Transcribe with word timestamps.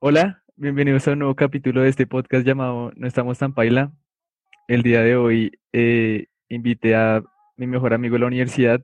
Hola, 0.00 0.44
bienvenidos 0.54 1.08
a 1.08 1.14
un 1.14 1.18
nuevo 1.18 1.34
capítulo 1.34 1.82
de 1.82 1.88
este 1.88 2.06
podcast 2.06 2.46
llamado 2.46 2.92
No 2.94 3.08
estamos 3.08 3.36
tan 3.36 3.52
paila. 3.52 3.90
El 4.68 4.84
día 4.84 5.02
de 5.02 5.16
hoy 5.16 5.58
eh, 5.72 6.26
invité 6.48 6.94
a 6.94 7.24
mi 7.56 7.66
mejor 7.66 7.92
amigo 7.92 8.12
de 8.12 8.20
la 8.20 8.28
universidad, 8.28 8.80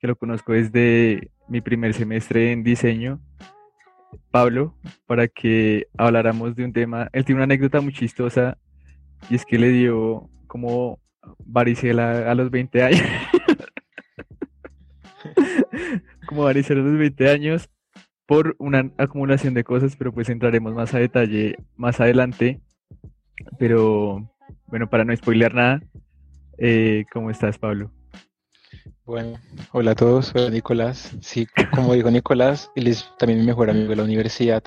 que 0.00 0.08
lo 0.08 0.16
conozco 0.16 0.52
desde 0.52 1.30
mi 1.46 1.60
primer 1.60 1.94
semestre 1.94 2.50
en 2.50 2.64
diseño, 2.64 3.20
Pablo, 4.32 4.76
para 5.06 5.28
que 5.28 5.86
habláramos 5.96 6.56
de 6.56 6.64
un 6.64 6.72
tema. 6.72 7.08
Él 7.12 7.24
tiene 7.24 7.36
una 7.36 7.44
anécdota 7.44 7.80
muy 7.80 7.92
chistosa 7.92 8.58
y 9.30 9.36
es 9.36 9.44
que 9.44 9.56
le 9.56 9.68
dio 9.68 10.28
como 10.48 10.98
varicela 11.44 12.28
a 12.28 12.34
los 12.34 12.50
20 12.50 12.82
años. 12.82 13.02
como 16.26 16.42
varicela 16.42 16.80
a 16.80 16.84
los 16.84 16.98
20 16.98 17.30
años 17.30 17.70
por 18.26 18.56
una 18.58 18.90
acumulación 18.98 19.54
de 19.54 19.64
cosas, 19.64 19.96
pero 19.96 20.12
pues 20.12 20.28
entraremos 20.28 20.74
más 20.74 20.94
a 20.94 20.98
detalle 20.98 21.56
más 21.76 22.00
adelante. 22.00 22.60
Pero 23.58 24.30
bueno, 24.66 24.88
para 24.88 25.04
no 25.04 25.14
spoilear 25.16 25.54
nada, 25.54 25.82
eh, 26.58 27.04
¿cómo 27.12 27.30
estás, 27.30 27.58
Pablo? 27.58 27.90
Bueno, 29.04 29.38
hola 29.72 29.90
a 29.90 29.94
todos, 29.94 30.26
soy 30.26 30.50
Nicolás. 30.50 31.14
Sí, 31.20 31.46
como 31.74 31.92
dijo 31.92 32.10
Nicolás, 32.10 32.70
él 32.74 32.86
es 32.86 33.06
también 33.18 33.40
mi 33.40 33.46
mejor 33.46 33.68
amigo 33.68 33.90
de 33.90 33.96
la 33.96 34.04
universidad. 34.04 34.62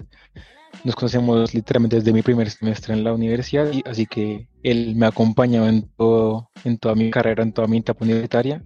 Nos 0.84 0.96
conocemos 0.96 1.56
literalmente 1.56 1.96
desde 1.96 2.14
mi 2.14 2.22
primer 2.22 2.52
semestre 2.52 2.94
en 2.94 3.04
la 3.04 3.14
universidad, 3.14 3.72
y, 3.74 3.82
así 3.90 4.06
que 4.06 4.48
él 4.62 4.96
me 4.96 5.08
ha 5.08 5.10
acompañado 5.10 5.68
en, 5.68 5.90
todo, 5.98 6.52
en 6.64 6.78
toda 6.78 6.94
mi 6.94 7.10
carrera, 7.10 7.42
en 7.42 7.52
toda 7.52 7.68
mi 7.68 7.78
etapa 7.78 8.06
universitaria. 8.06 8.64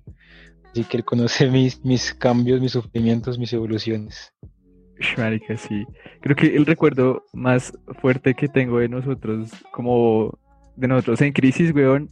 Así 0.71 0.83
que 0.83 0.97
él 0.97 1.05
conoce 1.05 1.47
mis, 1.49 1.83
mis 1.85 2.13
cambios, 2.13 2.59
mis 2.59 2.73
sufrimientos, 2.73 3.39
mis 3.39 3.53
evoluciones. 3.53 4.33
Marica, 5.17 5.57
sí. 5.57 5.85
Creo 6.21 6.35
que 6.35 6.55
el 6.55 6.65
recuerdo 6.65 7.23
más 7.33 7.73
fuerte 8.01 8.33
que 8.33 8.47
tengo 8.47 8.79
de 8.79 8.89
nosotros, 8.89 9.51
como 9.71 10.37
de 10.75 10.87
nosotros 10.87 11.21
en 11.21 11.33
crisis, 11.33 11.73
weón, 11.73 12.09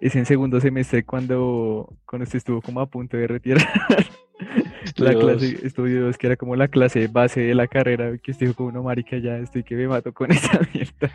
es 0.00 0.16
en 0.16 0.26
segundo 0.26 0.60
semestre 0.60 1.04
cuando, 1.04 1.94
cuando 2.06 2.24
usted 2.24 2.38
estuvo 2.38 2.62
como 2.62 2.80
a 2.80 2.86
punto 2.86 3.16
de 3.16 3.26
retirar 3.26 3.66
la 4.96 5.14
clase, 5.14 5.58
estudios 5.62 6.16
que 6.16 6.26
era 6.26 6.36
como 6.36 6.56
la 6.56 6.68
clase 6.68 7.08
base 7.08 7.40
de 7.40 7.54
la 7.54 7.66
carrera, 7.66 8.16
que 8.18 8.30
usted 8.30 8.46
dijo 8.46 8.56
como, 8.56 8.72
no, 8.72 8.82
marica, 8.82 9.18
ya 9.18 9.36
estoy 9.36 9.62
que 9.62 9.76
me 9.76 9.88
mato 9.88 10.12
con 10.12 10.30
esa 10.32 10.60
mierda. 10.72 11.10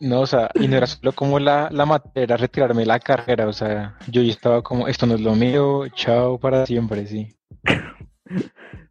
No, 0.00 0.20
o 0.20 0.26
sea, 0.26 0.48
y 0.54 0.68
no 0.68 0.76
era 0.76 0.86
solo 0.86 1.12
como 1.12 1.40
la, 1.40 1.68
la 1.72 1.84
materia, 1.84 2.36
retirarme 2.36 2.86
la 2.86 3.00
carrera, 3.00 3.48
o 3.48 3.52
sea, 3.52 3.96
yo 4.08 4.22
ya 4.22 4.30
estaba 4.30 4.62
como, 4.62 4.86
esto 4.86 5.06
no 5.06 5.14
es 5.14 5.20
lo 5.20 5.34
mío, 5.34 5.88
chao 5.88 6.38
para 6.38 6.66
siempre, 6.66 7.06
sí. 7.06 7.34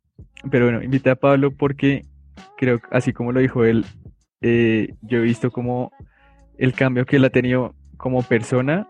Pero 0.49 0.65
bueno, 0.65 0.83
invité 0.83 1.09
a 1.09 1.15
Pablo 1.15 1.51
porque 1.51 2.05
creo, 2.57 2.79
así 2.91 3.13
como 3.13 3.31
lo 3.31 3.39
dijo 3.39 3.65
él, 3.65 3.85
eh, 4.41 4.93
yo 5.01 5.19
he 5.19 5.21
visto 5.21 5.51
como 5.51 5.91
el 6.57 6.73
cambio 6.73 7.05
que 7.05 7.17
él 7.17 7.25
ha 7.25 7.29
tenido 7.29 7.75
como 7.97 8.23
persona 8.23 8.87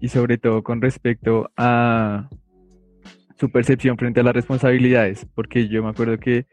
y 0.00 0.08
sobre 0.08 0.38
todo 0.38 0.62
con 0.62 0.80
respecto 0.80 1.50
a 1.56 2.28
su 3.38 3.50
percepción 3.50 3.96
frente 3.98 4.20
a 4.20 4.22
las 4.22 4.34
responsabilidades, 4.34 5.26
porque 5.34 5.68
yo 5.68 5.82
me 5.82 5.90
acuerdo 5.90 6.18
que 6.18 6.46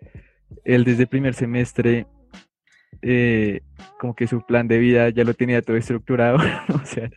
él 0.65 0.83
desde 0.83 1.03
el 1.03 1.09
primer 1.09 1.33
semestre 1.33 2.07
eh, 3.01 3.61
como 3.99 4.15
que 4.15 4.27
su 4.27 4.41
plan 4.41 4.67
de 4.67 4.77
vida 4.77 5.09
ya 5.09 5.23
lo 5.23 5.33
tenía 5.33 5.61
todo 5.61 5.77
estructurado, 5.77 6.37
o 6.73 6.85
sea, 6.85 7.09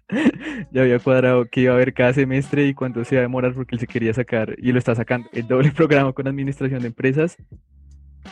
ya 0.71 0.83
había 0.83 0.99
cuadrado 0.99 1.47
que 1.47 1.63
iba 1.63 1.73
a 1.73 1.77
haber 1.77 1.95
cada 1.95 2.13
semestre 2.13 2.67
y 2.67 2.75
cuánto 2.75 3.05
se 3.05 3.15
iba 3.15 3.21
a 3.21 3.23
demorar 3.23 3.55
porque 3.55 3.75
él 3.75 3.81
se 3.81 3.87
quería 3.87 4.15
sacar 4.15 4.55
y 4.59 4.73
lo 4.73 4.79
está 4.79 4.95
sacando 4.95 5.29
el 5.33 5.47
doble 5.47 5.71
programa 5.77 6.13
con 6.13 6.27
administración 6.29 6.81
de 6.81 6.89
empresas 6.89 7.37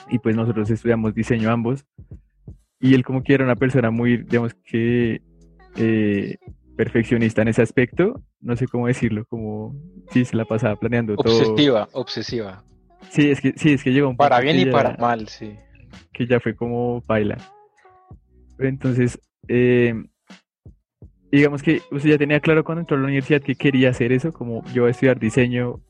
y 0.08 0.18
pues 0.18 0.34
nosotros 0.36 0.70
estudiamos 0.70 1.14
diseño 1.14 1.50
ambos 1.50 1.84
y 2.80 2.94
él 2.94 3.04
como 3.04 3.22
que 3.22 3.34
era 3.34 3.44
una 3.44 3.56
persona 3.56 3.90
muy, 3.90 4.18
digamos 4.18 4.54
que 4.64 5.22
eh, 5.76 6.36
perfeccionista 6.76 7.42
en 7.42 7.48
ese 7.48 7.62
aspecto, 7.62 8.22
no 8.40 8.56
sé 8.56 8.66
cómo 8.66 8.86
decirlo, 8.86 9.24
como 9.26 9.74
sí 10.10 10.24
se 10.24 10.36
la 10.36 10.44
pasaba 10.44 10.76
planeando 10.76 11.14
obsesiva, 11.14 11.86
todo. 11.86 12.02
Obsesiva, 12.02 12.64
Sí, 13.10 13.30
es 13.30 13.40
que 13.40 13.54
sí, 13.56 13.72
es 13.72 13.82
que 13.82 13.92
llegó 13.92 14.08
un 14.08 14.16
Para 14.16 14.40
bien 14.40 14.58
y 14.58 14.66
para 14.66 14.96
mal, 14.96 15.28
sí. 15.28 15.56
Que 16.14 16.26
ya 16.26 16.40
fue 16.40 16.56
como 16.56 17.02
baila. 17.02 17.36
Entonces, 18.58 19.20
eh, 19.48 19.94
digamos 21.30 21.62
que 21.62 21.82
usted 21.90 22.10
ya 22.10 22.18
tenía 22.18 22.40
claro 22.40 22.64
cuando 22.64 22.80
entró 22.80 22.96
a 22.96 23.00
la 23.00 23.06
universidad 23.06 23.42
que 23.42 23.56
quería 23.56 23.90
hacer 23.90 24.12
eso, 24.12 24.32
como 24.32 24.64
yo 24.72 24.82
voy 24.82 24.88
a 24.88 24.92
estudiar 24.92 25.18
diseño 25.18 25.82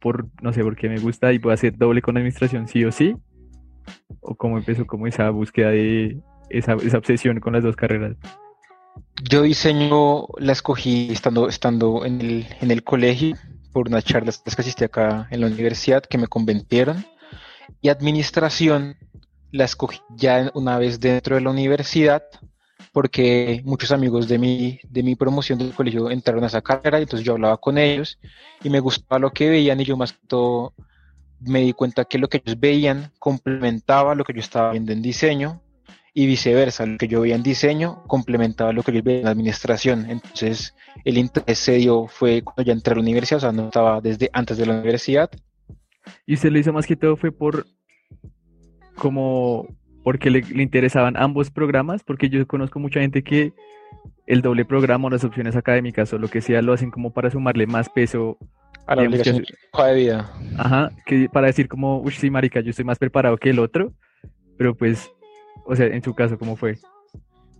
por, 0.00 0.28
no 0.42 0.52
sé, 0.52 0.62
por 0.62 0.76
qué 0.76 0.88
me 0.88 0.98
gusta 0.98 1.32
y 1.32 1.38
voy 1.38 1.52
a 1.52 1.54
hacer 1.54 1.76
doble 1.76 2.02
con 2.02 2.16
administración 2.16 2.66
sí 2.66 2.84
o 2.84 2.90
sí, 2.90 3.14
o 4.20 4.34
cómo 4.34 4.58
empezó 4.58 4.86
como 4.86 5.06
esa 5.06 5.30
búsqueda 5.30 5.70
de 5.70 6.18
esa, 6.50 6.74
esa 6.74 6.98
obsesión 6.98 7.38
con 7.40 7.52
las 7.52 7.62
dos 7.62 7.76
carreras. 7.76 8.16
Yo 9.22 9.42
diseño 9.42 10.26
la 10.38 10.52
escogí 10.52 11.08
estando, 11.10 11.48
estando 11.48 12.04
en, 12.04 12.20
el, 12.20 12.46
en 12.60 12.70
el 12.70 12.82
colegio 12.82 13.36
por 13.72 13.88
unas 13.88 14.04
charlas 14.04 14.38
que 14.38 14.60
asistí 14.60 14.84
acá 14.84 15.28
en 15.30 15.40
la 15.40 15.46
universidad 15.46 16.02
que 16.02 16.18
me 16.18 16.26
convencieron 16.26 17.04
y 17.80 17.88
administración 17.88 18.96
la 19.54 19.64
escogí 19.64 20.00
ya 20.16 20.50
una 20.54 20.78
vez 20.78 20.98
dentro 20.98 21.36
de 21.36 21.40
la 21.40 21.50
universidad 21.50 22.24
porque 22.92 23.62
muchos 23.64 23.92
amigos 23.92 24.26
de 24.26 24.36
mi, 24.36 24.80
de 24.88 25.02
mi 25.04 25.14
promoción 25.14 25.60
del 25.60 25.72
colegio 25.72 26.10
entraron 26.10 26.42
a 26.42 26.48
esa 26.48 26.60
carrera 26.60 26.98
y 26.98 27.02
entonces 27.02 27.24
yo 27.24 27.34
hablaba 27.34 27.56
con 27.58 27.78
ellos 27.78 28.18
y 28.64 28.68
me 28.68 28.80
gustaba 28.80 29.20
lo 29.20 29.30
que 29.30 29.48
veían 29.48 29.80
y 29.80 29.84
yo 29.84 29.96
más 29.96 30.12
que 30.12 30.26
todo 30.26 30.74
me 31.38 31.60
di 31.60 31.72
cuenta 31.72 32.04
que 32.04 32.18
lo 32.18 32.28
que 32.28 32.42
ellos 32.44 32.58
veían 32.58 33.12
complementaba 33.20 34.16
lo 34.16 34.24
que 34.24 34.32
yo 34.32 34.40
estaba 34.40 34.72
viendo 34.72 34.90
en 34.90 35.02
diseño 35.02 35.62
y 36.12 36.26
viceversa, 36.26 36.84
lo 36.84 36.98
que 36.98 37.06
yo 37.06 37.20
veía 37.20 37.36
en 37.36 37.44
diseño 37.44 38.02
complementaba 38.08 38.72
lo 38.72 38.82
que 38.82 38.92
yo 38.92 39.02
veía 39.04 39.20
en 39.20 39.28
administración. 39.28 40.10
Entonces 40.10 40.74
el 41.04 41.16
interés 41.16 41.60
se 41.60 41.74
dio 41.74 42.08
fue 42.08 42.42
cuando 42.42 42.62
ya 42.62 42.72
entré 42.72 42.92
a 42.92 42.96
la 42.96 43.02
universidad, 43.02 43.38
o 43.38 43.40
sea, 43.40 43.52
no 43.52 43.66
estaba 43.66 44.00
desde 44.00 44.30
antes 44.32 44.56
de 44.56 44.66
la 44.66 44.74
universidad. 44.74 45.30
¿Y 46.26 46.34
usted 46.34 46.50
lo 46.50 46.58
hizo 46.58 46.72
más 46.72 46.86
que 46.86 46.96
todo 46.96 47.16
fue 47.16 47.30
por 47.30 47.66
como 48.96 49.68
porque 50.04 50.30
le, 50.30 50.44
interesaban 50.62 51.16
ambos 51.16 51.50
programas, 51.50 52.04
porque 52.04 52.28
yo 52.28 52.46
conozco 52.46 52.78
mucha 52.78 53.00
gente 53.00 53.24
que 53.24 53.52
el 54.26 54.42
doble 54.42 54.64
programa 54.64 55.06
o 55.08 55.10
las 55.10 55.24
opciones 55.24 55.56
académicas 55.56 56.12
o 56.12 56.18
lo 56.18 56.28
que 56.28 56.42
sea 56.42 56.62
lo 56.62 56.74
hacen 56.74 56.90
como 56.90 57.12
para 57.12 57.30
sumarle 57.30 57.66
más 57.66 57.88
peso 57.88 58.38
a 58.86 58.94
la 58.94 59.02
obligación 59.02 59.42
de 59.42 59.94
vida. 59.94 60.30
Ajá, 60.58 60.90
que 61.06 61.28
para 61.32 61.46
decir 61.46 61.68
como, 61.68 62.00
uy, 62.00 62.12
sí, 62.12 62.30
marica, 62.30 62.60
yo 62.60 62.70
estoy 62.70 62.84
más 62.84 62.98
preparado 62.98 63.38
que 63.38 63.50
el 63.50 63.58
otro, 63.58 63.92
pero 64.58 64.74
pues, 64.74 65.10
o 65.64 65.74
sea, 65.74 65.86
en 65.86 66.02
su 66.02 66.14
caso, 66.14 66.38
¿cómo 66.38 66.54
fue? 66.54 66.78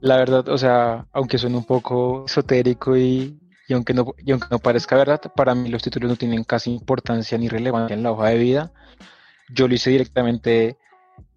La 0.01 0.19
verdad, 0.19 0.47
o 0.51 0.59
sea, 0.59 1.07
aunque 1.13 1.39
suene 1.39 1.57
un 1.57 1.65
poco 1.65 2.27
esotérico 2.27 2.95
y, 2.95 3.39
y 3.67 3.73
aunque 3.73 3.95
no, 3.95 4.15
y 4.19 4.33
aunque 4.33 4.49
no 4.51 4.59
parezca 4.59 4.97
verdad, 4.97 5.21
para 5.35 5.55
mí 5.55 5.71
los 5.71 5.83
títulos 5.83 6.11
no 6.11 6.17
tienen 6.17 6.45
casi 6.45 6.71
importancia 6.71 7.39
ni 7.39 7.49
relevancia 7.49 7.95
en 7.95 8.03
la 8.03 8.13
hoja 8.13 8.29
de 8.29 8.39
vida. 8.39 8.73
Yo 9.49 9.67
lo 9.67 9.75
hice 9.75 9.91
directamente 9.91 10.77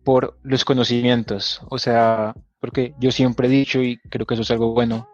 por 0.07 0.39
los 0.41 0.63
conocimientos, 0.63 1.59
o 1.69 1.77
sea, 1.77 2.33
porque 2.61 2.93
yo 2.97 3.11
siempre 3.11 3.49
he 3.49 3.51
dicho, 3.51 3.83
y 3.83 3.97
creo 4.09 4.25
que 4.25 4.35
eso 4.35 4.43
es 4.43 4.51
algo 4.51 4.71
bueno, 4.71 5.09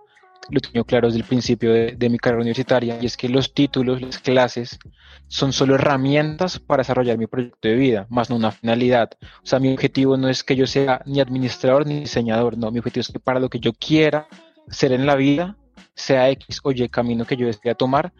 lo 0.52 0.59
tengo 0.59 0.86
claro 0.86 1.08
desde 1.08 1.22
el 1.22 1.26
principio 1.26 1.74
de, 1.74 2.09
mi 2.12 2.20
carrera 2.20 2.44
universitaria, 2.44 3.00
y 3.02 3.08
es 3.08 3.18
que 3.18 3.28
los 3.28 3.56
títulos, 3.56 4.04
las 4.04 4.20
clases, 4.20 4.78
son 5.28 5.52
solo 5.52 5.74
herramientas 5.74 6.59
para 6.59 6.81
desarrollar 6.81 7.18
mi 7.18 7.26
proyecto 7.26 7.70
de 7.70 7.74
vida, 7.74 8.06
más 8.12 8.30
no 8.30 8.36
una 8.36 8.52
finalidad. 8.52 9.09
O 9.44 9.48
sea, 9.48 9.58
mi 9.58 9.74
objetivo 9.74 10.16
no 10.16 10.30
es 10.30 10.44
que 10.44 10.56
yo 10.56 10.68
sea 10.68 11.02
ni 11.08 11.20
administrador 11.20 11.88
ni 11.88 12.02
diseñador, 12.02 12.56
no, 12.56 12.70
mi 12.70 12.78
objetivo 12.78 13.02
es 13.02 13.12
que 13.12 13.20
para 13.20 13.40
lo 13.40 13.50
que 13.50 13.60
yo 13.60 13.74
quiera 13.74 14.28
ser 14.68 14.92
en 14.92 15.08
la 15.08 15.16
vida, 15.16 15.58
sea 15.96 16.30
X 16.30 16.60
o 16.62 16.72
Y 16.72 16.88
camino 16.90 17.25
que 17.25 17.36
yo 17.36 17.48
desee 17.48 17.74
tomar, 17.74 18.14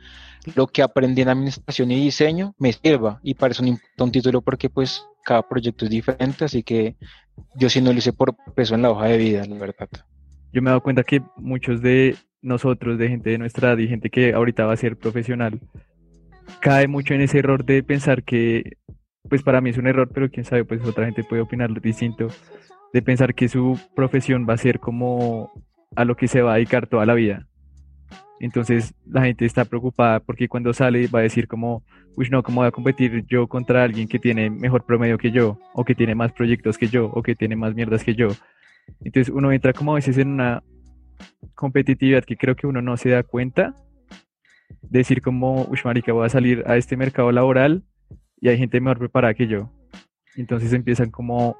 lo 0.56 0.66
que 0.66 0.82
aprendí 0.82 1.22
en 1.22 1.30
administración 1.30 1.92
y 1.92 2.04
diseño 2.04 2.56
me 2.58 2.74
sirva, 2.74 3.20
y 3.22 3.36
para 3.36 3.52
eso 3.52 3.62
no 3.62 3.78
un 4.00 4.12
título 4.12 4.42
porque 4.42 4.72
pues 4.72 5.06
cada 5.24 5.42
proyecto 5.42 5.86
es 5.86 5.92
diferente, 5.92 6.46
así 6.46 6.64
que 6.64 6.96
yo 7.56 7.70
sí 7.70 7.82
no 7.82 7.92
lo 7.92 8.00
hice 8.00 8.14
por 8.14 8.36
peso 8.56 8.76
en 8.76 8.84
la 8.84 8.92
hoja 8.92 9.06
de 9.06 9.18
vida, 9.18 9.46
la 9.46 9.58
verdad. 9.58 9.90
Yo 10.52 10.62
me 10.62 10.70
he 10.70 10.72
dado 10.72 10.82
cuenta 10.82 11.04
que 11.04 11.22
muchos 11.38 11.82
de 11.82 12.16
nosotros, 12.42 12.98
de 13.00 13.10
gente 13.10 13.32
de 13.32 13.38
nuestra 13.38 13.70
edad 13.70 13.78
y 13.78 13.88
gente 13.88 14.10
que 14.10 14.34
ahorita 14.34 14.66
va 14.66 14.74
a 14.74 14.78
ser 14.78 14.98
profesional, 14.98 15.60
cae 16.60 16.88
mucho 16.88 17.14
en 17.14 17.22
ese 17.22 17.40
error 17.40 17.66
de 17.66 17.82
pensar 17.84 18.24
que, 18.24 18.78
pues 19.30 19.42
para 19.42 19.62
mí 19.62 19.70
es 19.70 19.78
un 19.78 19.88
error, 19.88 20.10
pero 20.14 20.30
quién 20.30 20.46
sabe, 20.46 20.66
pues 20.66 20.84
otra 20.86 21.06
gente 21.06 21.24
puede 21.24 21.42
opinar 21.42 21.70
distinto, 21.82 22.28
de 22.92 23.02
pensar 23.02 23.34
que 23.34 23.48
su 23.48 23.80
profesión 23.96 24.46
va 24.48 24.54
a 24.54 24.58
ser 24.58 24.80
como 24.80 25.52
a 25.96 26.06
lo 26.06 26.16
que 26.16 26.28
se 26.28 26.42
va 26.42 26.54
a 26.54 26.56
dedicar 26.56 26.88
toda 26.88 27.06
la 27.06 27.14
vida. 27.14 27.48
Entonces 28.40 28.94
la 29.06 29.22
gente 29.22 29.46
está 29.46 29.66
preocupada 29.66 30.20
porque 30.20 30.48
cuando 30.48 30.74
sale 30.74 31.08
va 31.08 31.20
a 31.20 31.24
decir 31.24 31.48
como, 31.48 31.84
uy, 32.16 32.30
no, 32.30 32.44
¿cómo 32.44 32.62
voy 32.62 32.68
a 32.68 32.72
competir 32.72 33.26
yo 33.28 33.48
contra 33.48 33.84
alguien 33.84 34.08
que 34.08 34.20
tiene 34.20 34.50
mejor 34.50 34.86
promedio 34.86 35.18
que 35.18 35.32
yo? 35.32 35.58
O 35.74 35.86
que 35.86 35.96
tiene 35.96 36.16
más 36.16 36.32
proyectos 36.34 36.78
que 36.78 36.88
yo? 36.88 37.08
O 37.14 37.24
que 37.24 37.36
tiene 37.36 37.56
más 37.56 37.74
mierdas 37.74 38.04
que 38.04 38.16
yo? 38.16 38.30
Entonces 39.02 39.34
uno 39.34 39.52
entra 39.52 39.74
como 39.74 39.94
a 39.94 39.96
veces 39.96 40.18
en 40.18 40.30
una 40.30 40.64
competitividad 41.56 42.24
que 42.24 42.36
creo 42.36 42.56
que 42.56 42.68
uno 42.68 42.82
no 42.82 42.98
se 42.98 43.10
da 43.10 43.24
cuenta. 43.24 43.76
Decir 44.82 45.22
como, 45.22 45.66
uy, 45.66 45.80
marica, 45.86 46.12
voy 46.12 46.26
a 46.26 46.30
salir 46.30 46.64
a 46.68 46.78
este 46.78 46.98
mercado 46.98 47.32
laboral 47.32 47.84
y 48.42 48.50
hay 48.50 48.58
gente 48.58 48.82
mejor 48.82 49.00
preparada 49.00 49.34
que 49.34 49.48
yo. 49.48 49.72
Entonces 50.36 50.74
empiezan 50.74 51.12
como 51.12 51.56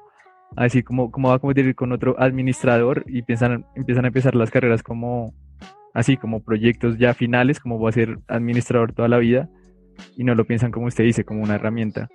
así 0.56 0.82
como, 0.82 1.10
como 1.10 1.30
va 1.30 1.36
a 1.36 1.38
competir 1.38 1.74
con 1.74 1.92
otro 1.92 2.14
administrador 2.18 3.04
y 3.06 3.22
piensan, 3.22 3.66
empiezan 3.74 4.04
a 4.04 4.08
empezar 4.08 4.34
las 4.34 4.50
carreras 4.50 4.82
como 4.82 5.34
así, 5.94 6.16
como 6.16 6.42
proyectos 6.42 6.98
ya 6.98 7.14
finales, 7.14 7.60
como 7.60 7.80
va 7.80 7.88
a 7.88 7.92
ser 7.92 8.18
administrador 8.26 8.92
toda 8.92 9.08
la 9.08 9.18
vida 9.18 9.48
y 10.16 10.24
no 10.24 10.34
lo 10.34 10.44
piensan 10.44 10.72
como 10.72 10.86
usted 10.86 11.04
dice, 11.04 11.24
como 11.24 11.42
una 11.42 11.54
herramienta. 11.54 12.08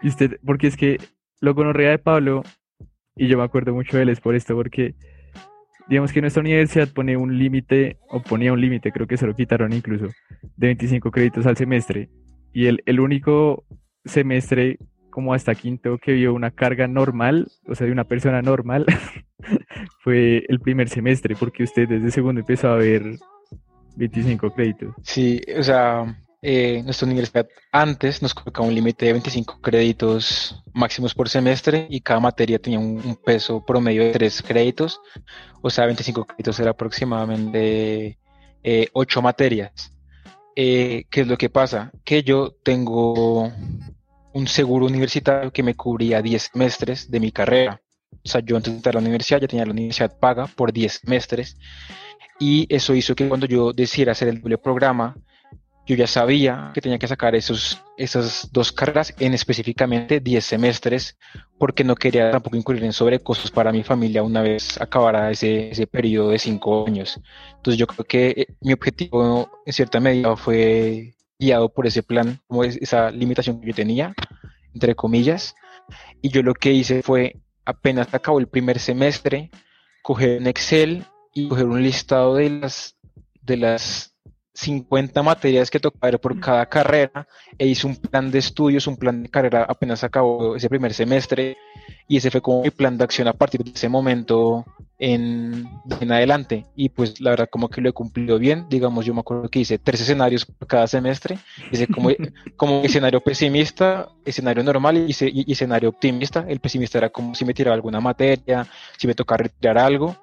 Y 0.00 0.08
usted, 0.08 0.38
porque 0.44 0.68
es 0.68 0.76
que 0.76 0.98
lo 1.40 1.54
conorrea 1.54 1.90
de 1.90 1.98
Pablo, 1.98 2.42
y 3.16 3.28
yo 3.28 3.38
me 3.38 3.44
acuerdo 3.44 3.74
mucho 3.74 3.96
de 3.96 4.04
él, 4.04 4.08
es 4.08 4.20
por 4.20 4.34
esto, 4.34 4.54
porque 4.54 4.94
digamos 5.88 6.12
que 6.12 6.20
nuestra 6.20 6.40
universidad 6.40 6.88
pone 6.88 7.16
un 7.16 7.38
límite, 7.38 7.98
o 8.08 8.22
ponía 8.22 8.52
un 8.52 8.60
límite, 8.60 8.92
creo 8.92 9.06
que 9.06 9.16
se 9.16 9.26
lo 9.26 9.34
quitaron 9.34 9.72
incluso, 9.72 10.06
de 10.56 10.66
25 10.68 11.10
créditos 11.10 11.46
al 11.46 11.56
semestre. 11.56 12.08
Y 12.52 12.66
el, 12.66 12.82
el 12.86 13.00
único 13.00 13.64
semestre 14.04 14.78
como 15.12 15.32
hasta 15.34 15.54
quinto 15.54 15.98
que 15.98 16.12
vio 16.12 16.34
una 16.34 16.50
carga 16.50 16.88
normal, 16.88 17.46
o 17.68 17.76
sea, 17.76 17.86
de 17.86 17.92
una 17.92 18.04
persona 18.04 18.42
normal, 18.42 18.84
fue 20.02 20.44
el 20.48 20.58
primer 20.58 20.88
semestre, 20.88 21.36
porque 21.38 21.62
usted 21.62 21.88
desde 21.88 22.10
segundo 22.10 22.40
empezó 22.40 22.70
a 22.70 22.76
ver 22.76 23.04
25 23.94 24.50
créditos. 24.54 24.94
Sí, 25.04 25.40
o 25.56 25.62
sea, 25.62 26.18
eh, 26.40 26.82
nuestra 26.82 27.06
universidad 27.06 27.46
antes 27.70 28.20
nos 28.22 28.34
colocaba 28.34 28.66
un 28.66 28.74
límite 28.74 29.06
de 29.06 29.12
25 29.12 29.60
créditos 29.60 30.60
máximos 30.72 31.14
por 31.14 31.28
semestre 31.28 31.86
y 31.88 32.00
cada 32.00 32.18
materia 32.18 32.58
tenía 32.58 32.80
un, 32.80 33.16
peso 33.24 33.64
promedio 33.64 34.02
de 34.02 34.10
3 34.10 34.42
créditos, 34.42 35.00
o 35.60 35.70
sea, 35.70 35.86
25 35.86 36.24
créditos 36.24 36.58
era 36.58 36.72
aproximadamente 36.72 38.18
8 38.92 39.20
eh, 39.20 39.22
materias. 39.22 39.92
Eh, 40.56 41.04
¿Qué 41.10 41.20
es 41.22 41.26
lo 41.26 41.38
que 41.38 41.48
pasa? 41.48 41.92
Que 42.04 42.22
yo 42.22 42.50
tengo 42.62 43.52
un 44.34 44.46
seguro 44.46 44.86
universitario 44.86 45.52
que 45.52 45.62
me 45.62 45.74
cubría 45.74 46.22
10 46.22 46.50
semestres 46.52 47.10
de 47.10 47.20
mi 47.20 47.32
carrera. 47.32 47.80
O 48.24 48.28
sea, 48.28 48.40
yo 48.40 48.56
antes 48.56 48.72
de 48.72 48.76
entrar 48.76 48.96
a 48.96 49.00
la 49.00 49.02
universidad 49.02 49.40
ya 49.40 49.48
tenía 49.48 49.64
la 49.64 49.72
universidad 49.72 50.18
paga 50.18 50.46
por 50.46 50.72
10 50.72 51.00
semestres 51.04 51.56
y 52.38 52.66
eso 52.74 52.94
hizo 52.94 53.14
que 53.14 53.28
cuando 53.28 53.46
yo 53.46 53.72
decidiera 53.72 54.12
hacer 54.12 54.28
el 54.28 54.40
doble 54.40 54.58
programa, 54.58 55.16
yo 55.86 55.96
ya 55.96 56.06
sabía 56.06 56.70
que 56.74 56.80
tenía 56.80 56.98
que 56.98 57.08
sacar 57.08 57.34
esos, 57.34 57.82
esas 57.96 58.48
dos 58.52 58.72
carreras 58.72 59.14
en 59.18 59.34
específicamente 59.34 60.20
10 60.20 60.44
semestres, 60.44 61.18
porque 61.58 61.82
no 61.82 61.96
quería 61.96 62.30
tampoco 62.30 62.56
incurrir 62.56 62.84
en 62.84 62.92
sobrecostos 62.92 63.50
para 63.50 63.72
mi 63.72 63.82
familia 63.82 64.22
una 64.22 64.42
vez 64.42 64.80
acabara 64.80 65.30
ese, 65.30 65.70
ese 65.70 65.86
periodo 65.86 66.30
de 66.30 66.38
5 66.38 66.86
años. 66.86 67.20
Entonces 67.56 67.78
yo 67.78 67.86
creo 67.86 68.04
que 68.04 68.28
eh, 68.30 68.46
mi 68.60 68.72
objetivo 68.72 69.50
en 69.66 69.72
cierta 69.72 69.98
medida 69.98 70.36
fue 70.36 71.14
guiado 71.42 71.68
por 71.68 71.86
ese 71.86 72.02
plan, 72.02 72.40
como 72.46 72.62
esa 72.62 73.10
limitación 73.10 73.60
que 73.60 73.68
yo 73.68 73.74
tenía, 73.74 74.14
entre 74.72 74.94
comillas. 74.94 75.54
Y 76.20 76.28
yo 76.30 76.42
lo 76.42 76.54
que 76.54 76.72
hice 76.72 77.02
fue, 77.02 77.40
apenas 77.64 78.14
acabó 78.14 78.38
el 78.38 78.46
primer 78.46 78.78
semestre, 78.78 79.50
coger 80.02 80.40
un 80.40 80.46
Excel 80.46 81.04
y 81.34 81.48
coger 81.48 81.66
un 81.66 81.82
listado 81.82 82.36
de 82.36 82.50
las, 82.50 82.96
de 83.42 83.56
las 83.56 84.14
50 84.54 85.22
materias 85.22 85.70
que 85.70 85.80
tocaba 85.80 86.10
ver 86.10 86.20
por 86.20 86.38
cada 86.38 86.66
carrera 86.66 87.26
e 87.58 87.66
hice 87.66 87.86
un 87.86 87.96
plan 87.96 88.30
de 88.30 88.38
estudios, 88.38 88.86
un 88.86 88.96
plan 88.96 89.22
de 89.22 89.28
carrera 89.28 89.64
apenas 89.68 90.04
acabó 90.04 90.54
ese 90.54 90.68
primer 90.68 90.94
semestre 90.94 91.56
y 92.08 92.16
ese 92.16 92.30
fue 92.30 92.40
como 92.40 92.62
mi 92.62 92.70
plan 92.70 92.98
de 92.98 93.04
acción 93.04 93.28
a 93.28 93.32
partir 93.32 93.62
de 93.64 93.70
ese 93.70 93.88
momento 93.88 94.64
en, 94.98 95.68
en 96.00 96.12
adelante. 96.12 96.66
Y 96.76 96.90
pues 96.90 97.20
la 97.20 97.30
verdad 97.30 97.48
como 97.50 97.68
que 97.68 97.80
lo 97.80 97.88
he 97.88 97.92
cumplido 97.92 98.38
bien, 98.38 98.66
digamos 98.68 99.04
yo 99.04 99.14
me 99.14 99.20
acuerdo 99.20 99.48
que 99.48 99.60
hice 99.60 99.78
tres 99.78 100.00
escenarios 100.00 100.46
cada 100.66 100.86
semestre, 100.86 101.38
hice 101.70 101.86
como, 101.86 102.10
como 102.56 102.82
escenario 102.82 103.20
pesimista, 103.20 104.08
escenario 104.24 104.62
normal 104.62 105.06
y, 105.08 105.14
y, 105.20 105.52
escenario 105.52 105.88
optimista, 105.88 106.44
el 106.48 106.60
pesimista 106.60 106.98
era 106.98 107.10
como 107.10 107.34
si 107.34 107.44
me 107.44 107.54
tiraba 107.54 107.74
alguna 107.74 108.00
materia, 108.00 108.66
si 108.96 109.06
me 109.06 109.14
tocaba 109.14 109.38
retirar 109.38 109.78
algo, 109.78 110.16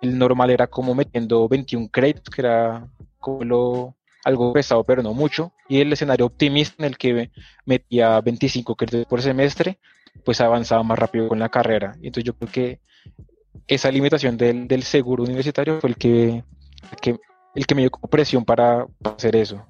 el 0.00 0.18
normal 0.18 0.50
era 0.50 0.66
como 0.66 0.94
metiendo 0.94 1.48
21 1.48 1.88
créditos, 1.90 2.34
que 2.34 2.42
era 2.42 2.86
como 3.18 3.96
algo 4.24 4.52
pesado, 4.52 4.84
pero 4.84 5.02
no 5.02 5.14
mucho. 5.14 5.52
Y 5.68 5.80
el 5.80 5.92
escenario 5.92 6.26
optimista 6.26 6.74
en 6.78 6.84
el 6.86 6.98
que 6.98 7.30
metía 7.64 8.20
25 8.20 8.74
créditos 8.74 9.06
por 9.06 9.22
semestre, 9.22 9.78
pues 10.24 10.40
avanzaba 10.40 10.82
más 10.82 10.98
rápido 10.98 11.28
con 11.28 11.38
la 11.38 11.48
carrera. 11.48 11.92
Entonces 11.96 12.24
yo 12.24 12.34
creo 12.34 12.50
que 12.50 12.80
esa 13.66 13.90
limitación 13.90 14.36
del, 14.36 14.82
seguro 14.82 15.24
universitario 15.24 15.80
fue 15.80 15.90
el 15.90 15.96
que, 15.96 16.44
el 17.54 17.66
que, 17.66 17.74
me 17.74 17.82
dio 17.82 17.90
como 17.90 18.08
presión 18.08 18.44
para, 18.44 18.86
hacer 19.04 19.36
eso. 19.36 19.64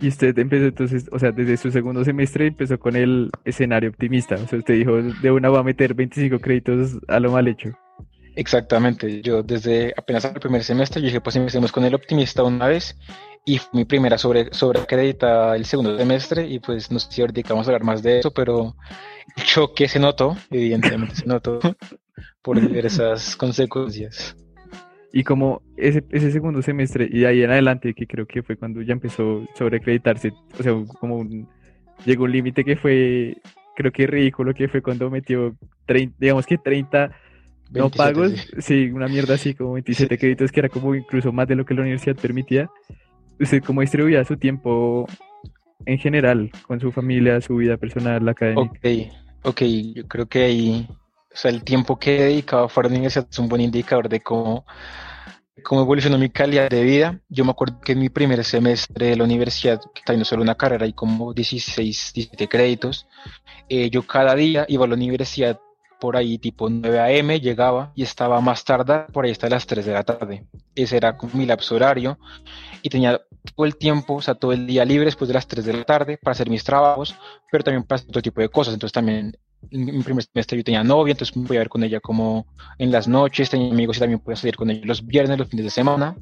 Y 0.00 0.08
usted 0.08 0.36
empezó 0.38 0.64
entonces, 0.64 1.08
o 1.12 1.18
sea, 1.18 1.30
desde 1.30 1.56
su 1.56 1.70
segundo 1.70 2.04
semestre 2.04 2.48
empezó 2.48 2.78
con 2.78 2.96
el 2.96 3.30
escenario 3.44 3.90
optimista. 3.90 4.34
O 4.34 4.48
sea, 4.48 4.58
usted 4.58 4.74
dijo, 4.74 4.96
de 4.96 5.30
una 5.30 5.48
va 5.48 5.60
a 5.60 5.62
meter 5.62 5.94
25 5.94 6.40
créditos 6.40 6.98
a 7.06 7.20
lo 7.20 7.30
mal 7.30 7.46
hecho. 7.46 7.70
Exactamente, 8.34 9.20
yo 9.20 9.42
desde 9.42 9.92
apenas 9.96 10.24
el 10.24 10.40
primer 10.40 10.64
semestre 10.64 11.02
yo 11.02 11.06
dije 11.06 11.20
pues 11.20 11.36
empecemos 11.36 11.70
con 11.70 11.84
el 11.84 11.94
optimista 11.94 12.42
una 12.42 12.66
vez 12.66 12.96
y 13.44 13.58
fue 13.58 13.80
mi 13.80 13.84
primera 13.84 14.18
sobre, 14.18 14.52
sobre 14.52 14.80
acreditada 14.80 15.56
el 15.56 15.64
segundo 15.64 15.96
semestre 15.96 16.46
y 16.46 16.60
pues 16.60 16.90
no 16.90 16.98
sé 16.98 17.10
si 17.10 17.20
ahorita 17.20 17.54
vamos 17.54 17.66
a 17.66 17.70
hablar 17.70 17.84
más 17.84 18.02
de 18.02 18.20
eso, 18.20 18.30
pero 18.32 18.76
el 19.36 19.44
choque 19.44 19.88
se 19.88 19.98
notó, 19.98 20.36
evidentemente 20.50 21.16
se 21.16 21.26
notó 21.26 21.58
por 22.42 22.60
diversas 22.60 23.36
consecuencias. 23.36 24.36
Y 25.12 25.24
como 25.24 25.62
ese, 25.76 26.04
ese 26.10 26.30
segundo 26.30 26.62
semestre 26.62 27.06
y 27.10 27.20
de 27.20 27.26
ahí 27.26 27.42
en 27.42 27.50
adelante, 27.50 27.92
que 27.94 28.06
creo 28.06 28.26
que 28.26 28.42
fue 28.42 28.56
cuando 28.56 28.80
ya 28.80 28.92
empezó 28.92 29.46
sobre 29.54 29.78
acreditarse, 29.78 30.32
o 30.58 30.62
sea, 30.62 30.72
como 31.00 31.26
llegó 32.06 32.24
un 32.24 32.32
límite 32.32 32.64
que 32.64 32.76
fue, 32.76 33.36
creo 33.76 33.92
que 33.92 34.06
ridículo, 34.06 34.54
que 34.54 34.68
fue 34.68 34.80
cuando 34.80 35.10
metió 35.10 35.54
30, 35.86 36.16
digamos 36.18 36.46
que 36.46 36.56
30 36.56 37.10
no 37.72 37.90
pagos, 37.90 38.32
sí. 38.58 38.90
una 38.90 39.08
mierda 39.08 39.34
así, 39.34 39.54
como 39.54 39.72
27 39.72 40.18
créditos, 40.18 40.52
que 40.52 40.60
era 40.60 40.68
como 40.68 40.94
incluso 40.94 41.32
más 41.32 41.48
de 41.48 41.56
lo 41.56 41.64
que 41.64 41.74
la 41.74 41.82
universidad 41.82 42.16
permitía. 42.16 42.70
¿Usted 43.42 43.60
cómo 43.64 43.80
distribuía 43.80 44.24
su 44.24 44.36
tiempo 44.36 45.04
en 45.84 45.98
general, 45.98 46.48
con 46.64 46.78
su 46.78 46.92
familia, 46.92 47.40
su 47.40 47.56
vida 47.56 47.76
personal, 47.76 48.24
la 48.24 48.30
académica? 48.30 48.70
Ok, 48.78 49.12
ok, 49.42 49.62
yo 49.96 50.06
creo 50.06 50.26
que 50.26 50.44
ahí, 50.44 50.88
o 50.88 51.36
sea, 51.36 51.50
el 51.50 51.64
tiempo 51.64 51.98
que 51.98 52.16
he 52.16 52.22
dedicado 52.26 52.70
la 52.72 52.88
universidad 52.88 53.26
es 53.28 53.38
un 53.40 53.48
buen 53.48 53.60
indicador 53.60 54.08
de 54.08 54.20
cómo, 54.20 54.64
cómo 55.64 55.80
evolucionó 55.80 56.18
mi 56.18 56.30
calidad 56.30 56.70
de 56.70 56.84
vida. 56.84 57.20
Yo 57.28 57.44
me 57.44 57.50
acuerdo 57.50 57.80
que 57.80 57.92
en 57.92 57.98
mi 57.98 58.10
primer 58.10 58.44
semestre 58.44 59.06
de 59.06 59.16
la 59.16 59.24
universidad, 59.24 59.80
que 59.92 60.02
está 60.06 60.24
solo 60.24 60.42
una 60.42 60.54
carrera 60.54 60.86
y 60.86 60.92
como 60.92 61.34
16, 61.34 62.12
17 62.14 62.46
créditos, 62.46 63.08
eh, 63.68 63.90
yo 63.90 64.06
cada 64.06 64.36
día 64.36 64.66
iba 64.68 64.84
a 64.84 64.88
la 64.88 64.94
universidad 64.94 65.58
por 66.02 66.16
ahí 66.16 66.36
tipo 66.36 66.68
9 66.68 66.98
a.m. 66.98 67.38
llegaba 67.38 67.92
y 67.94 68.02
estaba 68.02 68.40
más 68.40 68.64
tarde, 68.64 69.04
por 69.12 69.24
ahí 69.24 69.30
hasta 69.30 69.48
las 69.48 69.64
3 69.66 69.86
de 69.86 69.92
la 69.92 70.02
tarde. 70.02 70.48
Ese 70.74 70.96
era 70.96 71.16
mi 71.32 71.46
lapso 71.46 71.76
horario 71.76 72.18
y 72.82 72.88
tenía 72.88 73.20
todo 73.54 73.66
el 73.66 73.76
tiempo, 73.76 74.14
o 74.14 74.20
sea, 74.20 74.34
todo 74.34 74.52
el 74.52 74.66
día 74.66 74.84
libre 74.84 75.04
después 75.04 75.28
de 75.28 75.34
las 75.34 75.46
3 75.46 75.64
de 75.64 75.72
la 75.74 75.84
tarde 75.84 76.18
para 76.20 76.32
hacer 76.32 76.50
mis 76.50 76.64
trabajos, 76.64 77.14
pero 77.52 77.62
también 77.62 77.84
para 77.84 78.00
hacer 78.00 78.08
otro 78.08 78.20
tipo 78.20 78.40
de 78.40 78.48
cosas. 78.48 78.74
Entonces 78.74 78.92
también 78.92 79.38
en 79.70 79.84
mi 79.84 80.02
primer 80.02 80.24
semestre 80.24 80.58
yo 80.58 80.64
tenía 80.64 80.82
novia, 80.82 81.12
entonces 81.12 81.36
me 81.36 81.46
podía 81.46 81.60
ver 81.60 81.68
con 81.68 81.84
ella 81.84 82.00
como 82.00 82.48
en 82.78 82.90
las 82.90 83.06
noches, 83.06 83.48
tenía 83.48 83.70
amigos 83.70 83.98
y 83.98 84.00
también 84.00 84.18
podía 84.18 84.34
salir 84.34 84.56
con 84.56 84.70
ellos 84.70 84.86
los 84.86 85.06
viernes, 85.06 85.38
los 85.38 85.46
fines 85.46 85.66
de 85.66 85.70
semana. 85.70 86.16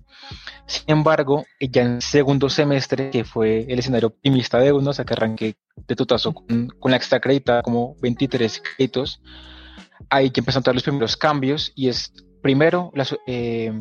Sin 0.66 0.90
embargo, 0.90 1.46
ya 1.58 1.80
en 1.80 2.02
segundo 2.02 2.50
semestre, 2.50 3.08
que 3.08 3.25
fue 3.25 3.64
el 3.66 3.78
escenario 3.78 4.08
optimista 4.08 4.58
de 4.58 4.72
uno, 4.72 4.90
o 4.90 4.92
sea, 4.92 5.06
que 5.06 5.14
arranqué 5.14 5.54
de 5.88 5.96
tutazo 5.96 6.34
con, 6.34 6.68
con 6.68 6.90
la 6.90 6.99
extra 6.99 7.16
acreditada 7.16 7.62
como 7.62 7.96
23 8.02 8.60
créditos, 8.76 9.22
ahí 10.11 10.31
que 10.31 10.40
empezaron 10.40 10.69
a 10.69 10.75
los 10.75 10.83
primeros 10.83 11.17
cambios 11.17 11.73
y 11.75 11.88
es, 11.88 12.12
primero, 12.43 12.93
eh, 13.26 13.73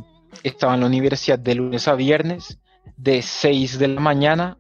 estaba 0.44 0.76
en 0.76 0.82
la 0.82 0.86
universidad 0.86 1.40
de 1.40 1.56
lunes 1.56 1.88
a 1.88 1.96
viernes, 1.96 2.60
de 2.96 3.22
6 3.22 3.80
de 3.80 3.88
la 3.88 4.00
mañana 4.00 4.58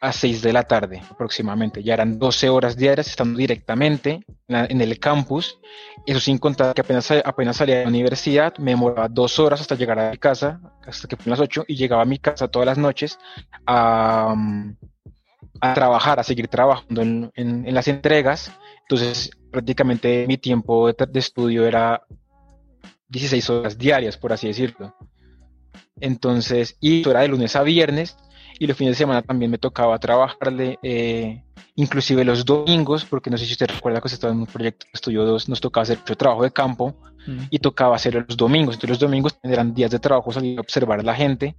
a 0.00 0.12
6 0.12 0.42
de 0.42 0.52
la 0.52 0.62
tarde 0.64 1.02
aproximadamente. 1.10 1.82
Ya 1.82 1.94
eran 1.94 2.18
12 2.18 2.48
horas 2.48 2.76
diarias 2.76 3.08
estando 3.08 3.38
directamente 3.38 4.24
en, 4.48 4.80
el 4.80 4.98
campus. 4.98 5.58
Eso 6.04 6.20
sin 6.20 6.38
contar 6.38 6.74
que 6.74 6.82
apenas, 6.82 7.10
apenas 7.10 7.56
salía 7.56 7.78
de 7.78 7.82
la 7.84 7.88
universidad, 7.88 8.56
me 8.58 8.72
demoraba 8.72 9.08
dos 9.08 9.38
horas 9.38 9.60
hasta 9.60 9.74
llegar 9.74 9.98
a 9.98 10.10
mi 10.10 10.18
casa, 10.18 10.60
hasta 10.86 11.08
que 11.08 11.16
fue 11.16 11.30
las 11.30 11.40
8, 11.40 11.64
y 11.68 11.76
llegaba 11.76 12.02
a 12.02 12.06
mi 12.06 12.18
casa 12.18 12.48
todas 12.48 12.66
las 12.66 12.78
noches 12.78 13.18
a, 13.66 14.34
a 15.60 15.74
trabajar, 15.74 16.20
a 16.20 16.22
seguir 16.22 16.48
trabajando 16.48 17.02
en, 17.02 17.32
en 17.34 17.74
las 17.74 17.88
entregas. 17.88 18.52
Entonces 18.88 19.30
prácticamente 19.50 20.26
mi 20.28 20.38
tiempo 20.38 20.92
de, 20.92 21.18
estudio 21.18 21.66
era 21.66 22.02
16 23.08 23.50
horas 23.50 23.78
diarias, 23.78 24.16
por 24.16 24.32
así 24.32 24.46
decirlo. 24.46 24.94
Entonces, 25.98 26.76
y 26.80 27.00
eso 27.00 27.10
era 27.10 27.20
de 27.20 27.28
lunes 27.28 27.56
a 27.56 27.62
viernes, 27.62 28.16
y 28.58 28.66
los 28.66 28.76
fines 28.76 28.92
de 28.92 28.98
semana 28.98 29.22
también 29.22 29.50
me 29.50 29.58
tocaba 29.58 29.98
trabajarle, 29.98 30.78
eh, 30.82 31.42
inclusive 31.74 32.24
los 32.24 32.44
domingos, 32.44 33.04
porque 33.04 33.30
no 33.30 33.38
sé 33.38 33.46
si 33.46 33.52
usted 33.52 33.68
recuerda 33.68 34.00
que 34.00 34.08
estaba 34.08 34.32
en 34.32 34.40
un 34.40 34.46
proyecto 34.46 34.86
de 34.86 34.92
estudio 34.92 35.24
2, 35.24 35.48
nos 35.48 35.60
tocaba 35.60 35.82
hacer 35.82 35.98
mucho 35.98 36.16
trabajo 36.16 36.42
de 36.42 36.52
campo 36.52 36.94
mm. 37.26 37.44
y 37.50 37.58
tocaba 37.58 37.96
hacerlo 37.96 38.24
los 38.28 38.36
domingos. 38.36 38.76
Entonces 38.76 38.90
los 38.90 38.98
domingos 39.00 39.38
eran 39.42 39.74
días 39.74 39.90
de 39.90 39.98
trabajo, 39.98 40.32
salir 40.32 40.58
a 40.58 40.60
observar 40.60 41.00
a 41.00 41.02
la 41.02 41.14
gente. 41.14 41.56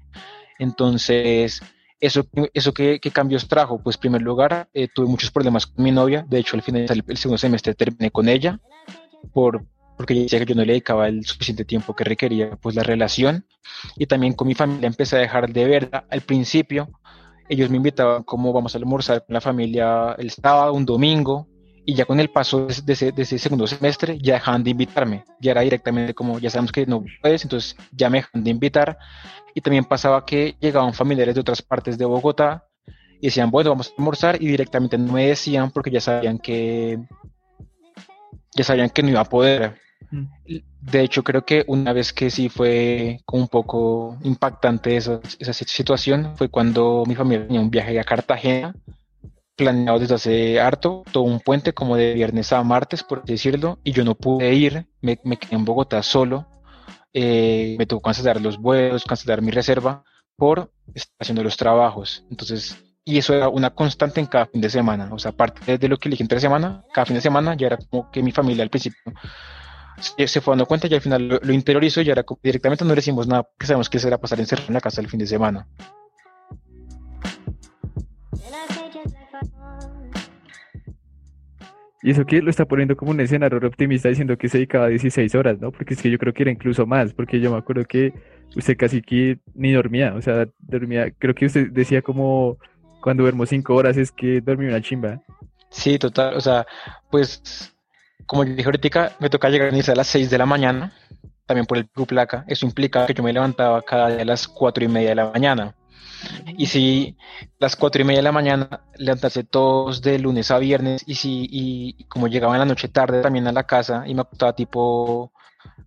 Entonces, 0.59 1.61
¿Eso, 1.99 2.27
eso 2.53 2.73
qué, 2.73 2.99
cambios 3.13 3.47
trajo? 3.47 3.81
Pues, 3.81 3.95
en 3.95 4.01
primer 4.01 4.21
lugar, 4.21 4.69
eh, 4.73 4.87
tuve 4.93 5.07
muchos 5.07 5.31
problemas 5.31 5.65
con 5.65 5.83
mi 5.83 5.91
novia. 5.91 6.25
De 6.27 6.39
hecho, 6.39 6.55
al 6.55 6.61
final 6.61 6.85
del 6.85 7.17
segundo 7.17 7.37
semestre 7.37 7.73
terminé 7.73 8.11
con 8.11 8.29
ella 8.29 8.59
por, 9.33 9.65
porque 9.97 10.13
ella 10.13 10.23
decía 10.23 10.39
que 10.39 10.45
yo 10.45 10.55
no 10.55 10.61
le 10.61 10.73
dedicaba 10.73 11.07
el 11.07 11.25
suficiente 11.25 11.65
tiempo 11.65 11.95
que 11.95 12.03
requería 12.03 12.55
pues, 12.61 12.75
la 12.75 12.83
relación. 12.83 13.45
Y 13.97 14.05
también 14.05 14.33
con 14.33 14.47
mi 14.47 14.53
familia 14.53 14.87
empecé 14.87 15.15
a 15.15 15.19
dejar 15.19 15.51
de 15.51 15.65
verla. 15.65 16.05
Al 16.09 16.21
principio, 16.21 16.89
ellos 17.49 17.69
me 17.69 17.77
invitaban 17.77 18.23
como 18.23 18.53
vamos 18.53 18.75
a 18.75 18.77
almorzar 18.77 19.25
con 19.25 19.33
la 19.33 19.41
familia 19.41 20.15
el 20.19 20.29
sábado, 20.29 20.73
un 20.73 20.85
domingo, 20.85 21.47
y 21.89 21.93
ya 21.93 22.03
con 22.03 22.19
el 22.19 22.29
paso 22.29 22.67
de 22.67 22.93
ese, 22.93 23.39
segundo 23.39 23.65
semestre 23.65 24.19
ya 24.21 24.33
dejaban 24.33 24.61
de 24.61 24.71
invitarme, 24.71 25.23
ya 25.39 25.51
era 25.51 25.61
directamente 25.61 26.13
como 26.13 26.37
ya 26.37 26.49
sabemos 26.49 26.73
que 26.73 26.85
no 26.85 27.05
puedes, 27.21 27.43
entonces 27.43 27.77
ya 27.93 28.09
me 28.09 28.17
dejan 28.17 28.43
de 28.43 28.51
invitar 28.51 28.97
y 29.55 29.61
también 29.61 29.85
pasaba 29.85 30.25
que 30.25 30.57
llegaban 30.59 30.93
familiares 30.93 31.33
de 31.33 31.39
otras 31.39 31.61
partes 31.61 31.97
de 31.97 32.03
Bogotá 32.03 32.65
y 33.21 33.27
decían, 33.27 33.49
bueno, 33.51 33.69
vamos 33.69 33.87
a 33.87 33.93
almorzar 33.97 34.35
y 34.35 34.47
directamente 34.47 34.97
no 34.97 35.13
me 35.13 35.27
decían 35.27 35.71
porque 35.71 35.89
ya 35.89 36.01
sabían 36.01 36.39
que 36.39 36.99
ya 38.53 38.65
sabían 38.65 38.89
que 38.89 39.01
no 39.01 39.09
iba 39.09 39.21
a 39.21 39.29
poder. 39.29 39.77
Mm. 40.11 40.25
De 40.81 41.01
hecho, 41.01 41.23
creo 41.23 41.45
que 41.45 41.63
una 41.67 41.93
vez 41.93 42.11
que 42.11 42.29
sí 42.29 42.49
fue 42.49 43.21
un 43.31 43.47
poco 43.47 44.17
impactante 44.23 44.97
esa, 44.97 45.21
esa 45.39 45.53
situación 45.53 46.35
fue 46.35 46.49
cuando 46.49 47.05
mi 47.07 47.15
familia 47.15 47.47
tenía 47.47 47.61
un 47.61 47.71
viaje 47.71 47.97
a 47.97 48.03
Cartagena 48.03 48.75
planeado 49.57 49.99
desde 49.99 50.15
hace 50.15 50.59
harto, 50.59 51.03
todo 51.11 51.23
un 51.23 51.39
puente 51.39 51.73
como 51.73 51.97
de 51.97 52.13
viernes 52.13 52.53
a 52.53 52.63
martes, 52.63 53.03
por 53.03 53.25
decirlo, 53.25 53.79
y 53.83 53.91
yo 53.91 54.05
no 54.05 54.15
pude 54.15 54.53
ir, 54.53 54.87
me, 55.01 55.17
quedé 55.17 55.55
en 55.55 55.65
Bogotá 55.65 56.03
solo, 56.03 56.47
eh, 57.13 57.75
me 57.77 57.85
tocó 57.85 58.03
cancelar 58.03 58.39
los 58.39 58.57
vuelos, 58.57 59.03
cancelar 59.03 59.41
mi 59.41 59.51
reserva 59.51 60.03
por 60.35 60.71
estar 60.93 61.15
haciendo 61.19 61.43
los 61.43 61.57
trabajos. 61.57 62.23
Entonces, 62.29 62.77
y 63.03 63.17
eso 63.17 63.33
era 63.33 63.49
una 63.49 63.71
constante 63.71 64.19
en 64.19 64.27
cada 64.27 64.45
fin 64.45 64.61
de 64.61 64.69
semana, 64.69 65.09
o 65.11 65.19
sea, 65.19 65.31
aparte 65.31 65.77
de 65.77 65.87
lo 65.87 65.97
que 65.97 66.09
elegí 66.09 66.23
entre 66.23 66.39
semana, 66.39 66.83
cada 66.93 67.05
fin 67.05 67.15
de 67.15 67.21
semana 67.21 67.55
ya 67.55 67.67
era 67.67 67.77
como 67.77 68.11
que 68.11 68.21
mi 68.21 68.31
familia 68.31 68.63
al 68.63 68.69
principio 68.69 69.01
se, 69.99 70.41
fue 70.41 70.51
dando 70.51 70.65
cuenta 70.65 70.87
y 70.87 70.93
al 70.93 71.01
final 71.01 71.39
lo, 71.41 71.53
interiorizo 71.53 72.01
y 72.01 72.09
ahora 72.09 72.23
directamente 72.43 72.85
no 72.85 72.89
le 72.89 72.97
decimos 72.97 73.27
nada, 73.27 73.43
porque 73.43 73.65
sabemos 73.65 73.89
que 73.89 73.99
será 73.99 74.17
pasar 74.17 74.39
encerrado 74.39 74.67
en 74.67 74.75
la 74.75 74.81
casa 74.81 75.01
el 75.01 75.09
fin 75.09 75.19
de 75.19 75.27
semana. 75.27 75.67
Y 82.03 82.11
eso 82.11 82.25
que 82.25 82.41
lo 82.41 82.49
está 82.49 82.65
poniendo 82.65 82.95
como 82.95 83.11
un 83.11 83.19
escenario 83.19 83.57
optimista 83.57 84.09
diciendo 84.09 84.37
que 84.37 84.49
se 84.49 84.57
dedicaba 84.59 84.87
16 84.87 85.33
horas, 85.35 85.59
¿no? 85.59 85.71
Porque 85.71 85.95
es 85.95 86.01
que 86.01 86.11
yo 86.11 86.17
creo 86.19 86.33
que 86.33 86.43
era 86.43 86.51
incluso 86.51 86.85
más, 86.85 87.13
porque 87.13 87.39
yo 87.39 87.51
me 87.51 87.57
acuerdo 87.57 87.85
que 87.85 88.13
usted 88.55 88.77
casi 88.77 89.01
que 89.01 89.39
ni 89.55 89.73
dormía, 89.73 90.13
o 90.15 90.21
sea, 90.21 90.47
dormía, 90.59 91.11
creo 91.17 91.33
que 91.33 91.47
usted 91.47 91.71
decía 91.71 92.01
como 92.01 92.57
cuando 93.01 93.23
duermo 93.23 93.45
5 93.45 93.73
horas 93.73 93.97
es 93.97 94.11
que 94.11 94.41
dormí 94.41 94.67
una 94.67 94.81
chimba. 94.81 95.21
Sí, 95.69 95.97
total, 95.97 96.35
o 96.35 96.41
sea, 96.41 96.65
pues 97.09 97.73
como 98.27 98.45
dije 98.45 98.65
ahorita, 98.65 99.13
me 99.19 99.29
toca 99.29 99.49
llegar 99.49 99.73
a 99.73 99.95
las 99.95 100.07
6 100.07 100.29
de 100.29 100.37
la 100.37 100.45
mañana, 100.45 100.93
también 101.45 101.65
por 101.65 101.77
el 101.77 101.87
placa, 101.87 102.45
eso 102.47 102.65
implica 102.65 103.07
que 103.07 103.13
yo 103.13 103.23
me 103.23 103.33
levantaba 103.33 103.81
cada 103.81 104.09
día 104.09 104.21
a 104.21 104.25
las 104.25 104.47
4 104.47 104.83
y 104.83 104.87
media 104.87 105.09
de 105.09 105.15
la 105.15 105.31
mañana. 105.31 105.73
Y 106.57 106.65
si 106.67 107.17
las 107.59 107.75
cuatro 107.75 108.01
y 108.01 108.05
media 108.05 108.19
de 108.19 108.23
la 108.23 108.31
mañana 108.31 108.81
levantarse 108.97 109.43
todos 109.43 110.01
de 110.01 110.19
lunes 110.19 110.51
a 110.51 110.59
viernes 110.59 111.03
y 111.05 111.15
si 111.15 111.47
y 111.49 112.03
como 112.05 112.27
llegaba 112.27 112.53
en 112.53 112.59
la 112.59 112.65
noche 112.65 112.87
tarde 112.87 113.21
también 113.21 113.47
a 113.47 113.51
la 113.51 113.63
casa 113.63 114.03
y 114.07 114.15
me 114.15 114.21
acostaba 114.21 114.55
tipo 114.55 115.31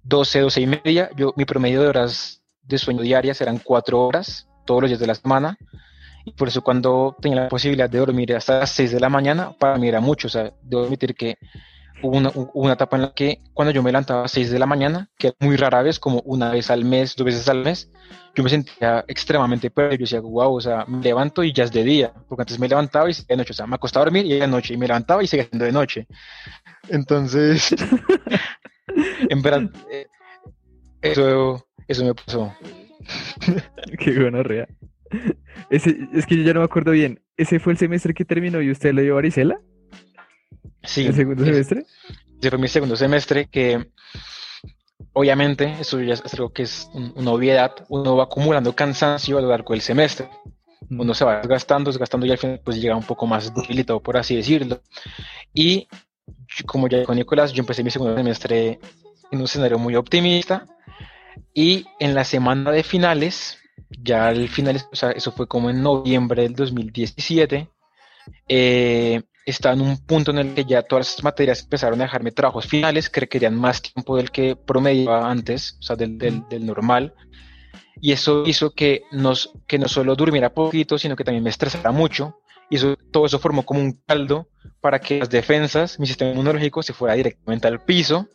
12, 0.05 0.41
12 0.41 0.61
y 0.61 0.67
media, 0.67 1.11
yo 1.17 1.33
mi 1.37 1.45
promedio 1.45 1.83
de 1.83 1.89
horas 1.89 2.43
de 2.63 2.79
sueño 2.79 3.03
diarias 3.03 3.41
eran 3.41 3.59
cuatro 3.59 4.07
horas 4.07 4.49
todos 4.65 4.83
los 4.83 4.91
días 4.91 5.01
de 5.01 5.07
la 5.07 5.15
semana. 5.15 5.59
Y 6.25 6.33
por 6.33 6.49
eso 6.49 6.63
cuando 6.63 7.17
tenía 7.21 7.43
la 7.43 7.49
posibilidad 7.49 7.89
de 7.89 7.99
dormir 7.99 8.35
hasta 8.35 8.61
las 8.61 8.71
6 8.73 8.93
de 8.93 9.01
la 9.01 9.09
mañana 9.09 9.53
para 9.59 9.79
mí 9.79 9.89
era 9.89 10.01
mucho, 10.01 10.29
o 10.29 10.31
sea, 10.31 10.53
debo 10.63 10.85
admitir 10.85 11.15
que 11.15 11.39
hubo 12.03 12.17
una, 12.17 12.31
una, 12.55 12.73
etapa 12.75 12.97
en 12.97 13.03
la 13.03 13.13
que 13.13 13.41
cuando 13.53 13.73
yo 13.73 13.83
me 13.83 13.91
levantaba 13.91 14.25
a 14.25 14.29
6 14.29 14.51
de 14.51 14.59
la 14.59 14.67
mañana, 14.67 15.11
que 15.19 15.33
muy 15.41 15.57
rara 15.57 15.83
vez, 15.83 15.99
como 15.99 16.21
una 16.21 16.51
vez 16.51 16.71
al 16.71 16.85
mes, 16.85 17.15
dos 17.17 17.25
veces 17.25 17.49
al 17.49 17.63
mes, 17.65 17.91
yo 18.35 18.43
me 18.43 18.51
sentía 18.51 19.05
extremadamente 19.09 19.71
perdido. 19.71 19.99
Yo 19.99 20.05
decía, 20.05 20.21
wow, 20.21 20.55
o 20.55 20.61
sea, 20.61 20.85
me 20.87 21.03
levanto 21.03 21.43
y 21.43 21.53
ya 21.53 21.65
es 21.65 21.73
de 21.73 21.85
día, 21.85 22.13
porque 22.29 22.43
antes 22.43 22.59
me 22.59 22.69
levantaba 22.69 23.11
y 23.11 23.15
de 23.29 23.37
noche, 23.37 23.53
o 23.53 23.55
sea, 23.55 23.67
me 23.67 23.75
acostaba 23.75 24.05
a 24.05 24.07
dormir 24.07 24.27
y 24.27 24.39
de 24.39 24.47
noche, 24.47 24.75
y 24.75 24.77
me 24.77 24.87
levantaba 24.87 25.23
y 25.23 25.27
seguía 25.27 25.47
siendo 25.47 25.65
de 25.65 25.73
noche. 25.73 26.07
Entonces, 26.89 27.75
en 29.29 29.43
verdad, 29.43 29.71
eh, 29.91 30.07
eso, 31.03 31.67
eso 31.89 32.05
me 32.05 32.15
pasó. 32.15 32.55
Qué 33.99 34.19
buena 34.19 34.43
rea. 34.43 34.69
Ese, 35.71 35.97
es 36.13 36.27
que 36.27 36.37
yo 36.37 36.43
ya 36.45 36.55
no 36.55 36.61
me 36.61 36.67
acuerdo 36.67 36.93
bien. 36.93 37.21
¿Ese 37.37 37.59
fue 37.59 37.73
el 37.73 37.79
semestre 37.79 38.15
que 38.15 38.25
terminó 38.25 38.61
y 38.63 38.71
usted 38.71 38.93
lo 38.93 39.03
dio 39.03 39.15
varicela? 39.17 39.61
Sí. 40.83 41.07
¿El 41.07 41.15
segundo 41.15 41.45
semestre? 41.45 41.85
Ese 42.41 42.51
fue 42.51 42.59
mi 42.59 42.69
segundo 42.69 42.97
semestre 42.97 43.49
que 43.49 43.91
obviamente 45.13 45.77
eso 45.81 46.01
ya 46.01 46.15
es 46.15 46.35
algo 46.35 46.53
que 46.53 46.63
es 46.63 46.89
una 46.95 47.33
obviedad, 47.33 47.73
uno 47.89 48.17
va 48.17 48.25
acumulando 48.25 48.75
cansancio 48.75 49.39
a 49.39 49.41
lo 49.41 49.49
largo 49.49 49.75
del 49.75 49.83
semestre. 49.83 50.29
Mm. 50.89 51.01
Uno 51.01 51.15
se 51.15 51.25
va 51.25 51.39
desgastando, 51.39 51.91
desgastando 51.91 52.27
y 52.27 52.31
al 52.31 52.39
final 52.39 52.61
pues 52.65 52.81
llega 52.81 52.97
un 52.97 53.05
poco 53.05 53.27
más 53.27 53.55
debilitado, 53.55 54.01
por 54.01 54.17
así 54.17 54.37
decirlo. 54.37 54.81
Y 55.53 55.89
como 56.67 56.89
ya 56.89 57.05
con 57.05 57.17
Nicolás, 57.17 57.53
yo 57.53 57.61
empecé 57.61 57.85
mi 57.85 57.91
segundo 57.91 58.17
semestre 58.17 58.81
en 59.31 59.39
un 59.39 59.45
escenario 59.45 59.79
muy 59.79 59.97
optimista 59.97 60.67
y 61.55 61.87
en 61.99 62.15
la 62.15 62.25
semana 62.25 62.71
de 62.71 62.83
finales, 62.83 63.59
ya 63.91 64.29
al 64.29 64.49
final, 64.49 64.81
o 64.93 64.97
sea, 64.97 65.11
eso 65.11 65.33
fue 65.33 65.47
como 65.47 65.71
en 65.71 65.83
noviembre 65.83 66.43
del 66.43 66.55
2017, 66.55 67.69
eh, 68.49 69.23
estaba 69.47 69.75
en 69.75 69.83
un 69.83 69.99
punto 69.99 70.31
en 70.31 70.39
el 70.39 70.55
que 70.55 70.65
ya 70.65 70.83
todas 70.83 71.17
las 71.17 71.25
materias 71.25 71.63
empezaron 71.63 72.01
a 72.01 72.05
dejarme 72.05 72.33
trabajos 72.33 72.67
finales 72.67 73.11
que 73.11 73.21
requerían 73.21 73.55
más 73.55 73.83
tiempo 73.83 74.17
del 74.17 74.31
que 74.31 74.57
promediaba 74.57 75.31
antes, 75.31 75.77
o 75.81 75.83
sea, 75.83 75.97
del 75.97 76.45
normal. 76.67 77.15
Y 78.01 78.13
eso 78.13 78.45
hizo 78.47 78.71
que, 78.71 79.03
nos, 79.13 79.53
que 79.67 79.79
no 79.79 79.89
solo 79.89 80.17
durmiera 80.17 80.55
poquito, 80.55 80.99
sino 80.99 81.17
que 81.17 81.25
también 81.25 81.45
me 81.45 81.51
estresara 81.51 81.93
mucho. 81.93 82.39
Y 82.71 82.77
eso, 82.77 82.97
todo 83.11 83.27
eso 83.27 83.39
formó 83.39 83.65
como 83.65 83.81
un 83.81 84.01
caldo 84.07 84.49
para 84.81 85.01
que 85.01 85.19
las 85.19 85.29
defensas, 85.29 85.99
mi 85.99 86.07
sistema 86.07 86.31
inmunológico, 86.31 86.83
se 86.83 86.93
fuera 86.93 87.15
directamente 87.15 87.69
al 87.69 87.85
piso. 87.85 88.29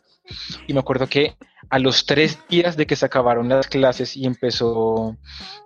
Y 0.66 0.74
me 0.74 0.80
acuerdo 0.80 1.06
que 1.06 1.36
a 1.70 1.78
los 1.78 2.06
tres 2.06 2.38
días 2.48 2.76
de 2.76 2.86
que 2.86 2.96
se 2.96 3.06
acabaron 3.06 3.48
las 3.48 3.66
clases 3.66 4.16
y 4.16 4.26
empezó 4.26 5.16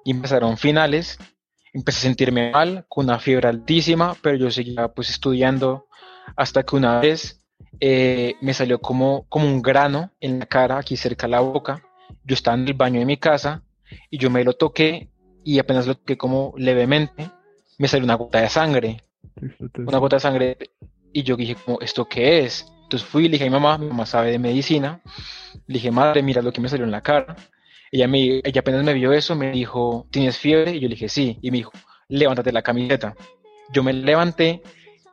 y 0.05 0.13
empezaron 0.13 0.57
finales, 0.57 1.19
empecé 1.73 1.99
a 1.99 2.03
sentirme 2.03 2.51
mal, 2.51 2.85
con 2.89 3.07
una 3.07 3.19
fiebre 3.19 3.49
altísima, 3.49 4.17
pero 4.23 4.37
yo 4.37 4.51
seguía 4.51 4.89
pues 4.89 5.11
estudiando 5.11 5.87
hasta 6.37 6.63
que 6.63 6.77
una 6.77 7.01
vez 7.01 7.43
eh, 7.81 8.35
me 8.41 8.55
salió 8.55 8.81
como, 8.81 9.27
como 9.29 9.47
un 9.47 9.63
grano 9.63 10.13
en 10.21 10.41
la 10.41 10.47
cara, 10.47 10.79
aquí 10.79 10.97
cerca 10.97 11.27
de 11.27 11.33
la 11.33 11.41
boca. 11.41 11.83
Yo 12.25 12.35
estaba 12.35 12.57
en 12.57 12.67
el 12.67 12.75
baño 12.75 13.01
de 13.01 13.07
mi 13.07 13.17
casa 13.17 13.63
y 14.11 14.19
yo 14.19 14.31
me 14.31 14.45
lo 14.45 14.55
toqué 14.55 15.11
y 15.45 15.59
apenas 15.59 15.87
lo 15.87 15.95
toqué 15.95 16.17
como 16.17 16.53
levemente, 16.57 17.31
me 17.79 17.89
salió 17.89 18.05
una 18.05 18.15
gota 18.15 18.41
de 18.41 18.49
sangre. 18.49 19.03
Una 19.77 19.99
gota 19.99 20.17
de 20.17 20.21
sangre 20.21 20.59
y 21.13 21.23
yo 21.23 21.37
dije 21.37 21.55
como, 21.55 21.81
¿esto 21.81 22.07
qué 22.07 22.41
es? 22.41 22.67
Entonces 22.83 23.09
fui 23.09 23.25
y 23.25 23.29
le 23.29 23.33
dije 23.33 23.45
a 23.45 23.47
mi 23.47 23.53
mamá, 23.53 23.79
mi 23.79 23.87
mamá 23.87 24.05
sabe 24.05 24.33
de 24.33 24.39
medicina, 24.39 25.01
le 25.67 25.75
dije, 25.75 25.91
madre, 25.91 26.23
mira 26.23 26.43
lo 26.43 26.53
que 26.53 26.61
me 26.61 26.69
salió 26.69 26.85
en 26.85 26.91
la 26.91 27.03
cara. 27.03 27.37
Ella, 27.93 28.07
me, 28.07 28.41
ella 28.45 28.61
apenas 28.61 28.85
me 28.85 28.95
vio 28.95 29.13
eso, 29.13 29.35
me 29.35 29.51
dijo, 29.51 30.07
¿tienes 30.11 30.39
fiebre? 30.39 30.73
Y 30.73 30.81
yo 30.81 30.89
le 30.89 30.95
dije, 30.95 31.09
sí. 31.09 31.39
Y 31.43 31.51
me 31.51 31.59
dijo, 31.59 31.73
levántate 32.09 32.53
la 32.53 32.63
camiseta. 32.63 33.17
Yo 33.73 33.83
me 33.83 33.93
levanté, 33.93 34.63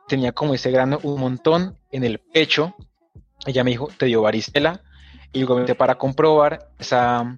tenía 0.06 0.32
como 0.32 0.54
ese 0.54 0.70
grano 0.70 0.98
un 1.02 1.20
montón 1.20 1.78
en 1.90 2.04
el 2.04 2.18
pecho. 2.18 2.74
Ella 3.46 3.64
me 3.64 3.70
dijo, 3.70 3.88
te 3.96 4.06
dio 4.06 4.22
varicela. 4.22 4.82
Y 5.32 5.44
luego 5.44 5.64
para 5.76 5.96
comprobar, 5.96 6.70
esa, 6.78 7.36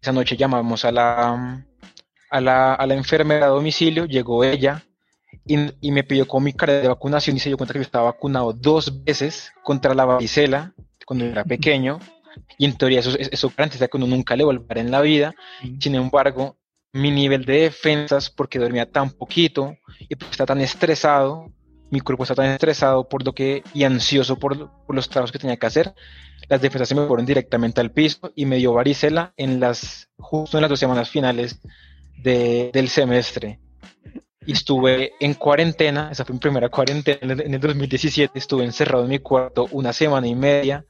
esa 0.00 0.12
noche 0.12 0.36
llamamos 0.36 0.84
a 0.84 0.92
la, 0.92 1.64
a 2.30 2.40
la, 2.40 2.74
a 2.74 2.86
la 2.86 2.94
enfermera 2.94 3.46
a 3.46 3.50
domicilio, 3.50 4.04
llegó 4.04 4.44
ella 4.44 4.84
y, 5.46 5.56
y, 5.80 5.90
me 5.90 6.04
pidió 6.04 6.28
con 6.28 6.44
mi 6.44 6.52
cara 6.52 6.74
de 6.74 6.88
vacunación 6.88 7.36
y 7.36 7.40
se 7.40 7.48
dio 7.48 7.56
cuenta 7.56 7.72
que 7.72 7.78
yo 7.78 7.84
estaba 7.84 8.12
vacunado 8.12 8.52
dos 8.52 9.04
veces 9.04 9.52
contra 9.62 9.94
la 9.94 10.04
varicela 10.04 10.74
cuando 11.06 11.24
era 11.24 11.44
pequeño 11.44 11.98
y 12.58 12.64
en 12.64 12.76
teoría 12.76 13.00
eso, 13.00 13.16
eso 13.18 13.52
garantiza 13.56 13.88
que 13.88 13.96
uno 13.96 14.06
nunca 14.06 14.36
le 14.36 14.44
volverá 14.44 14.80
en 14.80 14.90
la 14.90 15.00
vida. 15.00 15.34
Sin 15.78 15.94
embargo, 15.94 16.56
mi 16.92 17.10
nivel 17.10 17.44
de 17.44 17.62
defensas, 17.62 18.30
porque 18.30 18.58
dormía 18.58 18.90
tan 18.90 19.10
poquito 19.10 19.76
y 20.00 20.16
porque 20.16 20.32
está 20.32 20.46
tan 20.46 20.60
estresado, 20.60 21.52
mi 21.90 22.00
cuerpo 22.00 22.24
está 22.24 22.34
tan 22.34 22.46
estresado 22.46 23.08
por 23.08 23.24
lo 23.24 23.32
que 23.32 23.62
y 23.74 23.84
ansioso 23.84 24.38
por, 24.38 24.70
por, 24.86 24.94
los 24.94 25.08
trabajos 25.08 25.32
que 25.32 25.38
tenía 25.38 25.56
que 25.56 25.66
hacer, 25.66 25.94
las 26.48 26.60
defensas 26.60 26.88
se 26.88 26.94
me 26.94 27.06
fueron 27.06 27.26
directamente 27.26 27.80
al 27.80 27.92
piso 27.92 28.32
y 28.34 28.46
me 28.46 28.56
dio 28.56 28.72
varicela 28.72 29.32
en 29.36 29.60
las 29.60 30.08
justo 30.16 30.56
en 30.56 30.62
las 30.62 30.70
dos 30.70 30.80
semanas 30.80 31.10
finales 31.10 31.60
de, 32.22 32.70
del 32.72 32.88
semestre. 32.88 33.60
Y 34.46 34.52
estuve 34.52 35.12
en 35.20 35.34
cuarentena, 35.34 36.08
esa 36.10 36.24
fue 36.24 36.32
mi 36.32 36.40
primera 36.40 36.68
cuarentena 36.70 37.34
en 37.34 37.54
el 37.54 37.60
2017, 37.60 38.38
estuve 38.38 38.64
encerrado 38.64 39.04
en 39.04 39.10
mi 39.10 39.18
cuarto 39.18 39.68
una 39.70 39.92
semana 39.92 40.26
y 40.26 40.34
media 40.34 40.84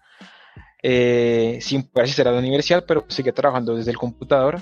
eh, 0.83 1.59
sin 1.61 1.83
poder 1.85 2.05
asistir 2.05 2.29
a 2.29 2.33
la 2.33 2.39
universidad, 2.39 2.85
pero 2.87 3.05
sigue 3.09 3.33
trabajando 3.33 3.77
desde 3.77 3.91
el 3.91 3.99
computador. 3.99 4.61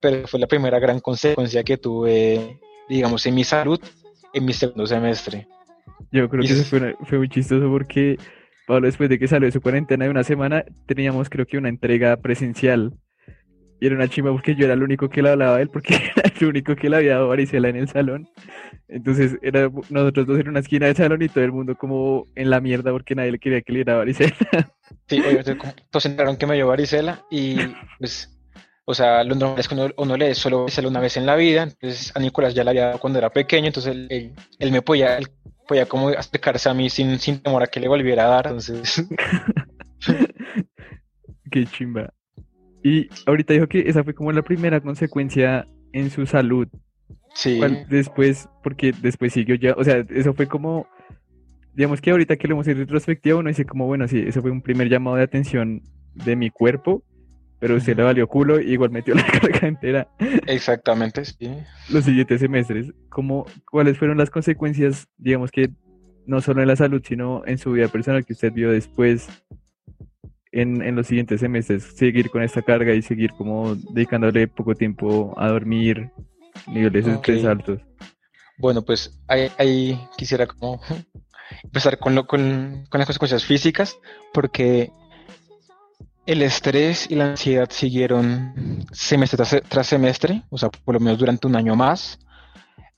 Pero 0.00 0.26
fue 0.26 0.40
la 0.40 0.46
primera 0.46 0.78
gran 0.78 1.00
consecuencia 1.00 1.62
que 1.62 1.76
tuve 1.76 2.58
digamos, 2.90 3.24
en 3.24 3.34
mi 3.34 3.44
salud 3.44 3.80
en 4.32 4.44
mi 4.44 4.52
segundo 4.52 4.86
semestre. 4.86 5.46
Yo 6.12 6.28
creo 6.28 6.42
que 6.42 6.52
eso 6.52 6.64
fue, 6.64 6.96
fue 7.04 7.18
muy 7.18 7.28
chistoso 7.28 7.68
porque 7.68 8.16
Pablo, 8.66 8.86
después 8.86 9.08
de 9.08 9.18
que 9.18 9.28
salió 9.28 9.46
de 9.46 9.52
su 9.52 9.60
cuarentena 9.60 10.04
de 10.04 10.10
una 10.10 10.24
semana, 10.24 10.64
teníamos 10.86 11.28
creo 11.28 11.46
que 11.46 11.58
una 11.58 11.68
entrega 11.68 12.16
presencial. 12.16 12.92
Y 13.80 13.86
era 13.86 13.96
una 13.96 14.08
chimba 14.08 14.30
porque 14.30 14.54
yo 14.54 14.66
era 14.66 14.74
el 14.74 14.82
único 14.82 15.08
que 15.08 15.22
le 15.22 15.30
hablaba 15.30 15.56
a 15.56 15.60
él, 15.62 15.70
porque 15.70 15.94
era 16.16 16.30
el 16.38 16.46
único 16.46 16.76
que 16.76 16.90
le 16.90 16.96
había 16.96 17.14
dado 17.14 17.28
varicela 17.28 17.70
en 17.70 17.76
el 17.76 17.88
salón. 17.88 18.28
Entonces, 18.88 19.38
era 19.42 19.70
nosotros 19.88 20.26
dos 20.26 20.38
en 20.38 20.48
una 20.48 20.60
esquina 20.60 20.86
del 20.86 20.96
salón 20.96 21.22
y 21.22 21.28
todo 21.28 21.42
el 21.44 21.52
mundo 21.52 21.74
como 21.76 22.26
en 22.34 22.50
la 22.50 22.60
mierda 22.60 22.92
porque 22.92 23.14
nadie 23.14 23.32
le 23.32 23.38
quería 23.38 23.62
que 23.62 23.72
le 23.72 23.78
diera 23.78 23.96
varicela. 23.96 24.34
Sí, 25.06 25.22
todos 25.90 26.06
entraron 26.06 26.36
que 26.36 26.46
me 26.46 26.54
dio 26.54 26.66
varicela 26.68 27.24
y 27.30 27.56
pues, 27.98 28.28
o 28.84 28.94
sea, 28.94 29.24
lo 29.24 29.34
normal 29.34 29.58
es 29.58 29.68
que 29.68 29.74
uno, 29.74 29.88
uno 29.96 30.16
le 30.16 30.34
solo 30.34 30.60
varicela 30.60 30.88
una 30.88 31.00
vez 31.00 31.16
en 31.16 31.26
la 31.26 31.36
vida. 31.36 31.62
Entonces, 31.64 32.12
a 32.14 32.20
Nicolás 32.20 32.54
ya 32.54 32.64
la 32.64 32.70
había 32.70 32.86
dado 32.86 32.98
cuando 32.98 33.18
era 33.18 33.30
pequeño, 33.30 33.68
entonces 33.68 33.92
él, 33.92 34.34
él, 34.58 34.72
me 34.72 34.82
podía, 34.82 35.16
él 35.18 35.28
podía 35.66 35.86
como 35.86 36.08
acercarse 36.08 36.68
a 36.68 36.74
mí 36.74 36.90
sin, 36.90 37.18
sin 37.18 37.40
temor 37.40 37.62
a 37.62 37.66
que 37.68 37.80
le 37.80 37.88
volviera 37.88 38.24
a 38.26 38.28
dar. 38.28 38.46
Entonces. 38.48 39.04
Qué 41.50 41.66
chimba. 41.66 42.12
Y 42.82 43.08
ahorita 43.26 43.54
dijo 43.54 43.68
que 43.68 43.88
esa 43.88 44.04
fue 44.04 44.14
como 44.14 44.32
la 44.32 44.42
primera 44.42 44.80
consecuencia 44.80 45.66
en 45.92 46.10
su 46.10 46.26
salud. 46.26 46.68
Sí. 47.34 47.60
Después, 47.88 48.48
porque 48.62 48.92
después 49.00 49.32
siguió 49.32 49.54
ya, 49.54 49.74
o 49.76 49.84
sea, 49.84 50.04
eso 50.10 50.34
fue 50.34 50.46
como, 50.46 50.86
digamos 51.74 52.00
que 52.00 52.10
ahorita 52.10 52.36
que 52.36 52.48
lo 52.48 52.54
hemos 52.54 52.68
en 52.68 52.78
retrospectiva, 52.78 53.38
uno 53.38 53.48
dice 53.48 53.64
como, 53.64 53.86
bueno, 53.86 54.08
sí, 54.08 54.24
eso 54.26 54.40
fue 54.42 54.50
un 54.50 54.62
primer 54.62 54.88
llamado 54.88 55.16
de 55.16 55.22
atención 55.22 55.82
de 56.14 56.36
mi 56.36 56.50
cuerpo, 56.50 57.04
pero 57.60 57.76
usted 57.76 57.96
le 57.96 58.02
valió 58.02 58.26
culo 58.26 58.60
y 58.60 58.72
igual 58.72 58.90
metió 58.90 59.14
la 59.14 59.24
carga 59.40 59.68
entera. 59.68 60.08
Exactamente, 60.46 61.24
sí. 61.24 61.50
Los 61.90 62.04
siguientes 62.04 62.40
semestres, 62.40 62.92
¿cómo, 63.08 63.46
¿cuáles 63.70 63.98
fueron 63.98 64.18
las 64.18 64.30
consecuencias, 64.30 65.08
digamos 65.18 65.50
que 65.50 65.70
no 66.26 66.40
solo 66.40 66.62
en 66.62 66.68
la 66.68 66.76
salud, 66.76 67.02
sino 67.04 67.42
en 67.46 67.58
su 67.58 67.72
vida 67.72 67.88
personal 67.88 68.24
que 68.24 68.32
usted 68.32 68.52
vio 68.52 68.70
después 68.70 69.28
en, 70.52 70.82
en 70.82 70.96
los 70.96 71.06
siguientes 71.06 71.40
semestres? 71.40 71.84
Seguir 71.94 72.30
con 72.30 72.42
esta 72.42 72.62
carga 72.62 72.92
y 72.94 73.02
seguir 73.02 73.32
como 73.32 73.74
dedicándole 73.74 74.48
poco 74.48 74.74
tiempo 74.74 75.34
a 75.36 75.48
dormir, 75.48 76.10
niveles 76.66 77.06
de 77.06 77.12
estrés 77.12 77.44
altos. 77.44 77.80
Bueno, 78.58 78.82
pues 78.82 79.18
ahí, 79.26 79.98
quisiera 80.16 80.46
como 80.46 80.80
empezar 81.64 81.98
con, 81.98 82.14
lo, 82.14 82.26
con, 82.26 82.84
con 82.90 82.98
las 82.98 83.06
consecuencias 83.06 83.44
físicas, 83.44 83.98
porque 84.32 84.90
el 86.26 86.42
estrés 86.42 87.10
y 87.10 87.16
la 87.16 87.30
ansiedad 87.30 87.68
siguieron 87.70 88.86
semestre 88.92 89.62
tras, 89.68 89.86
semestre, 89.86 90.44
o 90.50 90.58
sea, 90.58 90.68
por 90.68 90.94
lo 90.94 91.00
menos 91.00 91.18
durante 91.18 91.46
un 91.46 91.56
año 91.56 91.74
más. 91.74 92.18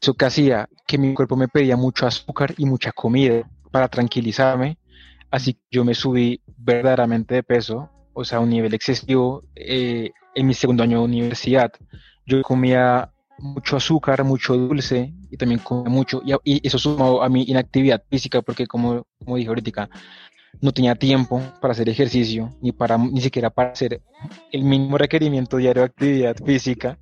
Eso 0.00 0.14
que 0.14 0.24
hacía 0.24 0.68
que 0.86 0.98
mi 0.98 1.14
cuerpo 1.14 1.36
me 1.36 1.48
pedía 1.48 1.76
mucho 1.76 2.06
azúcar 2.06 2.54
y 2.58 2.66
mucha 2.66 2.92
comida 2.92 3.48
para 3.70 3.88
tranquilizarme. 3.88 4.76
Así 5.30 5.54
que 5.54 5.60
yo 5.70 5.84
me 5.84 5.94
subí 5.94 6.42
verdaderamente 6.62 7.34
de 7.34 7.42
peso, 7.42 7.90
o 8.12 8.24
sea, 8.24 8.40
un 8.40 8.50
nivel 8.50 8.74
excesivo 8.74 9.44
eh, 9.54 10.10
en 10.34 10.46
mi 10.46 10.54
segundo 10.54 10.82
año 10.82 10.98
de 10.98 11.04
universidad. 11.04 11.72
Yo 12.26 12.42
comía 12.42 13.10
mucho 13.38 13.76
azúcar, 13.76 14.24
mucho 14.24 14.56
dulce 14.56 15.12
y 15.30 15.36
también 15.36 15.60
comía 15.60 15.90
mucho. 15.90 16.22
Y, 16.44 16.66
eso 16.66 16.78
sumó 16.78 17.22
a 17.22 17.28
mi 17.28 17.42
inactividad 17.42 18.02
física 18.08 18.42
porque, 18.42 18.66
como, 18.66 19.06
como 19.18 19.36
dije 19.36 19.48
ahorita, 19.48 19.88
no 20.60 20.72
tenía 20.72 20.94
tiempo 20.94 21.42
para 21.60 21.72
hacer 21.72 21.88
ejercicio, 21.88 22.50
ni, 22.60 22.72
para, 22.72 22.98
ni 22.98 23.20
siquiera 23.20 23.50
para 23.50 23.72
hacer 23.72 24.00
el 24.52 24.64
mínimo 24.64 24.98
requerimiento 24.98 25.56
diario 25.56 25.82
de 25.82 25.86
actividad 25.86 26.36
física. 26.44 26.98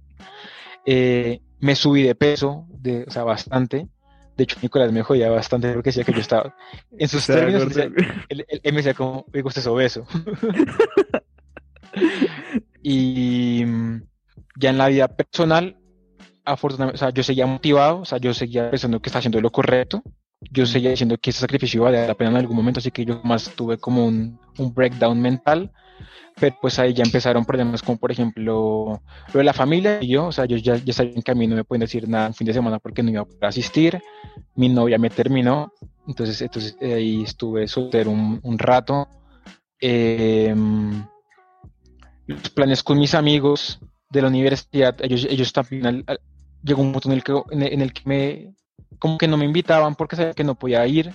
Eh, 0.86 1.40
me 1.58 1.74
subí 1.74 2.02
de 2.02 2.14
peso, 2.14 2.66
de, 2.70 3.04
o 3.06 3.10
sea, 3.10 3.24
bastante. 3.24 3.88
De 4.40 4.44
hecho, 4.44 4.56
Nicolás 4.62 4.90
me 4.90 5.02
jodía 5.02 5.28
bastante 5.28 5.70
porque 5.74 5.90
decía 5.90 6.02
que 6.02 6.14
yo 6.14 6.20
estaba. 6.20 6.56
En 6.98 7.08
sus 7.08 7.26
términos, 7.26 7.76
él, 7.76 8.46
me 8.64 8.72
decía 8.72 8.94
como, 8.94 9.26
me 9.30 9.42
gusta 9.42 9.60
es 9.60 9.66
obeso. 9.66 10.06
y 12.82 13.66
ya 14.56 14.70
en 14.70 14.78
la 14.78 14.88
vida 14.88 15.08
personal, 15.08 15.76
afortunadamente, 16.46 16.94
o 16.94 16.98
sea, 16.98 17.10
yo 17.10 17.22
seguía 17.22 17.44
motivado, 17.44 18.00
o 18.00 18.04
sea, 18.06 18.16
yo 18.16 18.32
seguía 18.32 18.70
pensando 18.70 19.02
que 19.02 19.10
estaba 19.10 19.18
haciendo 19.18 19.42
lo 19.42 19.52
correcto 19.52 20.02
yo 20.40 20.64
seguía 20.66 20.90
diciendo 20.90 21.18
que 21.18 21.30
ese 21.30 21.40
sacrificio 21.40 21.82
vale 21.82 22.06
la 22.06 22.14
pena 22.14 22.30
en 22.30 22.36
algún 22.36 22.56
momento, 22.56 22.80
así 22.80 22.90
que 22.90 23.04
yo 23.04 23.20
más 23.22 23.50
tuve 23.54 23.78
como 23.78 24.06
un, 24.06 24.38
un, 24.58 24.72
breakdown 24.72 25.20
mental, 25.20 25.70
pero 26.38 26.56
pues 26.60 26.78
ahí 26.78 26.94
ya 26.94 27.04
empezaron 27.04 27.44
problemas 27.44 27.82
como 27.82 27.98
por 27.98 28.10
ejemplo 28.10 29.02
lo 29.32 29.38
de 29.38 29.44
la 29.44 29.52
familia 29.52 29.98
y 30.00 30.08
yo, 30.08 30.28
o 30.28 30.32
sea, 30.32 30.46
yo 30.46 30.56
ya, 30.56 30.76
ya 30.76 30.94
sabía 30.94 31.20
que 31.22 31.30
a 31.30 31.34
mí 31.34 31.46
no 31.46 31.56
me 31.56 31.64
pueden 31.64 31.80
decir 31.80 32.08
nada 32.08 32.28
en 32.28 32.34
fin 32.34 32.46
de 32.46 32.54
semana 32.54 32.78
porque 32.78 33.02
no 33.02 33.10
iba 33.10 33.20
a 33.20 33.26
poder 33.26 33.44
asistir, 33.44 34.02
mi 34.54 34.70
novia 34.70 34.96
me 34.96 35.10
terminó, 35.10 35.72
entonces, 36.06 36.40
entonces 36.40 36.76
ahí 36.80 37.22
estuve 37.22 37.68
soltero 37.68 38.10
un, 38.10 38.40
un 38.42 38.58
rato, 38.58 39.08
em, 39.78 41.04
los 42.26 42.48
planes 42.50 42.82
con 42.82 42.98
mis 42.98 43.14
amigos 43.14 43.78
de 44.08 44.22
la 44.22 44.28
universidad, 44.28 44.96
ellos, 45.02 45.26
ellos 45.28 45.52
también, 45.52 46.04
llegó 46.62 46.80
un 46.80 46.92
punto 46.92 47.08
en 47.10 47.14
el 47.14 47.22
que, 47.22 47.42
en 47.50 47.80
el 47.80 47.92
que 47.92 48.02
me 48.04 48.54
como 48.98 49.18
que 49.18 49.28
no 49.28 49.36
me 49.36 49.44
invitaban 49.44 49.94
porque 49.94 50.16
sabía 50.16 50.34
que 50.34 50.44
no 50.44 50.54
podía 50.54 50.86
ir. 50.86 51.12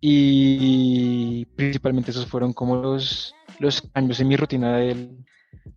Y 0.00 1.44
principalmente 1.56 2.10
esos 2.10 2.26
fueron 2.26 2.52
como 2.52 2.76
los, 2.76 3.34
los 3.58 3.82
cambios 3.82 4.18
en 4.20 4.28
mi 4.28 4.36
rutina 4.36 4.76
del, 4.76 5.24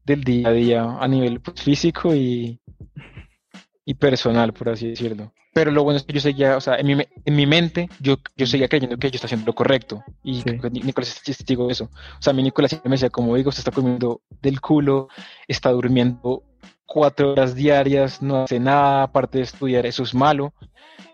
del 0.04 0.24
día 0.24 0.48
a 0.48 0.52
día 0.52 0.98
a 1.00 1.08
nivel 1.08 1.42
pues, 1.42 1.62
físico 1.62 2.14
y, 2.16 2.60
y 3.86 3.94
personal, 3.94 4.52
por 4.54 4.70
así 4.70 4.90
decirlo. 4.90 5.32
Pero 5.54 5.72
lo 5.72 5.84
bueno 5.84 5.98
es 5.98 6.04
que 6.04 6.12
yo 6.12 6.20
seguía, 6.20 6.58
o 6.58 6.62
sea, 6.62 6.76
en 6.76 6.86
mi, 6.86 6.94
en 7.24 7.36
mi 7.36 7.46
mente, 7.46 7.88
yo, 8.02 8.18
yo 8.36 8.46
seguía 8.46 8.68
creyendo 8.68 8.98
que 8.98 9.10
yo 9.10 9.16
estaba 9.16 9.28
haciendo 9.28 9.46
lo 9.46 9.56
correcto. 9.56 10.04
Y 10.22 10.44
Nicolás 10.84 11.16
es 11.16 11.24
testigo 11.24 11.68
de 11.68 11.72
eso. 11.72 11.86
O 11.86 12.22
sea, 12.22 12.34
mi 12.34 12.44
Nicolás 12.44 12.72
siempre 12.72 12.90
me 12.90 12.96
decía, 12.96 13.10
como 13.10 13.36
digo, 13.38 13.54
se 13.54 13.62
está 13.62 13.72
comiendo 13.72 14.22
del 14.42 14.60
culo, 14.60 15.08
está 15.48 15.70
durmiendo 15.70 16.44
cuatro 16.86 17.32
horas 17.32 17.56
diarias, 17.56 18.22
no 18.22 18.44
hace 18.44 18.60
nada, 18.60 19.04
aparte 19.04 19.40
de 19.40 19.44
estudiar, 19.44 19.86
eso 19.86 20.04
es 20.04 20.14
malo 20.14 20.54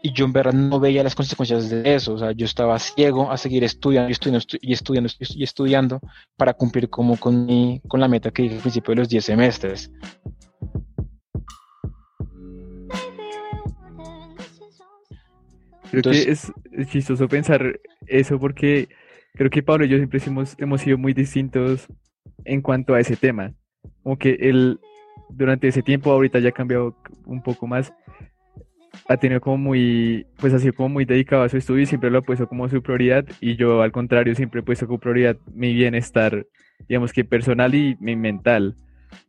y 0.03 0.13
yo 0.13 0.25
en 0.25 0.33
verdad 0.33 0.53
no 0.53 0.79
veía 0.79 1.03
las 1.03 1.15
consecuencias 1.15 1.69
de 1.69 1.95
eso, 1.95 2.13
o 2.13 2.17
sea, 2.17 2.31
yo 2.31 2.45
estaba 2.45 2.77
ciego 2.79 3.31
a 3.31 3.37
seguir 3.37 3.63
estudiando 3.63 4.09
y 4.09 4.13
estudiando 4.13 4.45
y 4.61 4.73
estudiando 4.73 5.09
y 5.19 5.43
estudiando 5.43 5.99
para 6.37 6.53
cumplir 6.53 6.89
como 6.89 7.17
con, 7.17 7.45
mi, 7.45 7.81
con 7.87 7.99
la 7.99 8.07
meta 8.07 8.31
que 8.31 8.43
dije 8.43 8.55
al 8.55 8.61
principio 8.61 8.91
de 8.93 9.01
los 9.01 9.09
10 9.09 9.23
semestres. 9.25 9.91
Creo 15.91 16.03
que 16.03 16.31
es, 16.31 16.51
chistoso 16.89 17.27
pensar 17.27 17.79
eso 18.07 18.39
porque 18.39 18.87
creo 19.33 19.49
que 19.49 19.61
Pablo 19.61 19.85
y 19.85 19.89
yo 19.89 19.97
siempre 19.97 20.21
hemos, 20.25 20.55
hemos 20.57 20.81
sido 20.81 20.97
muy 20.97 21.13
distintos 21.13 21.85
en 22.45 22.61
cuanto 22.61 22.93
a 22.93 22.99
ese 23.01 23.17
tema. 23.17 23.53
Como 24.01 24.17
que 24.17 24.37
él 24.39 24.79
durante 25.29 25.67
ese 25.67 25.81
tiempo, 25.81 26.11
ahorita 26.11 26.39
ya 26.39 26.49
ha 26.49 26.53
cambiado 26.53 26.95
un 27.25 27.41
poco 27.41 27.67
más, 27.67 27.93
ha 29.07 29.17
tenido 29.17 29.41
como 29.41 29.57
muy, 29.57 30.25
pues 30.37 30.53
ha 30.53 30.59
sido 30.59 30.73
como 30.73 30.89
muy 30.89 31.05
dedicado 31.05 31.43
a 31.43 31.49
su 31.49 31.57
estudio 31.57 31.83
y 31.83 31.85
siempre 31.85 32.09
lo 32.09 32.19
ha 32.19 32.21
puesto 32.21 32.47
como 32.47 32.67
su 32.69 32.81
prioridad 32.81 33.25
y 33.39 33.55
yo 33.55 33.81
al 33.81 33.91
contrario 33.91 34.35
siempre 34.35 34.59
he 34.59 34.63
puesto 34.63 34.87
como 34.87 34.99
prioridad 34.99 35.37
mi 35.53 35.73
bienestar, 35.73 36.45
digamos 36.87 37.13
que 37.13 37.23
personal 37.23 37.73
y 37.73 37.95
mi 37.99 38.15
mental. 38.15 38.75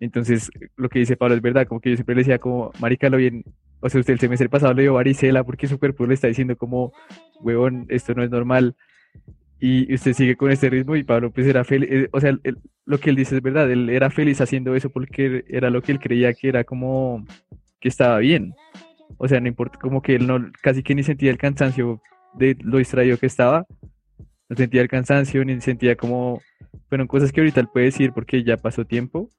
Entonces, 0.00 0.50
lo 0.76 0.88
que 0.88 1.00
dice 1.00 1.16
Pablo 1.16 1.34
es 1.34 1.42
verdad, 1.42 1.66
como 1.66 1.80
que 1.80 1.90
yo 1.90 1.96
siempre 1.96 2.14
le 2.14 2.20
decía 2.20 2.38
como, 2.38 2.72
marica, 2.80 3.08
lo 3.08 3.16
bien, 3.16 3.44
o 3.80 3.88
sea, 3.88 4.00
usted 4.00 4.14
el 4.14 4.20
semestre 4.20 4.48
pasado 4.48 4.74
le 4.74 4.82
dio 4.82 4.94
varicela 4.94 5.42
porque 5.44 5.66
su 5.66 5.78
cuerpo 5.78 6.06
le 6.06 6.14
está 6.14 6.28
diciendo 6.28 6.56
como, 6.56 6.92
huevón, 7.40 7.86
esto 7.88 8.14
no 8.14 8.22
es 8.22 8.30
normal. 8.30 8.76
Y 9.64 9.94
usted 9.94 10.12
sigue 10.12 10.36
con 10.36 10.50
este 10.50 10.68
ritmo 10.70 10.96
y 10.96 11.04
Pablo 11.04 11.30
pues 11.30 11.46
era 11.46 11.62
feliz, 11.62 11.88
eh, 11.88 12.08
o 12.10 12.20
sea, 12.20 12.36
lo 12.84 12.98
que 12.98 13.10
él 13.10 13.14
dice 13.14 13.36
es 13.36 13.42
verdad, 13.42 13.70
él 13.70 13.90
era 13.90 14.10
feliz 14.10 14.40
haciendo 14.40 14.74
eso 14.74 14.90
porque 14.90 15.44
era 15.46 15.70
lo 15.70 15.82
que 15.82 15.92
él 15.92 16.00
creía 16.00 16.34
que 16.34 16.48
era 16.48 16.64
como 16.64 17.24
que 17.78 17.88
estaba 17.88 18.18
bien. 18.18 18.54
O 19.18 19.28
sea, 19.28 19.38
no 19.38 19.46
importa, 19.46 19.78
como 19.78 20.02
que 20.02 20.16
él 20.16 20.26
no, 20.26 20.50
casi 20.62 20.82
que 20.82 20.96
ni 20.96 21.04
sentía 21.04 21.30
el 21.30 21.38
cansancio 21.38 22.02
de 22.34 22.56
lo 22.60 22.78
distraído 22.78 23.18
que 23.18 23.26
estaba. 23.26 23.64
No 24.48 24.56
sentía 24.56 24.82
el 24.82 24.88
cansancio, 24.88 25.44
ni 25.44 25.60
sentía 25.60 25.94
como, 25.94 26.42
fueron 26.88 27.06
cosas 27.06 27.30
que 27.30 27.40
ahorita 27.40 27.60
él 27.60 27.68
puede 27.72 27.86
decir 27.86 28.10
porque 28.12 28.42
ya 28.42 28.56
pasó 28.56 28.84
tiempo, 28.84 29.30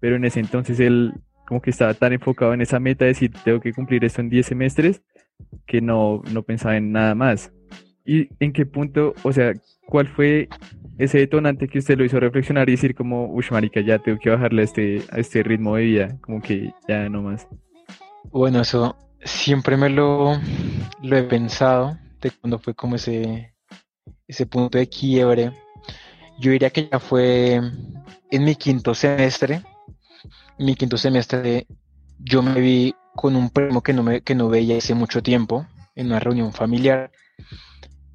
pero 0.00 0.16
en 0.16 0.24
ese 0.24 0.40
entonces 0.40 0.80
él 0.80 1.12
como 1.46 1.60
que 1.60 1.68
estaba 1.68 1.92
tan 1.92 2.14
enfocado 2.14 2.54
en 2.54 2.62
esa 2.62 2.80
meta 2.80 3.04
de 3.04 3.10
decir, 3.10 3.32
tengo 3.44 3.60
que 3.60 3.74
cumplir 3.74 4.02
esto 4.02 4.22
en 4.22 4.30
10 4.30 4.46
semestres, 4.46 5.02
que 5.66 5.82
no, 5.82 6.22
no 6.32 6.42
pensaba 6.42 6.78
en 6.78 6.90
nada 6.90 7.14
más. 7.14 7.52
¿Y 8.08 8.30
en 8.40 8.54
qué 8.54 8.64
punto, 8.64 9.12
o 9.22 9.34
sea, 9.34 9.52
cuál 9.84 10.08
fue 10.08 10.48
ese 10.96 11.18
detonante 11.18 11.68
que 11.68 11.78
usted 11.78 11.98
lo 11.98 12.06
hizo 12.06 12.18
reflexionar 12.18 12.66
y 12.70 12.72
decir 12.72 12.94
como, 12.94 13.26
uy, 13.26 13.44
marica, 13.50 13.82
ya 13.82 13.98
tengo 13.98 14.18
que 14.18 14.30
bajarle 14.30 14.62
a 14.62 14.64
este, 14.64 15.02
a 15.12 15.18
este 15.18 15.42
ritmo 15.42 15.76
de 15.76 15.82
vida, 15.82 16.18
como 16.22 16.40
que 16.40 16.72
ya 16.88 17.06
no 17.10 17.20
más? 17.20 17.46
Bueno, 18.30 18.62
eso 18.62 18.96
siempre 19.22 19.76
me 19.76 19.90
lo, 19.90 20.40
lo 21.02 21.16
he 21.18 21.22
pensado 21.24 21.98
de 22.22 22.30
cuando 22.30 22.58
fue 22.58 22.74
como 22.74 22.96
ese, 22.96 23.52
ese 24.26 24.46
punto 24.46 24.78
de 24.78 24.88
quiebre. 24.88 25.52
Yo 26.38 26.52
diría 26.52 26.70
que 26.70 26.88
ya 26.90 27.00
fue 27.00 27.60
en 28.30 28.44
mi 28.44 28.54
quinto 28.54 28.94
semestre. 28.94 29.60
En 30.58 30.64
mi 30.64 30.76
quinto 30.76 30.96
semestre 30.96 31.66
yo 32.18 32.40
me 32.40 32.58
vi 32.58 32.94
con 33.14 33.36
un 33.36 33.50
primo 33.50 33.82
que 33.82 33.92
no, 33.92 34.02
me, 34.02 34.22
que 34.22 34.34
no 34.34 34.48
veía 34.48 34.78
hace 34.78 34.94
mucho 34.94 35.22
tiempo 35.22 35.66
en 35.94 36.06
una 36.06 36.20
reunión 36.20 36.54
familiar 36.54 37.10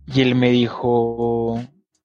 y 0.08 0.22
él 0.22 0.36
me 0.36 0.50
dijo, 0.52 1.62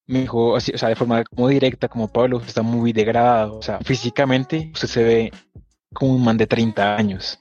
me 0.07 0.21
dijo, 0.21 0.57
así, 0.57 0.73
o 0.73 0.79
sea, 0.79 0.89
de 0.89 0.97
forma 0.97 1.25
como 1.25 1.49
directa, 1.49 1.89
como 1.89 2.09
Pablo, 2.09 2.41
está 2.47 2.63
muy 2.63 2.93
degradado, 2.93 3.59
o 3.59 3.63
sea, 3.63 3.79
físicamente 3.81 4.71
usted 4.73 4.89
se 4.89 5.05
ve 5.05 5.33
como 5.93 6.15
un 6.15 6.25
man 6.25 6.37
de 6.37 6.47
30 6.47 6.97
años. 6.97 7.39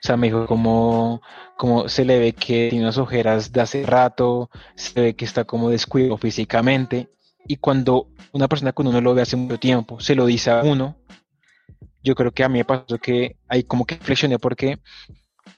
O 0.00 0.02
sea, 0.02 0.16
me 0.16 0.28
dijo 0.28 0.46
como, 0.46 1.20
como 1.58 1.88
se 1.88 2.04
le 2.06 2.18
ve 2.18 2.32
que 2.32 2.68
tiene 2.70 2.84
unas 2.84 2.96
ojeras 2.96 3.52
de 3.52 3.60
hace 3.60 3.84
rato, 3.84 4.48
se 4.74 4.98
ve 4.98 5.14
que 5.14 5.26
está 5.26 5.44
como 5.44 5.68
descuido 5.68 6.16
físicamente. 6.16 7.10
Y 7.46 7.56
cuando 7.56 8.08
una 8.32 8.48
persona 8.48 8.72
que 8.72 8.80
uno 8.82 8.92
no 8.92 9.00
lo 9.00 9.14
ve 9.14 9.22
hace 9.22 9.36
mucho 9.36 9.58
tiempo 9.58 10.00
se 10.00 10.14
lo 10.14 10.24
dice 10.24 10.50
a 10.50 10.62
uno, 10.62 10.96
yo 12.02 12.14
creo 12.14 12.32
que 12.32 12.44
a 12.44 12.48
mí 12.48 12.58
me 12.58 12.64
pasó 12.64 12.96
que 12.98 13.36
ahí 13.46 13.62
como 13.64 13.84
que 13.84 13.96
flexioné 13.96 14.38
porque 14.38 14.78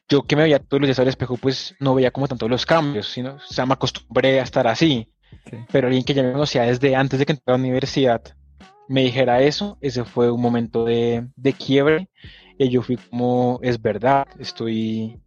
yo 0.08 0.22
que 0.22 0.36
me 0.36 0.42
veía 0.42 0.58
todos 0.58 0.80
los 0.80 0.88
días 0.88 0.98
al 0.98 1.08
espejo, 1.08 1.36
pues 1.36 1.74
no 1.80 1.94
veía 1.94 2.10
como 2.10 2.28
tanto 2.28 2.48
los 2.48 2.66
cambios, 2.66 3.08
sino, 3.08 3.34
o 3.34 3.40
sea, 3.40 3.66
me 3.66 3.74
acostumbré 3.74 4.40
a 4.40 4.44
estar 4.44 4.66
así. 4.66 5.08
Pero 5.70 5.86
alguien 5.86 6.04
que 6.04 6.14
ya 6.14 6.22
me 6.22 6.32
conocía 6.32 6.62
desde 6.62 6.94
antes 6.94 7.18
de 7.18 7.26
que 7.26 7.32
entrara 7.32 7.54
a 7.54 7.58
la 7.58 7.64
universidad 7.64 8.22
me 8.88 9.02
dijera 9.02 9.40
eso, 9.40 9.78
ese 9.80 10.04
fue 10.04 10.30
un 10.30 10.40
momento 10.40 10.84
de, 10.84 11.26
de 11.34 11.52
quiebre 11.54 12.10
y 12.58 12.68
yo 12.68 12.82
fui 12.82 12.96
como, 12.96 13.58
es 13.62 13.80
verdad, 13.80 14.26
estoy 14.38 15.18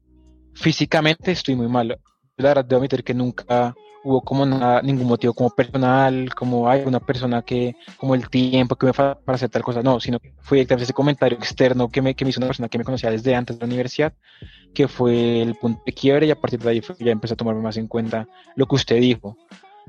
físicamente 0.53 1.31
estoy 1.31 1.55
muy 1.55 1.67
mal. 1.67 1.99
La 2.37 2.49
verdad 2.49 2.65
debo 2.65 2.79
admitir 2.79 3.03
que 3.03 3.13
nunca 3.13 3.73
hubo 4.05 4.21
como 4.21 4.45
nada, 4.45 4.83
ningún 4.83 5.07
motivo 5.07 5.33
como 5.33 5.49
personal, 5.49 6.29
como 6.35 6.69
hay 6.69 6.83
una 6.85 6.99
persona 6.99 7.41
que, 7.41 7.75
como 7.97 8.13
el 8.13 8.29
tiempo 8.29 8.75
que 8.75 8.85
me 8.85 8.93
falta 8.93 9.19
para 9.19 9.35
hacer 9.35 9.49
tal 9.49 9.63
cosa, 9.63 9.81
no, 9.81 9.99
sino 9.99 10.19
que 10.19 10.31
fue 10.41 10.57
directamente 10.59 10.83
ese 10.83 10.93
comentario 10.93 11.37
externo 11.37 11.89
que 11.89 12.03
me, 12.03 12.13
que 12.15 12.23
me 12.23 12.29
hizo 12.29 12.39
una 12.39 12.47
persona 12.47 12.69
que 12.69 12.77
me 12.77 12.83
conocía 12.83 13.09
desde 13.09 13.33
antes 13.33 13.57
de 13.57 13.65
la 13.65 13.73
universidad, 13.73 14.13
que 14.75 14.87
fue 14.87 15.41
el 15.41 15.55
punto 15.55 15.81
de 15.85 15.91
quiebre 15.91 16.27
y 16.27 16.31
a 16.31 16.39
partir 16.39 16.59
de 16.59 16.69
ahí 16.69 16.81
ya 16.99 17.11
empecé 17.11 17.33
a 17.33 17.37
tomarme 17.37 17.61
más 17.61 17.77
en 17.77 17.87
cuenta 17.87 18.27
lo 18.55 18.67
que 18.67 18.75
usted 18.75 19.01
dijo. 19.01 19.35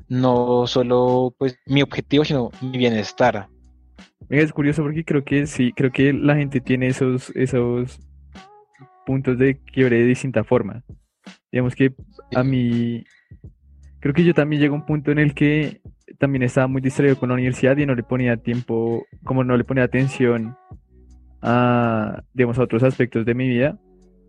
No 0.08 0.66
solo 0.66 1.34
pues 1.38 1.58
mi 1.66 1.82
objetivo, 1.82 2.24
sino 2.24 2.50
mi 2.62 2.78
bienestar. 2.78 3.48
Es 4.30 4.50
curioso 4.52 4.82
porque 4.82 5.04
creo 5.04 5.24
que 5.24 5.46
sí, 5.46 5.72
creo 5.76 5.92
que 5.92 6.14
la 6.14 6.36
gente 6.36 6.60
tiene 6.60 6.88
esos, 6.88 7.30
esos 7.36 8.00
puntos 9.04 9.38
de 9.38 9.60
quiebre 9.60 9.98
de 9.98 10.06
distinta 10.06 10.42
forma. 10.42 10.82
Digamos 11.52 11.74
que 11.74 11.94
a 12.34 12.42
mí, 12.42 13.04
creo 14.06 14.14
que 14.14 14.24
yo 14.24 14.34
también 14.34 14.62
llego 14.62 14.76
a 14.76 14.78
un 14.78 14.86
punto 14.86 15.10
en 15.10 15.18
el 15.18 15.34
que 15.34 15.80
también 16.18 16.44
estaba 16.44 16.68
muy 16.68 16.80
distraído 16.80 17.18
con 17.18 17.28
la 17.28 17.34
universidad 17.34 17.76
y 17.76 17.86
no 17.86 17.96
le 17.96 18.04
ponía 18.04 18.36
tiempo, 18.36 19.04
como 19.24 19.42
no 19.42 19.56
le 19.56 19.64
ponía 19.64 19.82
atención 19.82 20.56
a, 21.42 22.22
digamos, 22.32 22.56
a 22.56 22.62
otros 22.62 22.84
aspectos 22.84 23.26
de 23.26 23.34
mi 23.34 23.48
vida. 23.48 23.80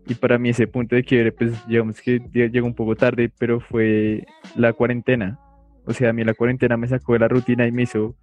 Y 0.08 0.14
para 0.14 0.36
mí 0.36 0.48
ese 0.48 0.66
punto 0.66 0.96
de 0.96 1.04
quiebre, 1.04 1.30
pues 1.30 1.64
digamos 1.68 2.00
que 2.00 2.18
llegó 2.32 2.66
un 2.66 2.74
poco 2.74 2.96
tarde, 2.96 3.30
pero 3.38 3.60
fue 3.60 4.26
la 4.56 4.72
cuarentena. 4.72 5.38
O 5.84 5.92
sea, 5.92 6.10
a 6.10 6.12
mí 6.12 6.24
la 6.24 6.34
cuarentena 6.34 6.76
me 6.76 6.88
sacó 6.88 7.12
de 7.12 7.20
la 7.20 7.28
rutina 7.28 7.64
y 7.64 7.70
me 7.70 7.82
hizo 7.82 8.16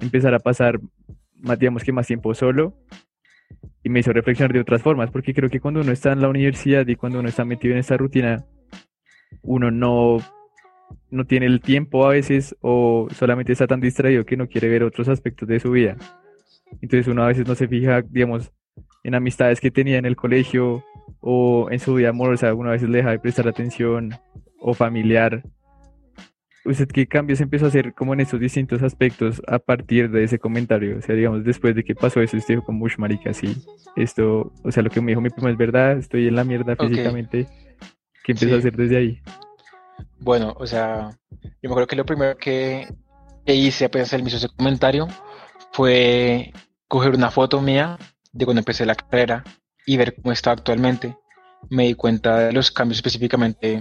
empezar 0.00 0.34
a 0.34 0.40
pasar, 0.40 0.80
más, 1.36 1.60
digamos 1.60 1.84
que 1.84 1.92
más 1.92 2.08
tiempo 2.08 2.34
solo 2.34 2.74
y 3.84 3.88
me 3.88 4.00
hizo 4.00 4.12
reflexionar 4.12 4.52
de 4.52 4.62
otras 4.62 4.82
formas, 4.82 5.12
porque 5.12 5.32
creo 5.32 5.48
que 5.48 5.60
cuando 5.60 5.80
uno 5.80 5.92
está 5.92 6.10
en 6.10 6.22
la 6.22 6.28
universidad 6.28 6.84
y 6.88 6.96
cuando 6.96 7.20
uno 7.20 7.28
está 7.28 7.44
metido 7.44 7.74
en 7.74 7.78
esta 7.78 7.96
rutina, 7.96 8.44
uno 9.42 9.70
no, 9.70 10.18
no 11.10 11.24
tiene 11.24 11.46
el 11.46 11.60
tiempo 11.60 12.06
a 12.06 12.10
veces 12.10 12.56
o 12.60 13.08
solamente 13.14 13.52
está 13.52 13.66
tan 13.66 13.80
distraído 13.80 14.24
que 14.24 14.36
no 14.36 14.48
quiere 14.48 14.68
ver 14.68 14.82
otros 14.82 15.08
aspectos 15.08 15.48
de 15.48 15.60
su 15.60 15.70
vida. 15.70 15.96
Entonces 16.82 17.08
uno 17.08 17.22
a 17.22 17.28
veces 17.28 17.46
no 17.46 17.54
se 17.54 17.68
fija, 17.68 18.02
digamos, 18.02 18.52
en 19.04 19.14
amistades 19.14 19.60
que 19.60 19.70
tenía 19.70 19.98
en 19.98 20.06
el 20.06 20.16
colegio 20.16 20.84
o 21.20 21.68
en 21.70 21.78
su 21.78 21.94
vida 21.94 22.10
amorosa, 22.10 22.52
uno 22.54 22.68
a 22.68 22.72
veces 22.72 22.88
le 22.88 22.98
deja 22.98 23.10
de 23.10 23.18
prestar 23.18 23.48
atención 23.48 24.10
o 24.60 24.74
familiar 24.74 25.42
¿Usted 26.68 26.88
qué 26.88 27.06
cambios 27.06 27.40
empezó 27.40 27.64
a 27.64 27.68
hacer 27.68 27.94
como 27.94 28.12
en 28.12 28.20
esos 28.20 28.38
distintos 28.38 28.82
aspectos 28.82 29.40
a 29.46 29.58
partir 29.58 30.10
de 30.10 30.24
ese 30.24 30.38
comentario? 30.38 30.98
O 30.98 31.00
sea, 31.00 31.14
digamos, 31.14 31.42
después 31.42 31.74
de 31.74 31.82
que 31.82 31.94
pasó 31.94 32.20
eso, 32.20 32.36
usted 32.36 32.56
dijo 32.56 32.66
como, 32.66 32.80
mucho 32.80 32.96
marica, 32.98 33.32
sí, 33.32 33.56
esto, 33.96 34.52
o 34.62 34.70
sea, 34.70 34.82
lo 34.82 34.90
que 34.90 35.00
me 35.00 35.12
dijo 35.12 35.22
mi 35.22 35.30
primo 35.30 35.48
es 35.48 35.56
verdad, 35.56 35.96
estoy 35.96 36.28
en 36.28 36.36
la 36.36 36.44
mierda 36.44 36.76
físicamente. 36.76 37.46
¿Qué 38.22 38.32
empezó 38.32 38.56
a 38.56 38.58
hacer 38.58 38.76
desde 38.76 38.98
ahí? 38.98 39.22
Bueno, 40.20 40.54
o 40.58 40.66
sea, 40.66 41.10
yo 41.30 41.48
me 41.62 41.68
acuerdo 41.68 41.86
que 41.86 41.96
lo 41.96 42.06
primero 42.06 42.36
que, 42.36 42.88
hice 43.46 43.86
apenas 43.86 44.12
él 44.12 44.22
me 44.22 44.28
hizo 44.28 44.36
ese 44.36 44.50
comentario 44.50 45.08
fue 45.72 46.52
coger 46.86 47.14
una 47.14 47.30
foto 47.30 47.62
mía 47.62 47.96
de 48.32 48.44
cuando 48.44 48.60
empecé 48.60 48.84
la 48.84 48.94
carrera 48.94 49.42
y 49.86 49.96
ver 49.96 50.16
cómo 50.16 50.32
estaba 50.32 50.54
actualmente. 50.54 51.16
Me 51.70 51.84
di 51.84 51.94
cuenta 51.94 52.38
de 52.40 52.52
los 52.52 52.70
cambios 52.70 52.98
específicamente 52.98 53.80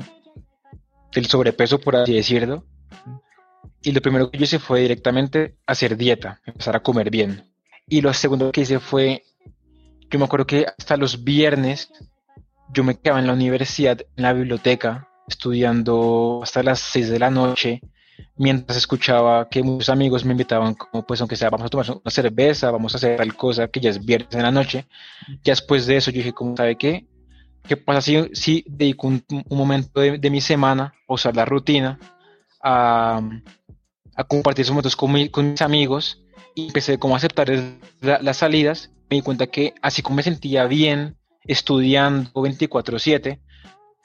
del 1.12 1.26
sobrepeso, 1.26 1.80
por 1.80 1.97
así 1.97 2.13
decirlo. 2.13 2.65
Y 3.82 3.91
lo 3.91 4.02
primero 4.02 4.32
que 4.32 4.41
hice 4.41 4.60
fue 4.60 4.82
directamente 4.82 5.58
hacer 5.65 5.97
dieta, 5.97 6.41
empezar 6.45 6.76
a 6.76 6.82
comer 6.82 7.10
bien. 7.10 7.52
Y 7.88 8.02
lo 8.02 8.13
segundo 8.13 8.52
que 8.52 8.62
hice 8.62 8.80
fue, 8.80 9.23
yo 10.10 10.19
me 10.19 10.26
acuerdo 10.26 10.45
que 10.45 10.65
hasta 10.65 10.97
los 10.97 11.23
viernes 11.23 11.89
yo 12.73 12.84
me 12.84 12.95
quedaba 12.95 13.19
en 13.19 13.28
la 13.28 13.34
universidad, 13.34 14.00
en 14.15 14.23
la 14.23 14.34
biblioteca, 14.34 15.08
estudiando 15.28 16.40
hasta 16.42 16.63
las 16.63 16.80
6 16.80 17.10
de 17.10 17.20
la 17.20 17.30
noche, 17.30 17.82
mientras 18.38 18.78
escuchaba 18.78 19.50
que 19.50 19.62
muchos 19.62 19.90
amigos 19.90 20.24
me 20.24 20.32
invitaban 20.32 20.74
como 20.74 21.06
pues 21.06 21.20
aunque 21.22 21.36
sea 21.36 21.50
vamos 21.50 21.68
a 21.68 21.70
tomar 21.70 21.90
una 21.92 22.12
cerveza, 22.12 22.72
vamos 22.72 22.94
a 22.94 22.98
hacer 22.98 23.18
tal 23.18 23.36
cosa 23.36 23.68
que 23.68 23.80
ya 23.80 23.90
es 23.90 24.04
viernes 24.04 24.34
en 24.34 24.44
la 24.44 24.52
noche. 24.52 24.86
Ya 25.44 25.52
después 25.52 25.86
de 25.86 25.98
eso 25.98 26.12
yo 26.12 26.18
dije, 26.18 26.34
como 26.34 26.56
sabe 26.56 26.78
qué? 26.78 27.06
¿Qué 27.68 27.76
pasa 27.76 28.02
si, 28.02 28.30
si 28.34 28.63
dedico 28.68 29.08
un, 29.08 29.24
momento 29.50 30.00
de, 30.00 30.30
mi 30.30 30.40
semana, 30.40 30.94
o 31.06 31.16
usar 31.16 31.36
la 31.36 31.44
rutina, 31.44 32.00
a, 32.63 33.22
compartir 34.28 34.63
esos 34.63 34.72
momentos 34.72 34.96
con, 34.96 35.12
mis 35.12 35.62
amigos? 35.62 36.24
Y 36.56 36.68
empecé 36.68 36.98
como 36.98 37.13
a 37.13 37.18
aceptar 37.18 37.52
las 38.02 38.38
salidas. 38.38 38.90
Me 39.10 39.18
di 39.18 39.22
cuenta 39.22 39.48
que 39.48 39.74
así 39.82 40.02
como 40.02 40.16
me 40.16 40.24
sentía 40.24 40.66
bien 40.66 41.18
estudiando 41.44 42.32
24/7, 42.34 43.40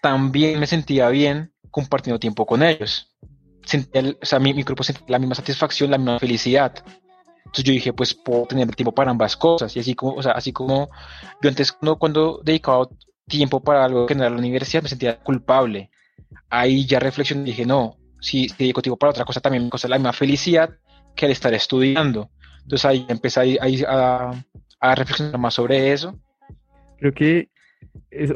también 0.02 0.60
me 0.60 0.66
sentía 0.66 1.08
bien 1.08 1.54
compartiendo 1.70 2.20
tiempo 2.20 2.44
con 2.44 2.62
ellos. 2.62 3.08
o 3.62 4.26
sea, 4.26 4.38
mi, 4.38 4.52
mi 4.52 4.64
grupo 4.64 4.82
sentía 4.82 5.06
la 5.08 5.18
misma 5.18 5.36
satisfacción, 5.36 5.90
la 5.90 5.96
misma 5.96 6.18
felicidad. 6.18 6.74
Entonces 7.38 7.64
yo 7.64 7.72
dije, 7.72 7.92
pues 7.92 8.12
puedo 8.12 8.46
tener 8.46 8.74
tiempo 8.74 8.92
para 8.92 9.10
ambas 9.10 9.36
cosas. 9.36 9.74
Y 9.76 9.80
así 9.80 9.94
como, 9.94 10.14
o 10.14 10.22
sea, 10.22 10.32
así 10.32 10.52
como 10.52 10.90
yo 11.40 11.48
antes 11.48 11.72
cuando, 11.72 11.98
cuando 11.98 12.40
dedicaba 12.44 12.88
tiempo 13.26 13.62
para 13.62 13.84
algo 13.84 14.06
que 14.06 14.14
no 14.14 14.22
era 14.22 14.30
la 14.30 14.38
universidad, 14.38 14.82
me 14.82 14.88
sentía 14.88 15.18
culpable. 15.20 15.90
Ahí 16.50 16.84
ya 16.84 16.98
reflexioné 16.98 17.42
y 17.42 17.52
dije, 17.52 17.64
no, 17.64 17.96
si 18.20 18.48
dedico 18.58 18.82
tiempo 18.82 18.98
para 18.98 19.10
otra 19.10 19.24
cosa, 19.24 19.40
también 19.40 19.64
me 19.64 19.70
causa 19.70 19.88
la 19.88 19.98
misma 19.98 20.12
felicidad 20.12 20.70
que 21.14 21.26
al 21.26 21.32
estar 21.32 21.54
estudiando. 21.54 22.30
Entonces 22.62 22.84
ahí 22.84 23.06
empecé 23.08 23.58
a, 23.88 24.32
a, 24.80 24.94
reflexionar 24.94 25.38
más 25.38 25.54
sobre 25.54 25.92
eso. 25.92 26.18
Creo 26.98 27.12
que, 27.12 27.50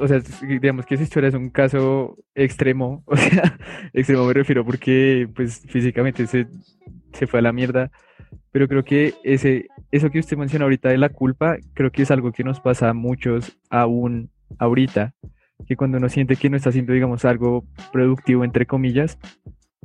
o 0.01 0.09
sea, 0.09 0.21
digamos 0.43 0.87
que 0.87 0.95
esa 0.95 1.05
historia 1.05 1.29
es 1.29 1.35
un 1.35 1.51
caso 1.51 2.17
extremo, 2.35 3.03
o 3.07 3.17
sea, 3.17 3.59
extremo 3.93 4.27
me 4.27 4.35
refiero 4.35 4.65
porque 4.65 5.29
pues 5.35 5.63
físicamente 5.69 6.27
se, 6.27 6.47
se 7.13 7.27
fue 7.27 7.41
a 7.41 7.43
la 7.43 7.53
mierda, 7.53 7.91
pero 8.53 8.69
creo 8.69 8.85
que 8.85 9.15
ese, 9.23 9.69
eso 9.91 10.11
que 10.11 10.19
usted 10.19 10.37
menciona 10.37 10.65
ahorita 10.65 10.89
de 10.89 10.99
la 10.99 11.09
culpa, 11.09 11.59
creo 11.75 11.91
que 11.91 12.03
es 12.03 12.11
algo 12.11 12.33
que 12.33 12.45
nos 12.45 12.61
pasa 12.61 12.91
a 12.91 12.95
muchos 12.95 13.59
aún 13.71 14.31
ahorita, 14.59 15.15
que 15.67 15.77
cuando 15.77 15.99
uno 15.99 16.09
siente 16.09 16.37
que 16.37 16.51
no 16.51 16.57
está 16.57 16.71
haciendo, 16.71 16.93
digamos, 16.93 17.25
algo 17.25 17.65
productivo, 17.93 18.45
entre 18.45 18.67
comillas, 18.67 19.19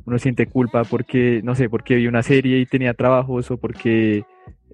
uno 0.06 0.20
siente 0.20 0.48
culpa 0.48 0.84
porque, 0.84 1.42
no 1.44 1.56
sé, 1.56 1.70
porque 1.70 1.96
vi 1.96 2.08
una 2.08 2.24
serie 2.24 2.60
y 2.60 2.66
tenía 2.66 2.94
trabajos 2.94 3.52
o 3.52 3.58
porque, 3.58 4.26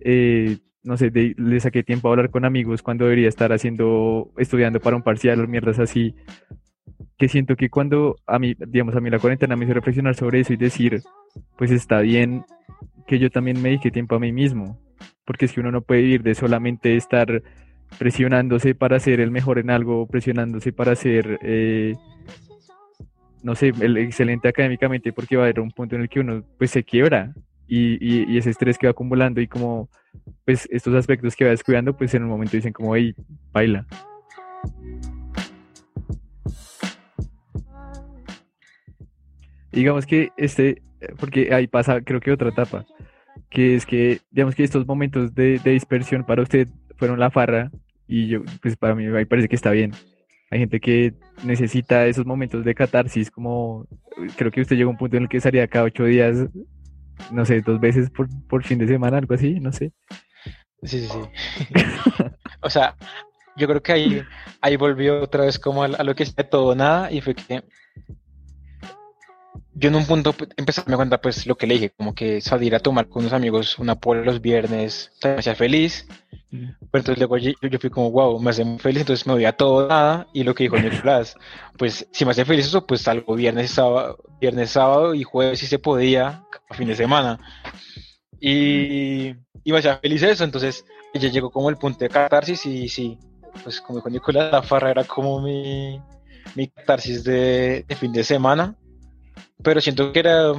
eh, 0.02 0.58
no 0.84 0.98
sé, 0.98 1.12
le 1.12 1.60
saqué 1.60 1.84
tiempo 1.84 2.08
a 2.08 2.12
hablar 2.12 2.30
con 2.30 2.46
amigos 2.46 2.82
cuando 2.82 3.06
debería 3.06 3.30
estar 3.30 3.52
haciendo, 3.52 4.32
estudiando 4.38 4.80
para 4.80 4.96
un 4.96 5.04
parcial 5.04 5.42
o 5.42 5.48
mierdas 5.48 5.80
así. 5.80 6.16
Que 7.18 7.28
siento 7.28 7.56
que 7.56 7.70
cuando 7.70 8.16
a 8.26 8.40
mí, 8.40 8.56
digamos, 8.68 8.96
a 8.96 9.00
mí 9.00 9.10
la 9.10 9.20
cuarentena 9.20 9.56
me 9.56 9.66
hizo 9.66 9.74
reflexionar 9.74 10.16
sobre 10.16 10.40
eso 10.40 10.54
y 10.54 10.58
decir, 10.58 11.02
pues 11.58 11.72
está 11.72 12.00
bien 12.02 12.46
que 13.08 13.20
yo 13.20 13.30
también 13.30 13.62
me 13.62 13.70
dedique 13.70 13.92
tiempo 13.92 14.16
a 14.16 14.20
mí 14.20 14.32
mismo. 14.32 14.80
Porque 15.26 15.46
es 15.46 15.54
que 15.54 15.60
uno 15.60 15.72
no 15.72 15.82
puede 15.82 16.02
vivir 16.02 16.24
de 16.24 16.36
solamente 16.36 16.96
estar 16.96 17.44
presionándose 17.98 18.76
para 18.76 19.00
ser 19.00 19.20
el 19.20 19.32
mejor 19.32 19.60
en 19.60 19.70
algo, 19.70 20.08
presionándose 20.08 20.72
para 20.72 20.96
ser, 20.96 21.40
eh, 21.42 21.96
no 23.44 23.56
sé, 23.56 23.74
el 23.80 23.98
excelente 23.98 24.48
académicamente, 24.48 25.12
porque 25.12 25.36
va 25.36 25.44
a 25.44 25.46
haber 25.46 25.60
un 25.60 25.72
punto 25.72 25.96
en 25.96 26.04
el 26.04 26.10
que 26.10 26.20
uno 26.20 26.44
pues 26.58 26.72
se 26.72 26.84
quiebra 26.84 27.34
y, 27.68 28.34
y, 28.34 28.38
ese 28.38 28.50
estrés 28.50 28.78
que 28.78 28.88
va 28.88 28.92
acumulando 28.92 29.42
y 29.42 29.48
como 29.48 29.90
pues 30.46 30.68
estos 30.72 30.96
aspectos 30.96 31.36
que 31.36 31.46
va 31.46 31.52
descuidando, 31.52 31.96
pues 31.96 32.14
en 32.14 32.24
un 32.24 32.30
momento 32.30 32.56
dicen 32.56 32.74
como, 32.74 32.96
hey, 32.96 33.14
baila. 33.52 33.86
Digamos 39.72 40.06
que 40.06 40.32
este, 40.38 40.82
porque 41.20 41.54
ahí 41.54 41.68
pasa 41.68 42.02
creo 42.02 42.20
que 42.20 42.32
otra 42.32 42.50
etapa, 42.50 42.86
que 43.50 43.76
es 43.76 43.86
que 43.86 44.22
digamos 44.32 44.56
que 44.56 44.64
estos 44.64 44.88
momentos 44.88 45.36
de, 45.36 45.60
de 45.60 45.72
dispersión 45.72 46.26
para 46.26 46.42
usted 46.42 46.68
fueron 46.96 47.20
la 47.20 47.30
farra 47.30 47.72
y 48.08 48.28
yo, 48.28 48.42
pues 48.62 48.76
para 48.78 48.96
mí 48.96 49.06
me 49.06 49.26
parece 49.26 49.48
que 49.48 49.56
está 49.56 49.72
bien. 49.72 49.92
Hay 50.50 50.60
gente 50.60 50.80
que 50.80 51.14
necesita 51.44 52.08
esos 52.08 52.26
momentos 52.26 52.64
de 52.64 52.74
catarsis, 52.74 53.30
como 53.30 53.86
creo 54.38 54.50
que 54.50 54.62
usted 54.62 54.78
llegó 54.78 54.90
a 54.90 54.94
un 54.94 54.98
punto 54.98 55.18
en 55.18 55.24
el 55.24 55.30
que 55.30 55.42
salía 55.42 55.68
cada 55.68 55.86
ocho 55.86 56.06
días, 56.06 56.48
no 57.32 57.46
sé, 57.46 57.62
dos 57.62 57.80
veces 57.80 58.10
por, 58.10 58.28
por 58.48 58.64
fin 58.64 58.80
de 58.80 58.88
semana, 58.88 59.18
algo 59.18 59.34
así, 59.34 59.60
no 59.60 59.72
sé. 59.72 59.92
Sí, 60.84 61.02
sí, 61.02 61.08
sí. 61.08 61.74
o 62.62 62.70
sea, 62.70 62.96
yo 63.58 63.68
creo 63.68 63.82
que 63.82 63.92
ahí, 63.92 64.24
ahí 64.62 64.78
volvió 64.78 65.22
otra 65.22 65.46
vez 65.46 65.58
como 65.60 65.84
a, 65.84 65.88
lo 65.88 66.16
que 66.16 66.24
es 66.24 66.36
de 66.36 66.44
todo 66.44 66.76
nada 66.76 67.12
y 67.12 67.22
fue 67.22 67.34
que 67.34 67.64
yo 69.80 69.90
en 69.90 69.96
un 69.96 70.06
punto 70.06 70.34
pues, 70.34 70.50
empecé 70.58 70.82
a 70.82 70.84
darme 70.84 70.96
cuenta 70.96 71.22
pues 71.22 71.46
lo 71.46 71.56
que 71.56 71.68
le 71.68 71.76
dije, 71.76 71.92
como 71.96 72.16
que 72.16 72.42
salir 72.42 72.74
a 72.76 72.80
tomar 72.80 73.10
con 73.10 73.22
unos 73.22 73.34
amigos 73.34 73.78
una 73.78 73.96
pole 73.96 74.24
los 74.24 74.42
viernes 74.42 75.12
me 75.24 75.36
hacía 75.36 75.56
feliz, 75.56 76.08
mm. 76.52 76.70
pero 76.92 77.02
entonces 77.02 77.18
luego 77.18 77.38
yo, 77.38 77.80
fui 77.80 77.90
como 77.90 78.12
wow, 78.12 78.40
me 78.40 78.52
hace 78.52 78.64
muy 78.64 78.80
feliz, 78.80 79.02
entonces 79.02 79.26
me 79.28 79.34
voy 79.34 79.46
a 79.46 79.54
todo 79.54 79.88
nada 79.88 80.28
y 80.34 80.44
lo 80.44 80.56
que 80.56 80.64
dijo 80.64 80.78
Nicolás, 80.78 81.36
pues 81.78 82.08
si 82.12 82.26
me 82.26 82.32
hace 82.32 82.46
feliz 82.46 82.68
eso, 82.68 82.86
pues 82.86 83.02
salgo 83.02 83.36
viernes, 83.36 83.72
sábado, 83.72 84.18
viernes, 84.40 84.72
sábado 84.72 85.14
y 85.14 85.24
jueves 85.24 85.60
si 85.60 85.68
se 85.68 85.80
podía, 85.80 86.44
fin 86.76 86.88
de 86.88 86.96
semana. 86.96 87.40
Y, 88.40 89.34
y 89.64 89.76
hacía 89.76 89.98
feliz 89.98 90.24
eso, 90.24 90.44
entonces 90.44 90.86
ya 91.14 91.30
llegó 91.30 91.50
como 91.50 91.70
el 91.70 91.78
punto 91.78 92.00
de 92.00 92.10
catarsis 92.10 92.66
y 92.66 92.88
sí, 92.88 93.18
pues 93.64 93.82
como 93.82 94.00
dijo 94.00 94.10
Nicolás, 94.10 94.52
la 94.52 94.62
farra 94.62 94.92
era 94.92 95.04
como 95.04 95.42
mi, 95.42 96.00
mi 96.56 96.68
catarsis 96.68 97.24
de, 97.24 97.84
de 97.88 97.96
fin 97.96 98.12
de 98.12 98.24
semana 98.24 98.78
pero 99.64 99.82
siento 99.82 100.12
que 100.12 100.20
era 100.20 100.54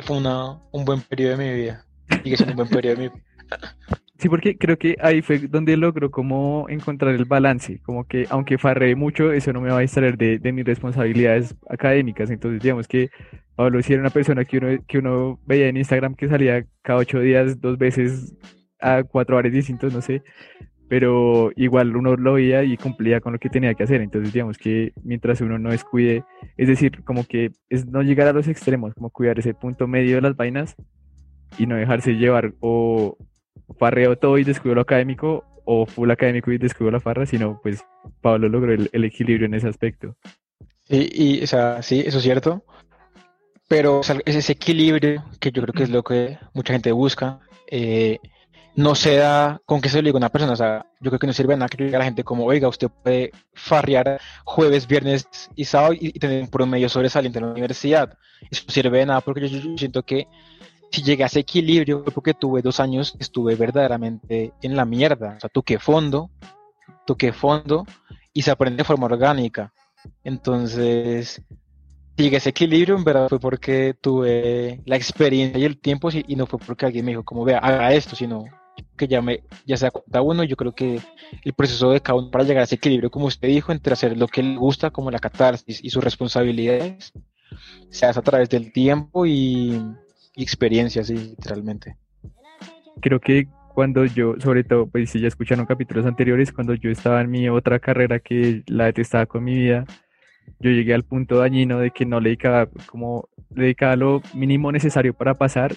fue 0.00 0.16
una, 0.16 0.60
un 0.72 0.84
buen 0.84 1.00
periodo 1.00 1.36
de 1.36 1.44
mi 1.44 1.54
vida. 1.54 1.86
Sigue 2.22 2.36
siendo 2.36 2.52
un 2.52 2.56
buen 2.56 2.68
periodo 2.68 2.96
de 2.96 3.02
mi 3.02 3.08
vida. 3.08 3.24
Sí, 4.18 4.28
porque 4.30 4.56
creo 4.56 4.78
que 4.78 4.96
ahí 5.00 5.20
fue 5.20 5.38
donde 5.38 5.76
logro 5.76 6.10
como 6.10 6.66
encontrar 6.70 7.14
el 7.14 7.26
balance, 7.26 7.80
como 7.82 8.04
que 8.06 8.26
aunque 8.30 8.56
farré 8.56 8.96
mucho, 8.96 9.30
eso 9.32 9.52
no 9.52 9.60
me 9.60 9.70
va 9.70 9.78
a 9.78 9.80
distraer 9.80 10.16
de, 10.16 10.38
de 10.38 10.52
mis 10.52 10.64
responsabilidades 10.64 11.54
académicas. 11.68 12.30
Entonces, 12.30 12.62
digamos 12.62 12.88
que 12.88 13.10
Pablo 13.56 13.82
si 13.82 13.92
era 13.94 14.02
una 14.02 14.10
persona 14.10 14.44
que 14.44 14.58
uno, 14.58 14.68
que 14.86 14.98
uno 14.98 15.40
veía 15.46 15.68
en 15.68 15.78
Instagram 15.78 16.14
que 16.14 16.28
salía 16.28 16.66
cada 16.82 17.00
ocho 17.00 17.20
días, 17.20 17.60
dos 17.60 17.78
veces 17.78 18.34
a 18.80 19.02
cuatro 19.02 19.36
horas 19.36 19.52
distintos, 19.52 19.92
no 19.94 20.02
sé, 20.02 20.22
pero 20.88 21.50
igual 21.56 21.96
uno 21.96 22.16
lo 22.16 22.34
veía 22.34 22.62
y 22.64 22.76
cumplía 22.76 23.20
con 23.20 23.32
lo 23.32 23.38
que 23.38 23.48
tenía 23.48 23.74
que 23.74 23.82
hacer. 23.82 24.02
Entonces, 24.02 24.32
digamos 24.32 24.58
que 24.58 24.92
mientras 25.02 25.40
uno 25.40 25.58
no 25.58 25.70
descuide, 25.70 26.24
es 26.56 26.68
decir, 26.68 27.02
como 27.04 27.24
que 27.24 27.50
es 27.70 27.86
no 27.86 28.02
llegar 28.02 28.28
a 28.28 28.32
los 28.32 28.48
extremos, 28.48 28.94
como 28.94 29.10
cuidar 29.10 29.38
ese 29.38 29.54
punto 29.54 29.88
medio 29.88 30.16
de 30.16 30.22
las 30.22 30.36
vainas 30.36 30.76
y 31.58 31.66
no 31.66 31.76
dejarse 31.76 32.16
llevar 32.16 32.54
o 32.60 33.16
farreo 33.78 34.16
todo 34.16 34.38
y 34.38 34.44
descuido 34.44 34.76
lo 34.76 34.80
académico 34.82 35.44
o 35.64 35.86
full 35.86 36.10
académico 36.10 36.52
y 36.52 36.58
descuido 36.58 36.90
la 36.90 37.00
farra, 37.00 37.26
sino 37.26 37.60
pues 37.62 37.84
Pablo 38.20 38.48
logró 38.48 38.72
el, 38.72 39.04
equilibrio 39.04 39.46
en 39.46 39.54
ese 39.54 39.68
aspecto. 39.68 40.16
Sí, 40.84 41.10
y, 41.12 41.42
o 41.42 41.46
sea, 41.46 41.82
sí, 41.82 42.02
eso 42.06 42.18
es 42.18 42.24
cierto. 42.24 42.64
Pero 43.68 44.00
es 44.00 44.36
ese 44.36 44.52
equilibrio 44.52 45.24
que 45.40 45.50
yo 45.50 45.60
creo 45.62 45.74
que 45.74 45.82
es 45.82 45.90
lo 45.90 46.04
que 46.04 46.38
mucha 46.54 46.72
gente 46.72 46.92
busca. 46.92 47.40
Eh, 47.68 48.18
no 48.76 48.94
se 48.94 49.16
da 49.16 49.60
con 49.64 49.80
que 49.80 49.88
se 49.88 50.00
lo 50.00 50.06
diga 50.06 50.18
una 50.18 50.28
persona. 50.28 50.52
O 50.52 50.56
sea, 50.56 50.86
yo 51.00 51.10
creo 51.10 51.18
que 51.18 51.26
no 51.26 51.32
sirve 51.32 51.56
nada 51.56 51.68
que 51.68 51.82
diga 51.82 51.96
a 51.96 52.00
la 52.00 52.04
gente 52.04 52.22
como, 52.22 52.44
oiga, 52.44 52.68
usted 52.68 52.88
puede 53.02 53.32
farrear 53.54 54.20
jueves, 54.44 54.86
viernes 54.86 55.26
y 55.56 55.64
sábado 55.64 55.94
y, 55.98 56.12
tener 56.12 56.42
un 56.42 56.48
promedio 56.48 56.88
sobresaliente 56.88 57.38
en 57.38 57.46
la 57.46 57.52
universidad. 57.52 58.16
Eso 58.50 58.64
no 58.68 58.72
sirve 58.72 58.98
de 58.98 59.06
nada 59.06 59.20
porque 59.22 59.48
yo, 59.48 59.76
siento 59.76 60.04
que 60.04 60.28
si 60.96 61.02
llegué 61.02 61.24
a 61.24 61.30
equilibrio 61.34 62.02
porque 62.04 62.32
tuve 62.32 62.62
dos 62.62 62.80
años 62.80 63.14
estuve 63.18 63.54
verdaderamente 63.54 64.54
en 64.62 64.76
la 64.76 64.86
mierda. 64.86 65.34
O 65.36 65.40
sea, 65.40 65.50
toqué 65.50 65.78
fondo, 65.78 66.30
toqué 67.04 67.34
fondo 67.34 67.84
y 68.32 68.40
se 68.40 68.50
aprende 68.50 68.78
de 68.78 68.84
forma 68.84 69.04
orgánica. 69.04 69.74
Entonces, 70.24 71.42
si 72.16 72.22
llegué 72.22 72.36
a 72.36 72.38
ese 72.38 72.48
equilibrio, 72.48 72.96
en 72.96 73.04
verdad 73.04 73.28
fue 73.28 73.38
porque 73.38 73.94
tuve 74.00 74.80
la 74.86 74.96
experiencia 74.96 75.58
y 75.58 75.64
el 75.66 75.78
tiempo 75.78 76.08
y 76.10 76.34
no 76.34 76.46
fue 76.46 76.58
porque 76.58 76.86
alguien 76.86 77.04
me 77.04 77.10
dijo 77.10 77.24
como, 77.24 77.44
vea, 77.44 77.58
haga 77.58 77.92
esto, 77.92 78.16
sino 78.16 78.46
que 78.96 79.06
ya, 79.06 79.20
me, 79.20 79.42
ya 79.66 79.76
sea 79.76 79.90
cada 79.90 80.22
uno, 80.22 80.44
yo 80.44 80.56
creo 80.56 80.74
que 80.74 80.98
el 81.44 81.52
proceso 81.52 81.90
de 81.90 82.00
cada 82.00 82.18
uno 82.18 82.30
para 82.30 82.44
llegar 82.44 82.62
a 82.62 82.64
ese 82.64 82.76
equilibrio, 82.76 83.10
como 83.10 83.26
usted 83.26 83.48
dijo, 83.48 83.70
entre 83.70 83.92
hacer 83.92 84.16
lo 84.16 84.28
que 84.28 84.42
le 84.42 84.56
gusta, 84.56 84.90
como 84.90 85.10
la 85.10 85.18
catarsis 85.18 85.78
y 85.84 85.90
sus 85.90 86.02
responsabilidades, 86.02 87.12
se 87.90 88.06
hace 88.06 88.18
a 88.18 88.22
través 88.22 88.48
del 88.48 88.72
tiempo 88.72 89.26
y, 89.26 89.78
experiencias, 90.42 91.10
literalmente. 91.10 91.96
Creo 93.00 93.20
que 93.20 93.48
cuando 93.74 94.04
yo, 94.04 94.34
sobre 94.38 94.64
todo, 94.64 94.86
pues 94.86 95.10
si 95.10 95.20
ya 95.20 95.28
escucharon 95.28 95.66
capítulos 95.66 96.06
anteriores, 96.06 96.52
cuando 96.52 96.74
yo 96.74 96.90
estaba 96.90 97.20
en 97.20 97.30
mi 97.30 97.48
otra 97.48 97.78
carrera 97.78 98.20
que 98.20 98.62
la 98.66 98.86
detestaba 98.86 99.26
con 99.26 99.44
mi 99.44 99.54
vida, 99.54 99.84
yo 100.60 100.70
llegué 100.70 100.94
al 100.94 101.02
punto 101.02 101.38
dañino 101.38 101.78
de 101.78 101.90
que 101.90 102.06
no 102.06 102.20
le 102.20 102.30
dedicaba 102.30 102.68
como 102.86 103.28
le 103.54 103.64
dedicaba 103.64 103.96
lo 103.96 104.22
mínimo 104.34 104.72
necesario 104.72 105.14
para 105.14 105.34
pasar 105.34 105.74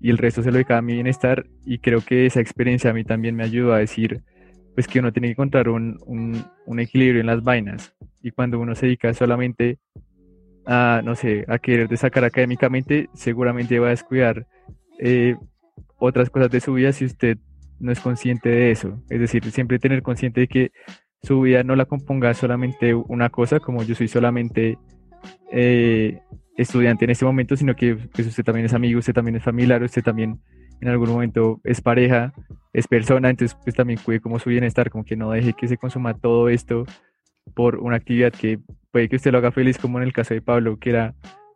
y 0.00 0.10
el 0.10 0.18
resto 0.18 0.42
se 0.42 0.50
lo 0.50 0.54
dedicaba 0.54 0.78
a 0.78 0.82
mi 0.82 0.94
bienestar 0.94 1.46
y 1.64 1.78
creo 1.78 2.00
que 2.00 2.26
esa 2.26 2.40
experiencia 2.40 2.90
a 2.90 2.94
mí 2.94 3.04
también 3.04 3.36
me 3.36 3.44
ayudó 3.44 3.72
a 3.74 3.78
decir 3.78 4.22
pues 4.74 4.88
que 4.88 5.00
uno 5.00 5.12
tiene 5.12 5.28
que 5.28 5.32
encontrar 5.32 5.68
un, 5.68 5.98
un, 6.06 6.80
equilibrio 6.80 7.20
en 7.20 7.26
las 7.26 7.42
vainas 7.42 7.94
y 8.22 8.30
cuando 8.30 8.58
uno 8.58 8.74
se 8.74 8.86
dedica 8.86 9.12
solamente 9.12 9.78
a, 10.66 11.02
no 11.04 11.14
sé, 11.14 11.44
a 11.48 11.58
querer 11.58 11.88
destacar 11.88 12.24
académicamente, 12.24 13.08
seguramente 13.14 13.78
va 13.78 13.88
a 13.88 13.90
descuidar 13.90 14.46
eh, 14.98 15.36
otras 15.98 16.30
cosas 16.30 16.50
de 16.50 16.60
su 16.60 16.74
vida 16.74 16.92
si 16.92 17.04
usted 17.04 17.38
no 17.80 17.92
es 17.92 18.00
consciente 18.00 18.48
de 18.48 18.70
eso. 18.70 19.02
Es 19.10 19.20
decir, 19.20 19.44
siempre 19.50 19.78
tener 19.78 20.02
consciente 20.02 20.42
de 20.42 20.48
que 20.48 20.72
su 21.22 21.40
vida 21.40 21.62
no 21.62 21.76
la 21.76 21.86
componga 21.86 22.34
solamente 22.34 22.94
una 22.94 23.28
cosa, 23.30 23.60
como 23.60 23.82
yo 23.82 23.94
soy 23.94 24.08
solamente 24.08 24.78
eh, 25.50 26.20
estudiante 26.56 27.04
en 27.04 27.10
este 27.10 27.24
momento, 27.24 27.56
sino 27.56 27.74
que 27.74 27.96
pues, 27.96 28.26
usted 28.26 28.44
también 28.44 28.66
es 28.66 28.74
amigo, 28.74 28.98
usted 28.98 29.12
también 29.12 29.36
es 29.36 29.44
familiar, 29.44 29.82
usted 29.82 30.02
también 30.02 30.40
en 30.80 30.88
algún 30.88 31.10
momento 31.10 31.60
es 31.64 31.80
pareja, 31.80 32.32
es 32.72 32.88
persona, 32.88 33.30
entonces 33.30 33.56
pues 33.62 33.76
también 33.76 34.00
cuide 34.04 34.20
como 34.20 34.38
su 34.38 34.50
bienestar, 34.50 34.90
como 34.90 35.04
que 35.04 35.16
no 35.16 35.30
deje 35.30 35.52
que 35.52 35.68
se 35.68 35.76
consuma 35.76 36.14
todo 36.14 36.48
esto 36.48 36.84
por 37.54 37.76
una 37.76 37.96
actividad 37.96 38.32
que 38.32 38.58
puede 38.92 39.08
que 39.08 39.16
usted 39.16 39.32
lo 39.32 39.38
haga 39.38 39.50
feliz, 39.50 39.78
como 39.78 39.98
en 39.98 40.04
el 40.04 40.12
caso 40.12 40.34
de 40.34 40.42
Pablo, 40.42 40.78
que 40.78 40.90
era 40.90 41.14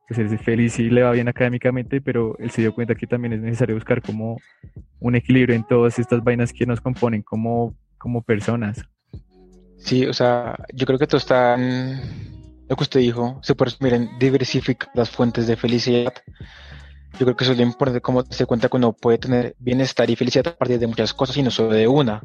pues 0.08 0.20
él 0.20 0.32
es 0.32 0.40
feliz 0.40 0.78
y 0.78 0.88
le 0.88 1.02
va 1.02 1.10
bien 1.10 1.28
académicamente, 1.28 2.00
pero 2.00 2.36
él 2.38 2.50
se 2.50 2.62
dio 2.62 2.72
cuenta 2.72 2.94
que 2.94 3.06
también 3.06 3.32
es 3.32 3.40
necesario 3.40 3.74
buscar 3.74 4.00
como 4.00 4.40
un 5.00 5.16
equilibrio 5.16 5.54
en 5.54 5.64
todas 5.64 5.98
estas 5.98 6.22
vainas 6.22 6.52
que 6.52 6.64
nos 6.64 6.80
componen 6.80 7.22
como, 7.22 7.74
como 7.98 8.22
personas. 8.22 8.84
Sí, 9.78 10.06
o 10.06 10.12
sea, 10.12 10.56
yo 10.72 10.86
creo 10.86 10.98
que 10.98 11.06
todo 11.06 11.18
está 11.18 11.56
lo 11.56 12.76
que 12.76 12.82
usted 12.82 13.00
dijo, 13.00 13.38
se 13.42 13.54
puede 13.54 13.72
miren, 13.80 14.10
diversificar 14.18 14.90
las 14.94 15.10
fuentes 15.10 15.46
de 15.46 15.56
felicidad. 15.56 16.14
Yo 17.18 17.26
creo 17.26 17.36
que 17.36 17.44
eso 17.44 17.52
es 17.52 17.58
lo 17.58 17.64
importante, 17.64 18.00
como 18.00 18.24
se 18.24 18.46
cuenta 18.46 18.68
que 18.68 18.76
uno 18.76 18.92
puede 18.92 19.18
tener 19.18 19.56
bienestar 19.58 20.08
y 20.10 20.16
felicidad 20.16 20.48
a 20.48 20.56
partir 20.56 20.78
de 20.78 20.86
muchas 20.86 21.14
cosas 21.14 21.36
y 21.36 21.42
no 21.42 21.50
solo 21.50 21.72
de 21.72 21.88
una. 21.88 22.22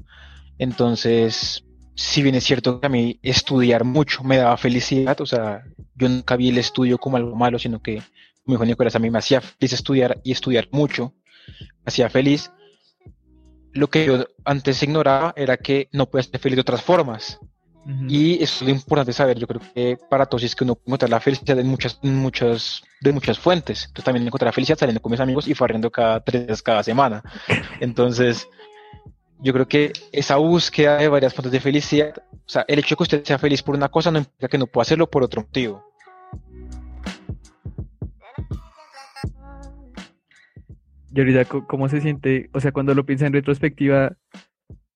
Entonces, 0.58 1.64
si 1.96 2.22
bien 2.22 2.36
es 2.36 2.44
cierto 2.44 2.80
que 2.80 2.88
a 2.88 2.90
mí 2.90 3.20
estudiar 3.22 3.84
mucho 3.84 4.24
me 4.24 4.38
daba 4.38 4.58
felicidad, 4.58 5.20
o 5.22 5.26
sea, 5.26 5.64
yo 5.96 6.10
nunca 6.10 6.36
vi 6.36 6.50
el 6.50 6.58
estudio 6.58 6.98
como 6.98 7.18
algo 7.18 7.36
malo, 7.36 7.60
sino 7.60 7.82
que, 7.82 8.02
como 8.44 8.56
dijo 8.56 8.66
Nicolás, 8.66 8.96
a 8.96 9.00
mí 9.00 9.10
me 9.10 9.20
hacía 9.20 9.42
feliz 9.42 9.74
estudiar 9.74 10.20
y 10.24 10.32
estudiar 10.32 10.68
mucho, 10.72 11.14
me 11.48 11.88
hacía 11.88 12.10
feliz 12.10 12.52
lo 13.74 13.90
que 13.90 14.06
yo 14.06 14.26
antes 14.46 14.84
ignoraba 14.84 15.34
era 15.36 15.58
que 15.58 15.90
no 15.92 16.10
puedes 16.10 16.28
ser 16.28 16.40
feliz 16.40 16.58
de 16.58 16.62
otras 16.62 16.82
formas. 16.82 17.40
Y 18.08 18.36
eso 18.44 18.58
es 18.58 18.62
lo 18.62 18.70
importante 18.70 19.12
saber. 19.12 19.40
Yo 19.40 19.48
creo 19.48 19.62
que 19.74 19.98
para 20.08 20.28
todos 20.28 20.44
es 20.44 20.56
que 20.56 20.64
uno 20.64 20.76
puede 20.76 20.90
encontrar 20.90 21.10
la 21.10 21.20
felicidad 21.20 21.58
en 21.58 21.68
muchas, 21.68 21.98
muchas, 22.04 22.84
de 23.00 23.12
muchas 23.12 23.40
fuentes. 23.40 23.86
Entonces 23.86 24.06
también 24.06 24.28
encontrar 24.28 24.50
la 24.50 24.54
felicidad 24.54 24.78
saliendo 24.78 25.02
con 25.02 25.12
mis 25.12 25.20
amigos 25.20 25.48
y 25.48 25.56
farriendo 25.56 25.92
cada 25.92 26.24
tres 26.24 26.62
cada 26.62 26.84
semana. 26.84 27.24
Entonces, 27.80 28.48
yo 29.42 29.54
creo 29.54 29.68
que 29.68 29.92
esa 30.12 30.38
búsqueda 30.38 30.98
de 30.98 31.08
varias 31.08 31.34
fuentes 31.34 31.52
de 31.52 31.60
felicidad, 31.60 32.14
o 32.32 32.50
sea, 32.50 32.64
el 32.68 32.80
hecho 32.80 32.94
de 32.94 32.98
que 32.98 33.04
usted 33.04 33.24
sea 33.24 33.40
feliz 33.40 33.64
por 33.64 33.76
una 33.76 33.90
cosa 33.90 34.12
no 34.12 34.20
implica 34.20 34.48
que 34.48 34.58
no 34.58 34.68
pueda 34.68 34.84
hacerlo 34.84 35.10
por 35.10 35.24
otro 35.24 35.42
motivo. 35.42 35.84
Y 41.14 41.20
ahorita, 41.20 41.46
¿cómo 41.68 41.90
se 41.90 42.00
siente? 42.00 42.50
O 42.54 42.60
sea, 42.60 42.72
cuando 42.72 42.94
lo 42.96 43.06
piensa 43.06 43.26
en 43.26 43.34
retrospectiva, 43.34 44.16